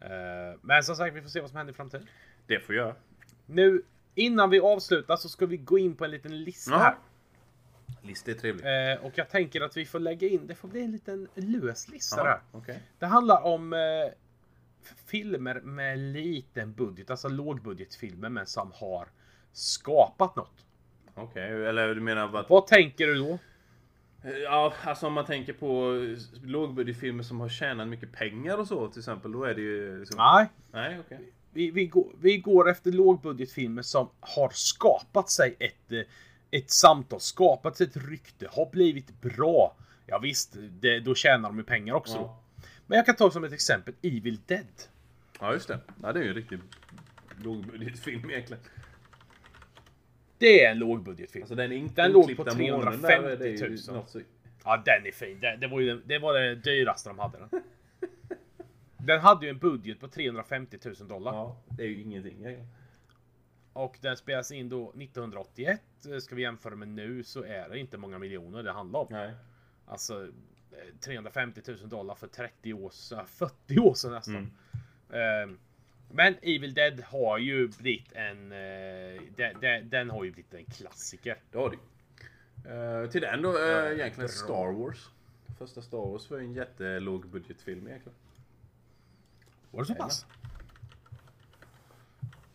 Eh, 0.02 0.60
men 0.62 0.84
som 0.84 0.96
sagt, 0.96 1.16
vi 1.16 1.22
får 1.22 1.30
se 1.30 1.42
vad 1.42 1.50
som 1.50 1.58
händer 1.58 1.74
i 1.74 1.76
framtiden. 1.76 2.08
Det 2.48 2.60
får 2.60 2.76
jag. 2.76 2.96
Nu, 3.46 3.82
innan 4.16 4.50
vi 4.50 4.60
avslutar 4.60 5.16
så 5.16 5.30
ska 5.30 5.46
vi 5.46 5.58
gå 5.58 5.78
in 5.78 5.96
på 5.96 6.06
en 6.06 6.12
liten 6.12 6.44
lista 6.44 6.72
Jaha. 6.72 6.80
här. 6.84 6.96
List 8.02 8.28
är 8.28 8.34
trevligt. 8.34 8.66
Eh, 8.66 9.06
och 9.06 9.12
jag 9.16 9.30
tänker 9.30 9.62
att 9.62 9.78
vi 9.78 9.86
får 9.86 10.00
lägga 10.00 10.28
in, 10.28 10.48
det 10.48 10.56
får 10.56 10.68
bli 10.68 10.84
en 10.84 10.92
liten 10.92 11.28
lös 11.36 11.90
lista 11.90 12.24
där. 12.24 12.30
Jaha, 12.30 12.40
Okej. 12.52 12.84
Det 13.00 13.06
handlar 13.06 13.44
om 13.44 13.74
eh, 13.74 13.80
filmer 15.06 15.62
med 15.62 16.00
liten 16.00 16.74
budget, 16.74 17.10
alltså 17.10 17.30
lågbudgetfilmer 17.30 18.30
men 18.30 18.46
som 18.46 18.72
har 18.76 19.08
skapat 19.52 20.36
något. 20.36 20.66
Okej, 21.16 21.66
eller 21.66 21.96
du 21.96 22.02
menar 22.02 22.28
vad... 22.28 22.50
Vad 22.50 22.68
tänker 22.68 23.08
du 23.08 23.16
då? 23.16 23.40
Ja, 24.44 24.74
alltså 24.84 25.08
om 25.08 25.14
man 25.14 25.26
tänker 25.26 25.54
på 25.54 25.94
lågbudgetfilmer 26.44 27.24
som 27.24 27.40
har 27.40 27.50
tjänat 27.50 27.88
mycket 27.88 28.12
pengar 28.12 28.58
och 28.58 28.68
så 28.68 28.88
till 28.88 29.00
exempel. 29.00 29.32
Då 29.32 29.44
är 29.44 29.56
det 29.56 29.62
ju 29.62 30.00
liksom... 30.00 30.18
Nej, 30.18 30.48
Nej, 30.72 31.00
okej. 31.00 31.20
vi, 31.52 31.72
vi, 31.72 31.86
går, 31.86 32.12
vi 32.20 32.38
går 32.38 32.70
efter 32.70 32.92
lågbudgetfilmer 32.92 33.82
som 33.82 34.10
har 34.20 34.50
skapat 34.54 35.30
sig 35.30 35.56
ett, 35.60 35.92
eh, 35.92 36.02
ett 36.52 36.70
samtal, 36.72 37.20
skapat 37.20 37.82
ett 37.82 37.98
rykte, 37.98 38.48
har 38.52 38.70
blivit 38.72 39.22
bra. 39.22 39.76
Ja 40.06 40.20
visst, 40.20 40.56
det, 40.70 41.00
då 41.00 41.16
tjänar 41.16 41.50
de 41.50 41.58
ju 41.58 41.64
pengar 41.64 41.93
också. 41.93 42.16
Ja. 42.16 42.39
Men 42.88 42.98
jag 42.98 43.06
kan 43.06 43.16
ta 43.16 43.32
som 43.32 43.43
ett 43.43 43.54
exempel 43.54 43.93
Evil 44.02 44.39
Dead. 44.45 44.66
ja, 45.39 45.54
just 45.54 45.68
det. 45.68 45.80
Ja, 46.04 46.14
det 46.14 46.20
är 46.20 46.24
ju 46.24 46.30
en 46.30 46.36
riktig 46.36 46.60
lågbudgetfilm 47.43 48.30
egentligen. 48.30 48.64
Det 50.38 50.66
är 50.66 50.72
en 50.72 50.80
lågbudgetfilm. 50.80 51.43
Alltså 51.43 51.56
den, 51.56 51.72
in, 51.72 51.91
Den 51.95 52.12
låg 52.12 52.24
på 52.26 52.32
inklippta 52.32 52.58
månen 52.58 53.02
där, 53.02 53.10
350 53.10 53.43
det 53.43 53.50
är 53.50 53.70
ju 53.70 53.78
000. 53.88 53.95
något 53.95 54.10
så- 54.10 54.22
Ja, 54.64 54.84
den 54.86 55.08
är 55.08 55.12
fin. 55.12 55.39
Det, 55.39 55.58
det, 55.62 55.68
var, 55.68 55.80
ju, 55.80 56.02
det 56.06 56.20
var 56.20 56.34
det 56.34 56.56
dyraste 56.56 57.10
de 57.10 57.20
hade. 57.20 57.38
Den. 57.38 57.62
den 58.98 59.20
hade 59.20 59.45
ju 59.45 59.50
en 59.50 59.58
budget 59.58 60.00
på 60.00 60.08
350 60.08 60.78
000 60.86 61.08
dollar. 61.08 61.34
Ja, 61.34 61.58
det 61.70 61.84
är 61.84 61.88
ju 61.88 62.02
ingenting 62.02 62.32
egentligen. 62.34 62.68
Och 63.78 63.97
den 64.01 64.17
spelas 64.17 64.51
in 64.51 64.69
då 64.69 64.89
1981. 64.89 65.82
Eh, 66.11 66.17
Ska 66.17 66.36
vi 66.36 66.41
jämföra 66.41 66.75
med 66.75 66.88
nu 66.88 67.23
så 67.23 67.43
är 67.43 67.69
det 67.69 67.80
inte 67.80 67.97
många 67.97 68.19
miljoner 68.19 68.63
det 68.63 68.71
handlar 68.71 68.99
om. 68.99 69.07
Nej. 69.09 69.34
Alltså 69.86 70.23
eh, 70.71 70.99
350 70.99 71.61
000 71.67 71.89
dollar 71.89 72.15
för 72.15 72.28
30 72.28 72.73
år 72.73 72.89
sedan, 72.89 73.28
40 73.28 73.80
år 73.80 73.93
sedan 73.93 74.11
nästan. 74.11 74.51
Mm. 75.09 75.51
Eh, 75.51 75.57
Men 76.11 76.36
Evil 76.41 76.73
Dead 76.73 77.01
har 77.01 77.38
ju 77.38 77.67
blivit 77.67 78.13
en... 78.13 78.51
eh, 78.51 79.21
Den, 79.36 79.59
den, 79.61 79.89
den 79.89 80.09
har 80.09 80.23
ju 80.23 80.32
blivit 80.32 80.53
en 80.53 80.65
klassiker. 80.65 81.38
Det 81.51 81.57
har 81.57 81.69
du. 81.69 81.78
Uh, 82.71 83.09
till 83.09 83.21
den 83.21 83.41
då, 83.41 83.49
uh, 83.49 83.91
egentligen 83.91 84.17
bra. 84.17 84.28
Star 84.28 84.71
Wars. 84.71 85.09
Första 85.57 85.82
Star 85.82 85.97
Wars 85.97 86.30
var 86.32 86.38
ju 86.38 86.43
en 86.45 86.53
jättelåg 86.53 87.28
budgetfilm 87.28 87.88
egentligen. 87.88 88.17
Var 89.71 89.82
det 89.82 89.86
så 89.88 89.95
pass? 89.95 90.25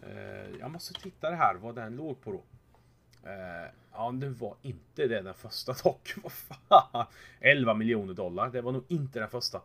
Eh, 0.03 0.59
jag 0.61 0.70
måste 0.70 0.94
titta 0.94 1.30
det 1.30 1.36
här 1.36 1.55
vad 1.55 1.74
den 1.74 1.96
låg 1.96 2.20
på 2.20 2.32
då. 2.32 2.42
Eh, 3.30 3.70
ja, 3.92 4.11
det 4.12 4.28
var 4.28 4.57
inte 4.62 5.07
det 5.07 5.22
den 5.22 5.34
första 5.34 5.72
dock. 5.84 6.14
Vad 6.22 6.32
fan? 6.32 7.07
11 7.40 7.74
miljoner 7.74 8.14
dollar. 8.14 8.50
Det 8.50 8.61
var 8.61 8.72
nog 8.72 8.84
inte 8.88 9.18
den 9.18 9.28
första. 9.28 9.57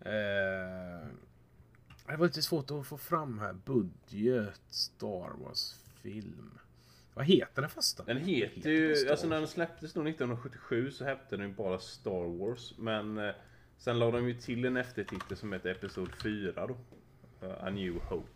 Eh, 0.00 1.06
det 2.06 2.16
var 2.16 2.26
lite 2.26 2.42
svårt 2.42 2.70
att 2.70 2.86
få 2.86 2.98
fram 2.98 3.38
här. 3.38 3.52
Budget 3.52 4.60
Star 4.70 5.44
Wars 5.44 5.74
film. 6.02 6.58
Vad 7.14 7.24
heter 7.24 7.62
den 7.62 7.70
första? 7.70 8.04
Den 8.04 8.16
heter 8.16 8.56
Heter 8.56 8.70
ju, 8.70 9.10
alltså 9.10 9.26
när 9.26 9.38
den 9.38 9.48
släpptes 9.48 9.92
då 9.92 10.00
1977 10.00 10.90
så 10.90 11.04
hette 11.04 11.36
den 11.36 11.54
bara 11.54 11.78
Star 11.78 12.38
Wars. 12.38 12.74
Men 12.78 13.32
sen 13.78 13.98
la 13.98 14.10
de 14.10 14.28
ju 14.28 14.34
till 14.34 14.64
en 14.64 14.76
eftertitel 14.76 15.36
som 15.36 15.52
heter 15.52 15.70
Episod 15.70 16.10
4 16.22 16.66
då. 16.66 16.76
A 17.60 17.70
New 17.70 17.94
Hope. 17.94 18.33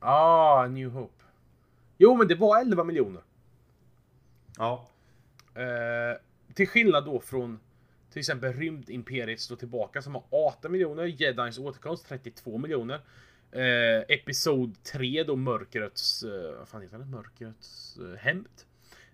Ah, 0.00 0.66
New 0.66 0.90
Hope. 0.90 1.24
Jo, 1.98 2.16
men 2.16 2.28
det 2.28 2.34
var 2.34 2.60
11 2.60 2.84
miljoner. 2.84 3.22
Ja. 4.58 4.88
Eh, 5.54 6.20
till 6.54 6.68
skillnad 6.68 7.04
då 7.04 7.20
från 7.20 7.60
till 8.12 8.20
exempel 8.20 8.52
Rymdimperiet 8.52 9.40
står 9.40 9.56
tillbaka 9.56 10.02
som 10.02 10.14
har 10.14 10.24
18 10.30 10.72
miljoner, 10.72 11.04
Jedins 11.04 11.58
återkomst 11.58 12.08
32 12.08 12.58
miljoner. 12.58 13.00
Eh, 13.52 14.00
Episod 14.08 14.82
3 14.82 15.24
då 15.24 15.36
Mörkrets, 15.36 16.22
eh, 16.22 16.58
vad 16.58 16.68
fan 16.68 16.82
heter 16.82 16.98
den? 16.98 17.10
Mörkrets 17.10 17.98
eh, 17.98 18.18
hämnd. 18.18 18.48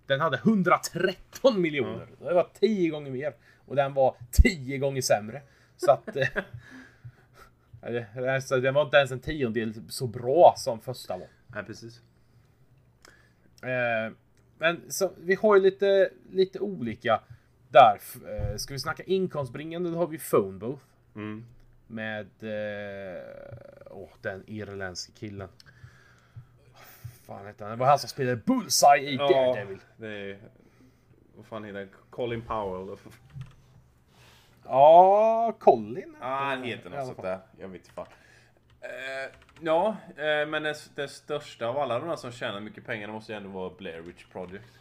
Den 0.06 0.20
hade 0.20 0.36
113 0.36 1.60
miljoner. 1.60 2.08
Det 2.18 2.34
var 2.34 2.48
10 2.60 2.90
gånger 2.90 3.10
mer. 3.10 3.34
Och 3.66 3.76
den 3.76 3.94
var 3.94 4.16
10 4.30 4.78
gånger 4.78 5.02
sämre. 5.02 5.42
Så 5.76 5.90
att... 5.90 6.16
Eh, 6.16 6.28
alltså, 8.34 8.60
den 8.60 8.74
var 8.74 8.82
inte 8.82 8.96
ens 8.96 9.10
en 9.10 9.20
tiondel 9.20 9.74
så 9.88 10.06
bra 10.06 10.54
som 10.56 10.80
första 10.80 11.16
var. 11.16 11.28
Nej, 11.46 11.64
precis. 11.64 12.02
Eh, 13.62 14.12
men 14.58 14.90
så, 14.90 15.10
vi 15.16 15.34
har 15.34 15.56
ju 15.56 15.62
lite, 15.62 16.10
lite 16.30 16.60
olika 16.60 17.20
där. 17.68 17.98
Eh, 18.28 18.56
ska 18.56 18.74
vi 18.74 18.80
snacka 18.80 19.02
inkomstbringande 19.02 19.90
då 19.90 19.96
har 19.96 20.06
vi 20.06 20.18
Phone 20.18 20.58
Booth. 20.58 20.84
Mm. 21.14 21.44
Med 21.86 22.28
eh, 22.42 23.22
åh, 23.90 24.08
den 24.20 24.44
irländske 24.46 25.12
killen. 25.12 25.48
Vad 27.26 27.38
fan 27.38 27.46
heter 27.46 27.64
han? 27.64 27.70
Det 27.70 27.80
var 27.80 27.86
han 27.86 27.98
som 27.98 28.08
spelade 28.08 28.36
Bullseye 28.36 29.10
i 29.10 29.16
Daredevil. 29.16 29.78
det 29.96 30.08
är... 30.08 30.38
Vad 31.36 31.46
fan 31.46 31.64
heter 31.64 31.78
han? 31.78 31.88
Colin 32.10 32.42
Powell. 32.42 32.96
Ja, 34.66 35.52
Colin. 35.58 36.16
Ja, 36.20 36.26
han 36.26 36.62
heter 36.62 36.90
något 36.90 37.06
sånt 37.06 37.22
där. 37.22 37.40
Jag 37.60 37.68
vet 37.68 37.80
inte 37.80 37.90
fan. 37.90 38.06
Eh, 38.80 39.32
ja, 39.60 39.96
eh, 40.16 40.46
men 40.48 40.62
det, 40.62 40.90
det 40.94 41.08
största 41.08 41.66
av 41.66 41.78
alla 41.78 41.98
de 41.98 42.08
där 42.08 42.16
som 42.16 42.32
tjänar 42.32 42.60
mycket 42.60 42.86
pengar 42.86 43.06
det 43.06 43.12
måste 43.12 43.32
ju 43.32 43.36
ändå 43.36 43.50
vara 43.50 43.70
Blair 43.70 44.00
Witch 44.00 44.24
Project. 44.32 44.78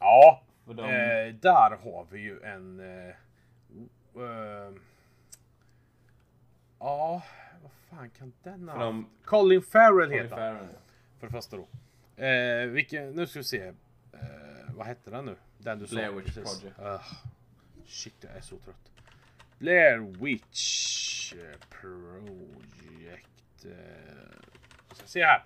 Ja, 0.00 0.42
de- 0.64 0.78
eh, 0.80 1.34
där 1.34 1.78
har 1.84 2.06
vi 2.10 2.20
ju 2.20 2.42
en... 2.42 2.80
Eh, 2.80 3.08
eh, 4.22 4.72
ja, 6.78 7.22
vad 7.62 7.70
fan 7.90 8.10
kan 8.10 8.32
den 8.42 8.68
ha 8.68 8.78
de- 8.84 9.06
Colin 9.24 9.62
Farrell 9.62 10.08
Colin 10.08 10.22
heter 10.22 10.40
han. 10.54 10.68
För 11.20 11.26
det 11.26 11.32
första 11.32 11.56
då. 11.56 11.66
Vilken, 12.68 13.10
nu 13.10 13.26
ska 13.26 13.38
vi 13.38 13.44
se. 13.44 13.72
Vad 14.74 14.86
hette 14.86 15.10
den 15.10 15.24
nu? 15.24 15.36
Den 15.58 15.78
du 15.78 15.86
Blair 15.86 16.08
sa 16.08 16.14
Witch 16.14 16.34
precis. 16.34 16.60
Project. 16.60 16.78
Ah, 16.80 17.02
shit, 17.86 18.14
jag 18.20 18.36
är 18.36 18.40
så 18.40 18.58
trött. 18.58 18.90
Blair 19.58 19.98
Witch 19.98 21.34
Project. 21.80 23.64
Eh, 23.64 23.70
ska 24.92 25.06
se 25.06 25.24
här. 25.24 25.44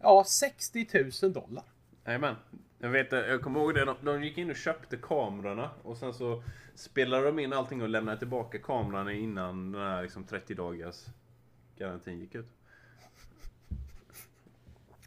Ja, 0.00 0.24
60 0.26 0.86
000 1.22 1.32
dollar. 1.32 1.64
Jajamän. 2.04 2.36
Jag 2.78 2.88
vet, 2.88 3.12
eh, 3.12 3.18
jag 3.18 3.42
kommer 3.42 3.60
ihåg 3.60 3.74
det. 3.74 3.84
De, 3.84 3.96
de 4.00 4.24
gick 4.24 4.38
in 4.38 4.50
och 4.50 4.56
köpte 4.56 4.96
kamerorna 4.96 5.70
och 5.82 5.96
sen 5.96 6.14
så 6.14 6.42
spelade 6.74 7.26
de 7.26 7.38
in 7.38 7.52
allting 7.52 7.82
och 7.82 7.88
lämnade 7.88 8.18
tillbaka 8.18 8.58
kamerorna 8.58 9.12
innan 9.12 9.72
den 9.72 9.82
här 9.82 10.02
liksom 10.02 10.24
30 10.24 10.54
dagars 10.54 11.06
garantin 11.78 12.20
gick 12.20 12.34
ut. 12.34 12.48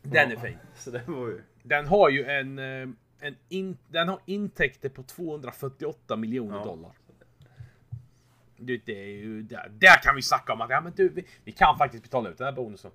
Den 0.01 0.32
är 0.32 0.36
fin. 0.36 0.57
Så 0.76 0.91
det 0.91 1.03
var 1.07 1.28
ju... 1.28 1.41
Den 1.63 1.88
har 1.88 2.09
ju 2.09 2.26
en, 2.26 2.59
eh, 2.59 2.89
en 3.20 3.36
in, 3.49 3.78
den 3.88 4.07
har 4.09 4.20
intäkter 4.26 4.89
på 4.89 5.03
248 5.03 6.16
miljoner 6.16 6.57
Ja. 6.57 6.63
dollar. 6.66 6.91
Det, 8.57 8.78
det 8.86 9.01
är 9.03 9.07
ju 9.18 9.41
där, 9.43 9.72
där 9.80 10.01
kan 10.03 10.16
vi 10.16 10.22
snacka 10.22 10.53
om 10.53 10.61
att 10.61 10.70
ja, 10.70 10.82
men 10.82 10.93
du, 10.95 11.09
vi, 11.09 11.26
vi 11.43 11.51
kan 11.51 11.78
faktiskt 11.78 12.03
betala 12.03 12.30
ut 12.30 12.38
den 12.38 12.45
här 12.45 12.51
bonusen. 12.53 12.91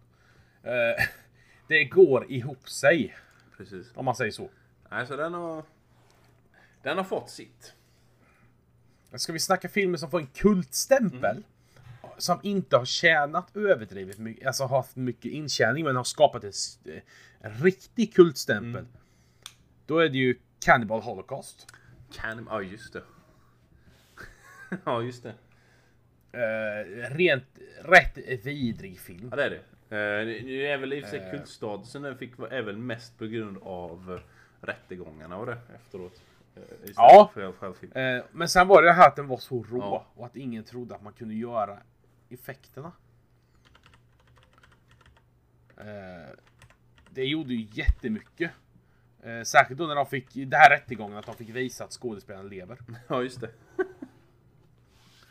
Eh, 0.63 1.05
det 1.69 1.85
går 1.85 2.33
ihop 2.33 2.69
sig. 2.69 3.17
Precis. 3.57 3.87
Om 3.95 4.05
man 4.05 4.15
säger 4.15 4.31
så. 4.33 4.51
Nej, 4.91 5.07
så 5.07 5.17
den 5.17 5.35
har... 5.35 5.65
Den 6.83 6.97
har 6.97 7.05
fått 7.05 7.31
sitt. 7.31 7.75
Ska 9.15 9.33
vi 9.33 9.39
snacka 9.39 9.69
filmer 9.69 9.99
som 9.99 10.11
får 10.11 10.21
en 10.21 10.27
kultstämpel? 10.27 11.43
Som 12.19 12.41
inte 12.43 12.77
har 12.77 12.85
tjänat 12.85 13.57
överdrivet 13.57 14.19
mycket, 14.19 14.47
alltså 14.47 14.65
har 14.65 14.77
haft 14.77 14.97
mycket 14.97 15.33
intjäning 15.33 15.85
men 15.85 15.97
har 15.97 16.05
skapat 16.05 16.45
en, 16.45 16.51
s- 16.51 16.79
eh, 16.85 17.03
en 17.41 17.53
riktig 17.53 18.15
kultstämpel. 18.15 18.87
Då 19.91 19.99
är 19.99 20.09
det 20.09 20.19
ju 20.19 20.39
Cannibal 20.61 21.01
Holocaust. 21.01 21.67
Can... 22.13 22.47
Ja, 22.51 22.63
just 22.63 22.93
det. 22.93 23.03
ja, 24.85 25.03
just 25.03 25.23
det. 25.23 25.35
Eh, 26.33 27.11
rent, 27.17 27.45
rätt 27.83 28.47
vidrig 28.47 29.01
film. 29.01 29.29
Ja, 29.31 29.37
det 29.37 29.45
är 29.45 29.51
det. 29.51 29.57
Eh, 29.97 30.27
det- 30.27 30.67
är 30.67 30.79
väl 30.79 30.93
i 30.93 31.01
och 31.01 31.05
för 31.05 31.11
sig 31.19 31.31
kultstatusen 31.31 32.03
den 32.03 32.19
fick 32.19 32.39
är 32.51 32.63
väl 32.63 32.77
mest 32.79 33.19
på 33.19 33.27
grund 33.27 33.59
av 33.63 34.13
eh, 34.15 34.67
rättegångarna 34.67 35.37
och 35.37 35.47
det 35.47 35.59
efteråt. 35.75 36.23
Eh, 36.57 36.63
Ja. 36.97 37.31
För 37.35 37.53
själv 37.53 37.75
film. 37.75 37.93
Eh, 37.93 38.25
men 38.33 38.49
sen 38.49 38.69
var 38.69 38.83
det 38.83 38.93
här 38.93 39.09
att 39.09 39.17
den 39.17 39.27
var 39.29 39.39
så 39.39 39.63
rå 39.63 39.79
Ja. 39.79 40.07
och 40.15 40.27
att 40.27 40.37
ingen 40.37 40.65
trodde 40.65 40.95
att 40.95 41.03
man 41.03 41.13
kunde 41.13 41.35
göra 41.35 41.79
effekterna. 42.29 42.93
Eh, 45.77 46.35
det 47.11 47.25
gjorde 47.25 47.55
ju 47.55 47.69
jättemycket. 47.73 48.51
Eh, 49.23 49.43
särskilt 49.43 49.79
då 49.79 49.87
när 49.87 49.95
de 49.95 50.07
fick, 50.07 50.37
i 50.37 50.45
det 50.45 50.57
här 50.57 50.71
rättegången, 50.71 51.19
att 51.19 51.27
de 51.27 51.35
fick 51.35 51.49
visa 51.49 51.85
att 51.85 51.93
skådespelaren 51.93 52.49
lever. 52.49 52.79
Ja, 53.09 53.23
just 53.23 53.41
det. 53.41 53.51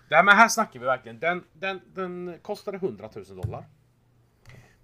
Nej 0.10 0.24
men 0.24 0.38
här 0.38 0.48
snackar 0.48 0.80
vi 0.80 0.86
verkligen. 0.86 1.20
Den, 1.20 1.44
den, 1.54 1.82
den 1.94 2.40
kostade 2.42 2.78
100 2.78 3.10
000 3.16 3.26
dollar. 3.26 3.66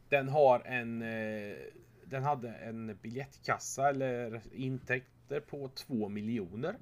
Den 0.10 0.30
har 0.30 0.60
en... 0.60 1.02
Eh, 1.02 1.56
den 2.06 2.24
hade 2.24 2.50
en 2.50 2.98
biljettkassa 3.02 3.90
eller 3.90 4.42
intäkter 4.54 5.40
på 5.40 5.68
2 5.68 6.10
miljoner. 6.10 6.76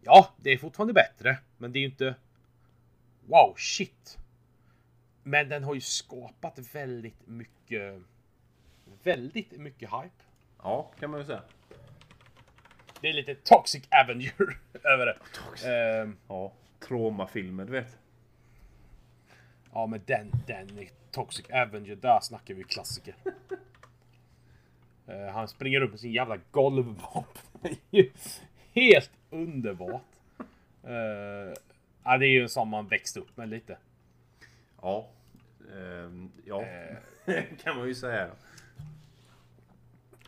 Ja, 0.00 0.34
det 0.36 0.50
är 0.50 0.58
fortfarande 0.58 0.94
bättre, 0.94 1.38
men 1.58 1.72
det 1.72 1.78
är 1.78 1.80
ju 1.80 1.86
inte... 1.86 2.14
Wow, 3.26 3.54
shit! 3.56 4.18
Men 5.22 5.48
den 5.48 5.64
har 5.64 5.74
ju 5.74 5.80
skapat 5.80 6.74
väldigt 6.74 7.26
mycket... 7.26 8.02
Väldigt 9.02 9.52
mycket 9.52 9.90
hype. 9.90 10.24
Ja, 10.62 10.90
kan 11.00 11.10
man 11.10 11.20
ju 11.20 11.26
säga. 11.26 11.42
Det 13.00 13.08
är 13.08 13.12
lite 13.12 13.34
Toxic 13.34 13.84
Avenger 13.90 14.58
över 14.84 15.06
det. 15.06 15.16
Ehm, 16.00 16.16
Ja. 16.28 16.52
Traumafilmer, 16.80 17.64
du 17.64 17.72
vet. 17.72 17.96
Ja 19.72 19.86
men 19.86 20.00
den, 20.06 20.32
den 20.46 20.78
är 20.78 20.88
Toxic 21.10 21.50
Avenger, 21.50 21.96
där 21.96 22.20
snackar 22.20 22.54
vi 22.54 22.64
klassiker. 22.64 23.14
Eh, 25.06 25.26
han 25.32 25.48
springer 25.48 25.80
upp 25.80 25.90
med 25.90 26.00
sin 26.00 26.12
jävla 26.12 26.36
golvvapen. 26.50 27.76
Helt 28.72 29.10
underbart. 29.30 30.02
Uh, 30.84 31.54
ja, 32.04 32.18
det 32.18 32.26
är 32.26 32.30
ju 32.40 32.48
som 32.48 32.68
man 32.68 32.88
växt 32.88 33.16
upp 33.16 33.36
med 33.36 33.48
lite. 33.48 33.78
Ja. 34.82 35.08
Ehm, 35.74 36.32
ja, 36.44 36.62
Eh, 37.26 37.44
kan 37.62 37.76
man 37.76 37.88
ju 37.88 37.94
säga. 37.94 38.30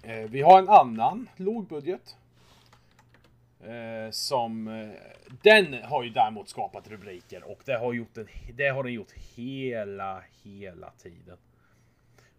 Eh, 0.02 0.30
vi 0.30 0.42
har 0.42 0.58
en 0.58 0.68
annan 0.68 1.28
lågbudget. 1.36 2.16
Eh, 3.60 4.10
som... 4.10 4.68
Eh, 4.68 4.90
den 5.42 5.82
har 5.84 6.02
ju 6.02 6.10
däremot 6.10 6.48
skapat 6.48 6.88
rubriker 6.88 7.42
och 7.50 7.60
det 7.64 7.78
har, 7.78 7.92
gjort 7.92 8.14
den, 8.14 8.28
det 8.54 8.68
har 8.68 8.84
den 8.84 8.92
gjort 8.92 9.12
hela, 9.12 10.22
hela 10.42 10.90
tiden. 10.90 11.36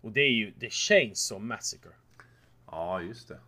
Och 0.01 0.11
det 0.11 0.21
är 0.21 0.31
ju 0.31 0.51
The 0.51 0.69
Chainsaw 0.69 1.45
Massacre. 1.45 1.91
Ja, 2.65 3.01
just 3.01 3.27
det. 3.27 3.39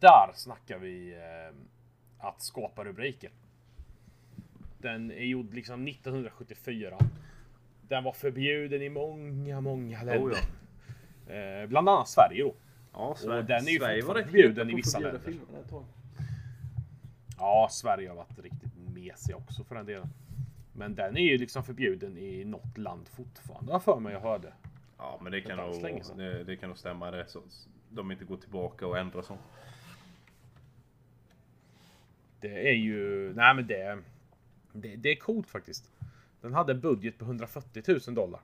Där 0.00 0.32
snackar 0.34 0.78
vi 0.78 1.16
att 2.18 2.42
skapa 2.42 2.84
rubriker. 2.84 3.30
Den 4.78 5.10
är 5.10 5.24
gjord 5.24 5.54
liksom 5.54 5.88
1974. 5.88 6.98
Den 7.88 8.04
var 8.04 8.12
förbjuden 8.12 8.82
i 8.82 8.88
många, 8.88 9.60
många 9.60 10.02
länder. 10.02 10.28
Oh, 10.28 10.32
ja. 10.32 10.65
Eh, 11.26 11.68
bland 11.68 11.88
annat 11.88 12.08
Sverige 12.08 12.42
då. 12.42 12.54
Ja, 12.92 13.16
Och 13.24 13.44
den 13.44 13.66
är 13.66 13.70
ju 13.70 13.78
Sverige 13.78 14.04
var 14.04 14.14
förbjuden 14.14 14.70
i 14.70 14.74
vissa 14.74 14.98
länder. 14.98 15.20
Ja, 17.38 17.68
Sverige 17.70 18.08
har 18.08 18.16
varit 18.16 18.38
riktigt 18.38 18.72
mesiga 18.94 19.36
också 19.36 19.64
för 19.64 19.74
den 19.74 19.86
delen. 19.86 20.08
Men 20.72 20.94
den 20.94 21.16
är 21.16 21.22
ju 21.22 21.38
liksom 21.38 21.64
förbjuden 21.64 22.18
i 22.18 22.44
något 22.44 22.78
land 22.78 23.08
fortfarande. 23.08 23.72
Har 23.72 23.80
för 23.80 24.00
mig 24.00 24.12
jag 24.12 24.20
hörde. 24.20 24.52
Ja, 24.98 25.18
men 25.22 25.32
det 25.32 25.40
kan, 25.40 25.56
nog, 25.56 26.00
det, 26.16 26.44
det 26.44 26.56
kan 26.56 26.68
nog 26.68 26.78
stämma 26.78 27.10
det. 27.10 27.26
Så 27.28 27.42
de 27.88 28.12
inte 28.12 28.24
går 28.24 28.36
tillbaka 28.36 28.86
och 28.86 28.98
ändrar 28.98 29.22
sånt. 29.22 29.40
Det 32.40 32.68
är 32.68 32.74
ju... 32.74 33.32
Nej 33.34 33.54
men 33.54 33.66
det... 33.66 33.98
Det, 34.72 34.96
det 34.96 35.08
är 35.10 35.16
coolt 35.16 35.50
faktiskt. 35.50 35.90
Den 36.40 36.54
hade 36.54 36.72
en 36.72 36.80
budget 36.80 37.18
på 37.18 37.24
140 37.24 37.82
000 38.06 38.14
dollar. 38.14 38.40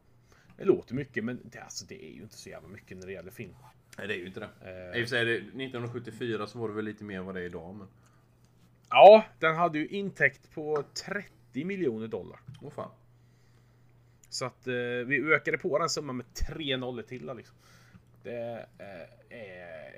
Det 0.63 0.67
låter 0.67 0.95
mycket 0.95 1.25
men 1.25 1.41
det, 1.45 1.59
alltså, 1.59 1.87
det 1.89 2.05
är 2.05 2.11
ju 2.15 2.23
inte 2.23 2.37
så 2.37 2.49
jävla 2.49 2.69
mycket 2.69 2.97
när 2.99 3.07
det 3.07 3.13
gäller 3.13 3.31
film. 3.31 3.55
Nej, 3.99 4.09
det 4.09 4.15
är 4.15 4.19
ju 4.19 4.27
inte 4.27 4.41
det. 4.41 4.49
Eh. 4.93 5.01
I 5.01 5.05
och 5.05 5.09
för 5.09 5.11
sig, 5.11 5.21
är 5.21 5.27
det 5.27 5.37
1974 5.37 6.47
så 6.47 6.59
var 6.59 6.69
det 6.69 6.75
väl 6.75 6.85
lite 6.85 7.05
mer 7.05 7.19
än 7.19 7.25
vad 7.25 7.35
det 7.35 7.41
är 7.41 7.45
idag. 7.45 7.75
Men... 7.75 7.89
Ja, 8.89 9.25
den 9.39 9.57
hade 9.57 9.79
ju 9.79 9.89
intäkt 9.89 10.51
på 10.55 10.85
30 11.07 11.65
miljoner 11.65 12.09
dollar. 12.09 12.41
Åh 12.61 12.71
fan. 12.71 12.91
Så 14.29 14.45
att 14.45 14.67
eh, 14.67 14.75
vi 15.07 15.33
ökade 15.35 15.59
på 15.59 15.79
den 15.79 15.89
summan 15.89 16.17
med 16.17 16.35
tre 16.35 16.77
nollor 16.77 17.03
till 17.03 17.27
där, 17.27 17.35
liksom. 17.35 17.57
Det 18.23 18.67
eh, 18.79 19.39
är 19.39 19.93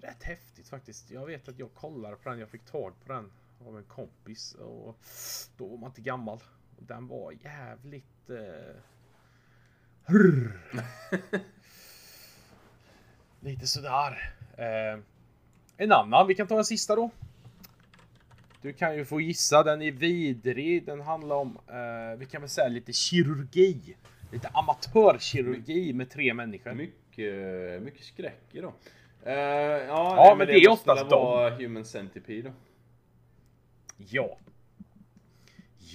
rätt 0.00 0.22
häftigt 0.22 0.68
faktiskt. 0.68 1.10
Jag 1.10 1.26
vet 1.26 1.48
att 1.48 1.58
jag 1.58 1.74
kollade 1.74 2.16
på 2.16 2.28
den. 2.28 2.38
Jag 2.38 2.48
fick 2.48 2.64
tag 2.64 2.94
på 3.04 3.12
den 3.12 3.30
av 3.66 3.78
en 3.78 3.84
kompis 3.84 4.54
och 4.54 4.98
då 5.56 5.66
var 5.66 5.76
man 5.76 5.90
inte 5.90 6.00
gammal. 6.00 6.38
Och 6.76 6.84
den 6.84 7.08
var 7.08 7.32
jävligt... 7.42 8.30
Eh. 8.30 8.76
Lite 13.40 13.66
sådär. 13.66 14.34
Eh, 14.56 15.00
en 15.76 15.92
annan, 15.92 16.26
vi 16.26 16.34
kan 16.34 16.46
ta 16.46 16.58
en 16.58 16.64
sista 16.64 16.96
då. 16.96 17.10
Du 18.62 18.72
kan 18.72 18.96
ju 18.96 19.04
få 19.04 19.20
gissa, 19.20 19.62
den 19.62 19.82
är 19.82 19.92
vidrig. 19.92 20.86
Den 20.86 21.00
handlar 21.00 21.36
om, 21.36 21.58
eh, 21.68 22.18
vi 22.18 22.26
kan 22.26 22.40
väl 22.40 22.50
säga 22.50 22.68
lite 22.68 22.92
kirurgi. 22.92 23.96
Lite 24.32 24.48
amatörkirurgi 24.48 25.92
med 25.92 26.10
tre 26.10 26.34
människor. 26.34 26.72
Mycket, 26.74 27.82
mycket 27.82 28.04
skräck 28.04 28.44
idag. 28.52 28.72
Uh, 29.26 29.32
ja, 29.32 29.78
Ja, 29.88 30.14
nej, 30.16 30.36
men 30.36 30.46
det 30.46 30.52
är 30.52 30.68
måste 30.68 30.90
oftast 30.90 31.10
vara 31.10 31.50
Human 31.50 31.84
Centipede 31.84 32.42
då. 32.42 32.54
Ja. 33.96 34.38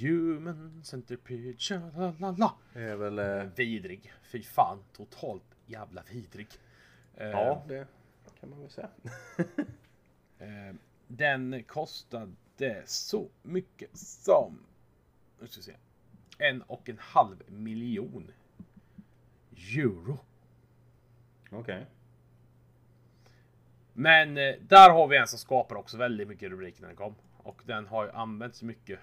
Human 0.02 0.82
centipede, 0.84 1.58
tja-la-la-la. 1.58 2.54
Det 2.74 2.82
är 2.82 2.96
väl... 2.96 3.20
eh, 3.20 3.44
Vidrig. 3.56 4.14
Fy 4.24 4.44
fan, 4.44 4.84
totalt 4.94 5.44
jävla 5.66 6.04
vidrig. 6.12 6.48
Eh, 7.16 7.28
ja, 7.28 7.64
det 7.68 7.88
kan 8.40 8.50
man 8.50 8.62
väl 8.62 8.70
säga. 8.70 8.90
eh, 10.40 10.76
den 11.08 11.64
kostade 11.64 12.84
så 12.86 13.30
mycket 13.42 13.98
som... 13.98 14.60
Nu 15.40 15.48
ska 15.48 15.60
vi 15.60 15.64
se. 15.64 15.76
En 16.38 16.62
och 16.62 16.90
en 16.90 16.98
halv 17.00 17.38
miljon 17.48 18.32
euro. 19.78 20.20
Okej. 21.52 21.86
Men 23.94 24.38
eh, 24.38 24.56
där 24.62 24.90
har 24.90 25.08
vi 25.08 25.18
en 25.18 25.28
som 25.28 25.40
skapar 25.40 25.76
också 25.76 25.98
väldigt 25.98 26.28
mycket 26.28 26.50
rubriker 26.50 26.82
när 26.82 26.88
den 26.88 26.98
kom. 26.98 27.16
Och 27.38 27.62
den 27.66 27.88
har 27.88 28.06
ju 28.06 28.12
använts 28.12 28.64
mycket. 28.64 29.00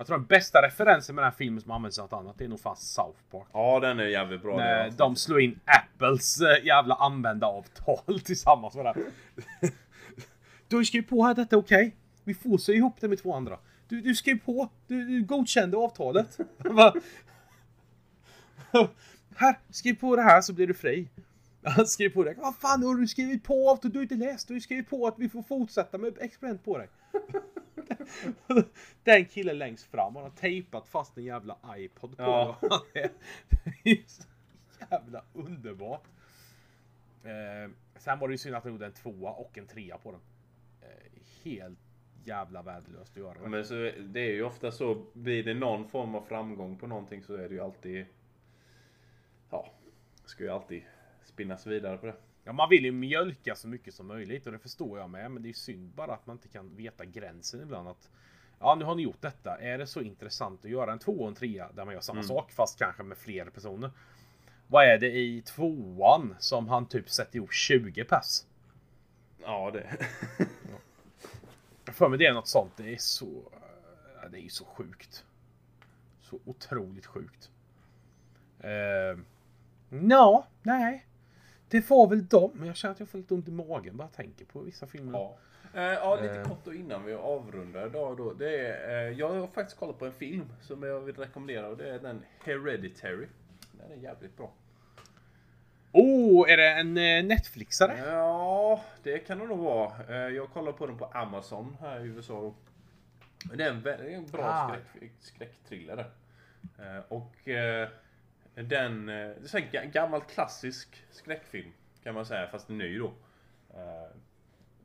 Jag 0.00 0.06
tror 0.06 0.18
den 0.18 0.26
bästa 0.26 0.62
referensen 0.62 1.14
med 1.14 1.24
den 1.24 1.30
här 1.30 1.36
filmen 1.36 1.60
som 1.60 1.70
används 1.70 1.98
något 1.98 2.12
annat 2.12 2.38
det 2.38 2.44
är 2.44 2.48
nog 2.48 2.60
fan 2.60 2.76
South 2.76 3.18
Park. 3.30 3.46
Ja, 3.52 3.80
den 3.80 4.00
är 4.00 4.04
jävligt 4.04 4.42
bra. 4.42 4.56
När 4.56 4.84
den 4.84 4.96
de 4.96 5.16
slår 5.16 5.40
in 5.40 5.60
Apples 5.64 6.40
eh, 6.40 6.66
jävla 6.66 6.94
användaravtal 6.94 8.20
tillsammans 8.24 8.74
med 8.74 8.84
det. 8.84 8.94
Du 10.68 10.76
har 10.76 10.80
ju 10.80 10.84
skrivit 10.84 11.08
på 11.08 11.24
här, 11.24 11.34
detta 11.34 11.56
är 11.56 11.60
okej. 11.60 11.96
Vi 12.24 12.34
får 12.34 12.58
sy 12.58 12.74
ihop 12.74 13.00
det 13.00 13.08
med 13.08 13.22
två 13.22 13.34
andra. 13.34 13.58
Du, 13.88 14.00
du 14.00 14.14
skrev 14.14 14.38
på, 14.38 14.68
du, 14.86 15.04
du 15.04 15.22
godkände 15.22 15.76
avtalet. 15.76 16.38
Här, 19.36 19.58
skriv 19.70 19.94
på 19.94 20.16
det 20.16 20.22
här 20.22 20.40
så 20.40 20.52
blir 20.52 20.66
du 20.66 20.74
fri. 20.74 21.08
Han 21.62 21.86
skrev 21.86 22.08
på 22.08 22.24
det. 22.24 22.34
Vad 22.38 22.56
fan 22.56 22.82
har 22.82 22.94
du 22.94 23.08
skrivit 23.08 23.44
på? 23.44 23.78
Du 23.82 23.98
har 23.98 24.02
inte 24.02 24.14
läst. 24.14 24.48
Du 24.48 24.54
har 24.54 24.56
ju 24.56 24.60
skrivit 24.60 24.90
på 24.90 25.06
att 25.06 25.18
vi 25.18 25.28
får 25.28 25.42
fortsätta 25.42 25.98
med 25.98 26.18
experiment 26.20 26.64
på 26.64 26.78
dig. 26.78 26.88
Den 29.04 29.24
killen 29.24 29.58
längst 29.58 29.86
fram, 29.86 30.14
han 30.14 30.24
har 30.24 30.30
tejpat 30.30 30.88
fast 30.88 31.16
en 31.16 31.24
jävla 31.24 31.58
iPod 31.76 32.16
på 32.16 32.22
Ja. 32.22 32.58
Det 32.92 33.90
är 33.90 34.04
så 34.06 34.22
jävla 34.90 35.24
underbart. 35.32 36.04
Eh, 37.24 37.70
sen 37.96 38.18
var 38.18 38.28
det 38.28 38.34
ju 38.34 38.38
synd 38.38 38.56
att 38.56 38.62
han 38.62 38.72
gjorde 38.72 38.86
en 38.86 38.92
tvåa 38.92 39.30
och 39.30 39.58
en 39.58 39.66
trea 39.66 39.98
på 39.98 40.10
den. 40.10 40.20
Eh, 40.80 41.22
helt 41.42 41.78
jävla 42.24 42.62
värdelöst 42.62 43.12
att 43.12 43.16
göra. 43.16 43.48
Men 43.48 43.64
så, 43.64 43.74
det 43.98 44.20
är 44.20 44.32
ju 44.32 44.42
ofta 44.42 44.70
så, 44.70 45.06
blir 45.12 45.44
det 45.44 45.54
någon 45.54 45.88
form 45.88 46.14
av 46.14 46.22
framgång 46.22 46.76
på 46.76 46.86
någonting 46.86 47.22
så 47.22 47.34
är 47.34 47.48
det 47.48 47.54
ju 47.54 47.60
alltid... 47.60 48.06
Ja, 49.50 49.72
ska 50.24 50.44
ju 50.44 50.50
alltid 50.50 50.82
spinnas 51.24 51.66
vidare 51.66 51.98
på 51.98 52.06
det. 52.06 52.14
Ja, 52.44 52.52
man 52.52 52.68
vill 52.68 52.84
ju 52.84 52.92
mjölka 52.92 53.54
så 53.54 53.68
mycket 53.68 53.94
som 53.94 54.06
möjligt 54.06 54.46
och 54.46 54.52
det 54.52 54.58
förstår 54.58 54.98
jag 54.98 55.10
med. 55.10 55.30
Men 55.30 55.42
det 55.42 55.48
är 55.48 55.52
synd 55.52 55.90
bara 55.94 56.12
att 56.12 56.26
man 56.26 56.36
inte 56.36 56.48
kan 56.48 56.76
veta 56.76 57.04
gränsen 57.04 57.62
ibland. 57.62 57.88
Att, 57.88 58.10
ja, 58.58 58.74
nu 58.74 58.84
har 58.84 58.94
ni 58.94 59.02
gjort 59.02 59.20
detta. 59.22 59.58
Är 59.60 59.78
det 59.78 59.86
så 59.86 60.00
intressant 60.00 60.64
att 60.64 60.70
göra 60.70 60.92
en 60.92 60.98
två 60.98 61.12
och 61.12 61.28
en 61.28 61.34
trea 61.34 61.70
där 61.74 61.84
man 61.84 61.94
gör 61.94 62.00
samma 62.00 62.22
sak 62.22 62.52
fast 62.52 62.78
kanske 62.78 63.02
med 63.02 63.18
fler 63.18 63.44
personer? 63.44 63.90
Vad 64.66 64.84
är 64.84 64.98
det 64.98 65.10
i 65.10 65.42
tvåan 65.42 66.36
som 66.38 66.68
han 66.68 66.86
typ 66.86 67.10
sätter 67.10 67.36
ihop 67.36 67.52
20 67.52 68.04
pass? 68.04 68.46
Ja, 69.38 69.70
det... 69.70 69.96
Jag 71.84 71.94
för 71.94 72.08
mig 72.08 72.18
det 72.18 72.26
är 72.26 72.34
något 72.34 72.48
sånt. 72.48 72.72
Det 72.76 72.94
är 72.94 72.98
så... 72.98 73.42
ja, 74.22 74.28
Det 74.28 74.38
är 74.38 74.42
ju 74.42 74.48
så 74.48 74.64
sjukt. 74.64 75.24
Så 76.20 76.38
otroligt 76.44 77.06
sjukt. 77.06 77.50
Uh, 78.64 79.20
Nå, 79.88 80.46
nej. 80.62 81.06
Det 81.70 81.90
var 81.90 82.06
väl 82.08 82.26
dem. 82.26 82.50
Men 82.54 82.66
jag 82.66 82.76
känner 82.76 82.92
att 82.94 83.00
jag 83.00 83.08
får 83.08 83.18
lite 83.18 83.34
ont 83.34 83.48
i 83.48 83.50
magen 83.50 83.96
bara 83.96 84.04
jag 84.04 84.12
tänker 84.12 84.44
på 84.44 84.60
vissa 84.60 84.86
filmer. 84.86 85.18
Ja. 85.18 85.36
Eh, 85.74 85.82
ja, 85.82 86.18
lite 86.22 86.40
Eh. 86.40 86.48
kort 86.48 86.64
då 86.64 86.74
innan 86.74 87.04
vi 87.04 87.14
avrundar 87.14 87.86
idag 87.86 88.16
då. 88.16 88.32
Det 88.32 88.66
är, 88.66 89.06
eh, 89.08 89.18
jag 89.18 89.28
har 89.28 89.46
faktiskt 89.46 89.78
kollat 89.78 89.98
på 89.98 90.06
en 90.06 90.12
film 90.12 90.52
som 90.60 90.82
jag 90.82 91.00
vill 91.00 91.16
rekommendera 91.16 91.68
och 91.68 91.76
det 91.76 91.90
är 91.90 91.98
den 91.98 92.22
Hereditary. 92.44 93.26
Den 93.72 93.92
är 93.98 94.02
jävligt 94.02 94.36
bra. 94.36 94.50
Oh, 95.92 96.50
är 96.52 96.56
det 96.56 96.68
en 96.70 96.96
eh, 96.96 97.24
Netflixare? 97.24 97.98
Ja, 98.06 98.84
det 99.02 99.18
kan 99.18 99.38
det 99.38 99.46
nog 99.46 99.58
vara. 99.58 99.92
Eh, 100.08 100.16
Jag 100.36 100.50
kollar 100.50 100.72
på 100.72 100.86
den 100.86 100.98
på 100.98 101.04
Amazon 101.04 101.76
här 101.80 102.00
i 102.00 102.08
USA. 102.08 102.54
Det 103.54 103.64
är 103.64 103.70
en, 103.70 103.86
en 104.14 104.26
bra 104.26 104.44
Ah. 104.44 104.68
skräck, 104.92 105.12
skräckthriller. 105.20 105.98
Eh, 106.78 107.04
Och 107.08 107.48
den, 108.62 109.08
eh, 109.08 109.14
det 109.14 109.54
är 109.54 109.60
ga- 109.72 109.90
gammal 109.90 110.20
klassisk 110.20 111.04
skräckfilm 111.10 111.72
kan 112.02 112.14
man 112.14 112.26
säga, 112.26 112.48
fast 112.48 112.68
ny 112.68 112.98
då. 112.98 113.12
Eh, 113.74 114.10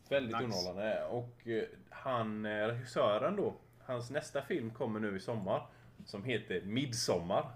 Väldigt 0.10 0.34
Nice. 0.36 0.44
underhållande. 0.44 1.04
Och 1.06 1.48
eh, 1.48 1.64
han, 1.90 2.46
regissören 2.46 3.36
då, 3.36 3.56
hans 3.86 4.10
nästa 4.10 4.42
film 4.42 4.72
kommer 4.72 5.00
nu 5.00 5.16
i 5.16 5.20
sommar. 5.20 5.68
Som 6.06 6.24
heter 6.24 6.62
Midsommar. 6.62 7.52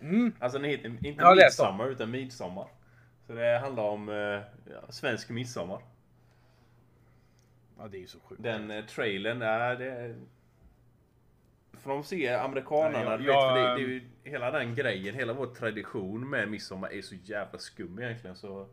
Mm. 0.00 0.32
Alltså 0.38 0.58
den 0.58 0.70
heter 0.70 1.06
inte 1.06 1.24
om. 1.24 1.36
Midsommar 1.36 1.88
utan 1.88 2.10
Midsommar. 2.10 2.68
Så 3.26 3.32
det 3.32 3.58
handlar 3.58 3.82
om 3.82 4.08
ja, 4.64 4.92
svensk 4.92 5.30
midsommar. 5.30 5.82
Ja, 7.78 7.88
det 7.88 7.96
är 7.96 8.00
ju 8.00 8.06
så 8.06 8.20
sjukt. 8.20 8.42
Den 8.42 8.86
trailern, 8.86 9.42
är 9.42 9.76
det... 9.76 10.14
Får 11.82 11.90
de 11.90 12.04
se 12.04 12.28
amerikanerna, 12.28 13.04
Ja, 13.04 13.10
jag- 13.10 13.20
du 13.20 13.26
vet, 13.26 13.34
för 13.34 13.54
det, 13.54 13.62
det 13.74 13.82
är 13.82 13.88
ju 13.88 14.02
hela 14.24 14.50
den 14.50 14.74
grejen, 14.74 15.14
hela 15.14 15.32
vår 15.32 15.46
tradition 15.46 16.30
med 16.30 16.48
midsommar 16.50 16.92
är 16.92 17.02
så 17.02 17.14
jävla 17.14 17.58
skum 17.58 17.98
egentligen 17.98 18.36
så... 18.36 18.66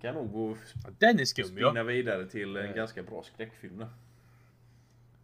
Kan 0.00 0.14
nog 0.14 0.32
gå 0.32 0.56
den 0.98 1.20
är 1.20 1.24
skum 1.24 1.44
spinna 1.44 1.72
ja. 1.74 1.82
vidare 1.82 2.26
till 2.26 2.56
en 2.56 2.68
Eh. 2.68 2.74
ganska 2.74 3.02
bra 3.02 3.22
skräckfilm. 3.22 3.84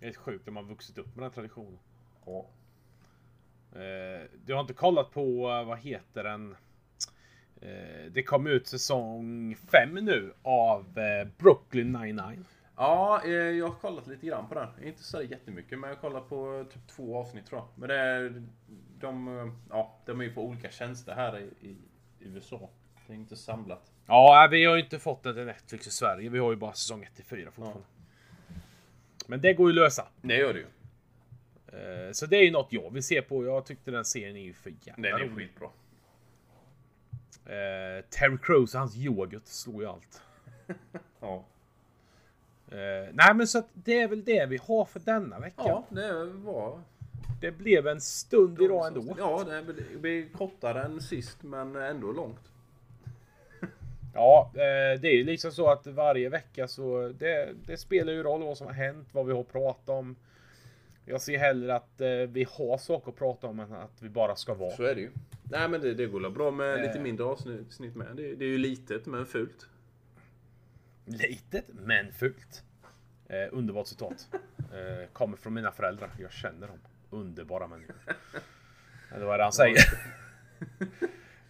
Det 0.00 0.06
är 0.06 0.12
sjukt 0.12 0.46
när 0.46 0.52
man 0.52 0.68
vuxit 0.68 0.98
upp 0.98 1.16
med 1.16 1.24
den 1.24 1.30
traditionen. 1.32 1.78
Ja. 2.26 2.46
Eh, 3.72 4.22
du 4.46 4.54
har 4.54 4.60
inte 4.60 4.72
kollat 4.74 5.10
på, 5.10 5.50
eh, 5.50 5.64
vad 5.64 5.78
heter 5.78 6.24
den? 6.24 6.56
Det 8.10 8.22
kom 8.22 8.46
ut 8.46 8.66
säsong 8.66 9.56
5 9.70 9.94
nu 9.94 10.32
av 10.42 10.84
Brooklyn 11.38 11.92
99. 11.92 12.44
Ja, 12.76 13.22
eh, 13.24 13.30
jag 13.32 13.66
har 13.68 13.74
kollat 13.74 14.06
lite 14.06 14.26
grann 14.26 14.48
på 14.48 14.54
den. 14.54 14.68
Inte 14.84 15.02
så 15.02 15.22
jättemycket, 15.22 15.78
men 15.78 15.90
jag 15.90 15.96
har 15.96 16.00
kollat 16.00 16.28
på 16.28 16.66
typ 16.72 16.86
två 16.88 17.18
avsnitt 17.18 17.46
tror 17.46 17.60
jag. 17.60 17.68
Men 17.74 17.88
det 17.88 17.94
är, 17.98 18.42
de, 19.00 19.38
eh, 19.38 19.52
ja, 19.70 19.98
de 20.06 20.20
är 20.20 20.24
ju 20.24 20.34
på 20.34 20.44
olika 20.44 20.70
tjänster 20.70 21.14
här 21.14 21.38
i, 21.38 21.66
i 21.68 21.76
USA. 22.20 22.70
Det 23.06 23.12
är 23.12 23.16
inte 23.16 23.36
samlat. 23.36 23.92
Ja, 24.06 24.48
vi 24.50 24.64
har 24.64 24.76
ju 24.76 24.82
inte 24.82 24.98
fått 24.98 25.22
den 25.22 25.34
till 25.34 25.44
Netflix 25.44 25.86
i 25.86 25.90
Sverige. 25.90 26.28
Vi 26.28 26.38
har 26.38 26.50
ju 26.50 26.56
bara 26.56 26.72
säsong 26.72 27.02
1 27.02 27.14
till 27.14 27.24
4 27.24 27.50
fortfarande. 27.50 27.82
Men 29.26 29.40
det 29.40 29.54
går 29.54 29.70
ju 29.72 29.78
att 29.78 29.84
lösa. 29.84 30.08
Det 30.22 30.36
gör 30.36 30.54
det 30.54 30.58
ju. 30.58 30.66
Eh, 32.06 32.12
så 32.12 32.26
det 32.26 32.36
är 32.36 32.42
ju 32.42 32.50
något 32.50 32.72
jag 32.72 32.90
vill 32.92 33.02
se 33.02 33.22
på. 33.22 33.44
Jag 33.44 33.66
tyckte 33.66 33.90
den 33.90 34.04
serien 34.04 34.36
är 34.36 34.40
ju 34.40 34.54
för 34.54 34.72
jävla 34.80 35.08
Den 35.08 35.20
är 35.20 35.24
rolig. 35.24 35.48
skitbra. 35.48 35.68
Eh, 37.46 38.04
Terry 38.04 38.38
Crews 38.42 38.74
och 38.74 38.80
hans 38.80 38.96
yoghurt 38.96 39.46
slår 39.46 39.82
ju 39.82 39.88
allt. 39.88 40.22
Ja. 41.20 41.44
Eh, 42.68 43.08
nej 43.12 43.34
men 43.34 43.46
så 43.46 43.58
att 43.58 43.68
det 43.74 44.00
är 44.00 44.08
väl 44.08 44.24
det 44.24 44.46
vi 44.46 44.58
har 44.62 44.84
för 44.84 45.00
denna 45.00 45.38
vecka. 45.38 45.62
ja, 45.64 45.84
det 45.90 46.24
var... 46.24 46.80
Det 47.40 47.50
blev 47.50 47.86
en 47.86 48.00
stund 48.00 48.62
idag 48.62 48.86
ändå. 48.86 49.14
Ja, 49.18 49.44
det 49.44 49.98
blir 50.00 50.28
kortare 50.28 50.82
än 50.82 51.00
sist, 51.00 51.42
men 51.42 51.76
ändå 51.76 52.12
långt. 52.12 52.40
Ja, 54.14 54.50
eh, 54.54 55.00
det 55.00 55.08
är 55.08 55.14
ju 55.16 55.24
liksom 55.24 55.50
så 55.52 55.70
att 55.70 55.86
varje 55.86 56.28
vecka 56.28 56.68
så 56.68 57.12
det, 57.18 57.48
det 57.66 57.76
spelar 57.76 58.12
ju 58.12 58.22
roll 58.22 58.42
vad 58.42 58.56
som 58.58 58.66
har 58.66 58.74
hänt, 58.74 59.08
vad 59.12 59.26
vi 59.26 59.32
har 59.32 59.42
pratat 59.42 59.88
om. 59.88 60.16
Jag 61.04 61.20
ser 61.20 61.38
hellre 61.38 61.74
att 61.76 62.00
eh, 62.00 62.08
vi 62.08 62.46
har 62.50 62.78
saker 62.78 63.10
att 63.10 63.16
prata 63.18 63.46
om 63.46 63.60
än 63.60 63.72
att 63.72 64.02
vi 64.02 64.08
bara 64.08 64.36
ska 64.36 64.54
vara. 64.54 64.70
Så 64.70 64.82
är 64.82 64.94
det 64.94 65.00
ju. 65.00 65.10
Nej, 65.50 65.68
men 65.68 65.80
det, 65.80 65.94
det 65.94 66.06
går 66.06 66.30
bra 66.30 66.50
med 66.50 66.74
Eh. 66.74 66.82
lite 66.86 67.00
mindre 67.00 67.24
avsnitt 67.24 67.96
med. 67.96 68.06
Det, 68.16 68.34
det 68.34 68.44
är 68.44 68.48
ju 68.48 68.58
litet, 68.58 69.06
men 69.06 69.26
fult. 69.26 69.66
Litet 71.06 71.64
men 71.68 72.12
fult. 72.12 72.62
Eh, 73.28 73.48
underbart 73.52 73.86
citat. 73.86 74.28
Eh, 74.58 75.08
kommer 75.12 75.36
från 75.36 75.54
mina 75.54 75.72
föräldrar. 75.72 76.10
Jag 76.18 76.32
känner 76.32 76.66
dem. 76.66 76.78
Underbara 77.10 77.66
människor. 77.66 77.96
Eller 79.14 79.26
vad 79.26 79.34
är 79.34 79.38
det 79.38 79.44
han 79.44 79.52
säger? 79.52 79.78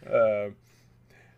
Eh, 0.02 0.52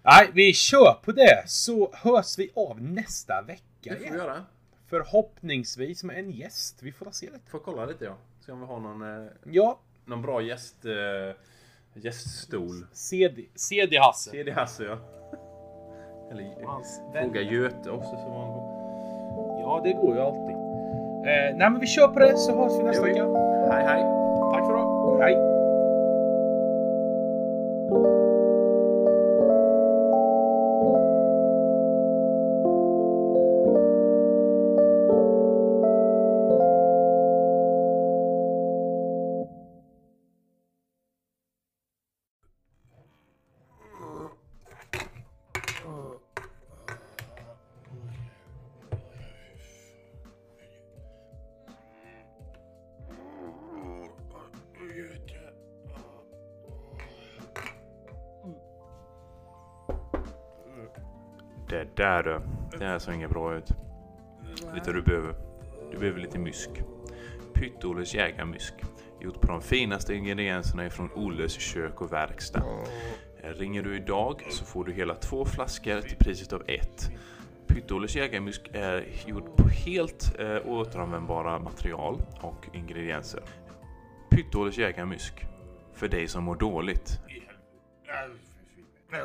nej, 0.03 0.31
vi 0.33 0.53
kör 0.53 1.01
på 1.05 1.13
det 1.13 1.45
så 1.47 1.93
hörs 1.95 2.39
vi 2.39 2.51
av 2.55 2.83
nästa 2.83 3.43
vecka 3.43 3.63
Det 3.83 3.97
får 3.97 4.11
vi 4.11 4.19
göra. 4.19 4.45
Förhoppningsvis 4.87 6.05
med 6.05 6.19
en 6.19 6.31
gäst. 6.31 6.83
Vi 6.83 6.93
får 6.93 7.11
se 7.11 7.27
lite. 7.27 7.51
Får 7.51 7.59
kolla 7.59 7.87
lite 7.87 8.05
ja. 8.05 8.17
Se 8.41 8.53
om 8.53 8.61
vi 8.61 8.67
har 8.67 8.81
någon, 8.81 9.25
eh, 9.27 9.33
Ja, 9.45 9.81
någon 10.05 10.23
bra 10.23 10.43
gäst, 10.43 10.85
eh, 10.85 11.37
gäststol. 11.95 12.87
CD, 12.93 13.47
CD-Hasse. 13.55 14.31
CD 14.31 14.51
Hasse 14.51 14.85
ja. 14.85 14.99
Eller 16.31 16.45
fråga 17.13 17.41
Göte 17.41 17.91
också 17.91 18.17
som 18.17 18.33
han 18.33 18.79
Ja, 19.61 19.81
det 19.85 19.93
går 19.93 20.15
ju 20.15 20.21
alltid. 20.21 20.57
Eh, 21.27 21.57
nej, 21.57 21.71
men 21.71 21.81
vi 21.81 21.87
kör 21.87 22.09
på 22.09 22.19
det 22.19 22.37
så 22.37 22.57
hörs 22.57 22.73
vi 22.79 22.83
nästa 22.83 23.03
vecka. 23.03 23.25
Hej 23.71 23.85
hej! 23.85 24.03
Tack 24.53 24.67
för 24.67 24.73
idag. 24.73 25.19
Hej! 25.21 25.35
Här 62.09 62.23
du. 62.23 62.41
Det 62.79 62.85
här 62.85 62.99
såg 62.99 63.15
inget 63.15 63.31
bra 63.31 63.55
ut. 63.55 63.71
Lite 64.75 64.93
du 64.93 65.03
behöver? 65.03 65.35
Du 65.91 65.99
behöver 65.99 66.21
lite 66.21 66.39
mysk. 66.39 66.71
Pytt-Olles 67.55 68.15
jägarmysk. 68.15 68.75
Gjort 69.21 69.41
på 69.41 69.47
de 69.47 69.63
finaste 69.63 70.15
ingredienserna 70.15 70.87
ifrån 70.87 71.13
Olles 71.13 71.53
kök 71.53 72.01
och 72.01 72.13
verkstad. 72.13 72.63
Eh, 73.43 73.51
ringer 73.51 73.83
du 73.83 73.97
idag 73.97 74.47
så 74.51 74.65
får 74.65 74.85
du 74.85 74.93
hela 74.93 75.15
två 75.15 75.45
flaskor 75.45 76.01
till 76.01 76.17
priset 76.17 76.53
av 76.53 76.63
ett. 76.67 77.11
Pytt-Olles 77.67 78.17
jägarmysk 78.17 78.71
är 78.73 79.05
gjord 79.27 79.57
på 79.57 79.69
helt 79.69 80.39
eh, 80.39 80.59
återanvändbara 80.67 81.59
material 81.59 82.23
och 82.41 82.67
ingredienser. 82.73 83.43
Pytt-Olles 84.31 84.79
jägarmysk. 84.79 85.47
För 85.95 86.09
dig 86.09 86.29
som 86.29 86.45
mår 86.45 86.57
dåligt. 86.57 87.21
Nej. 89.11 89.21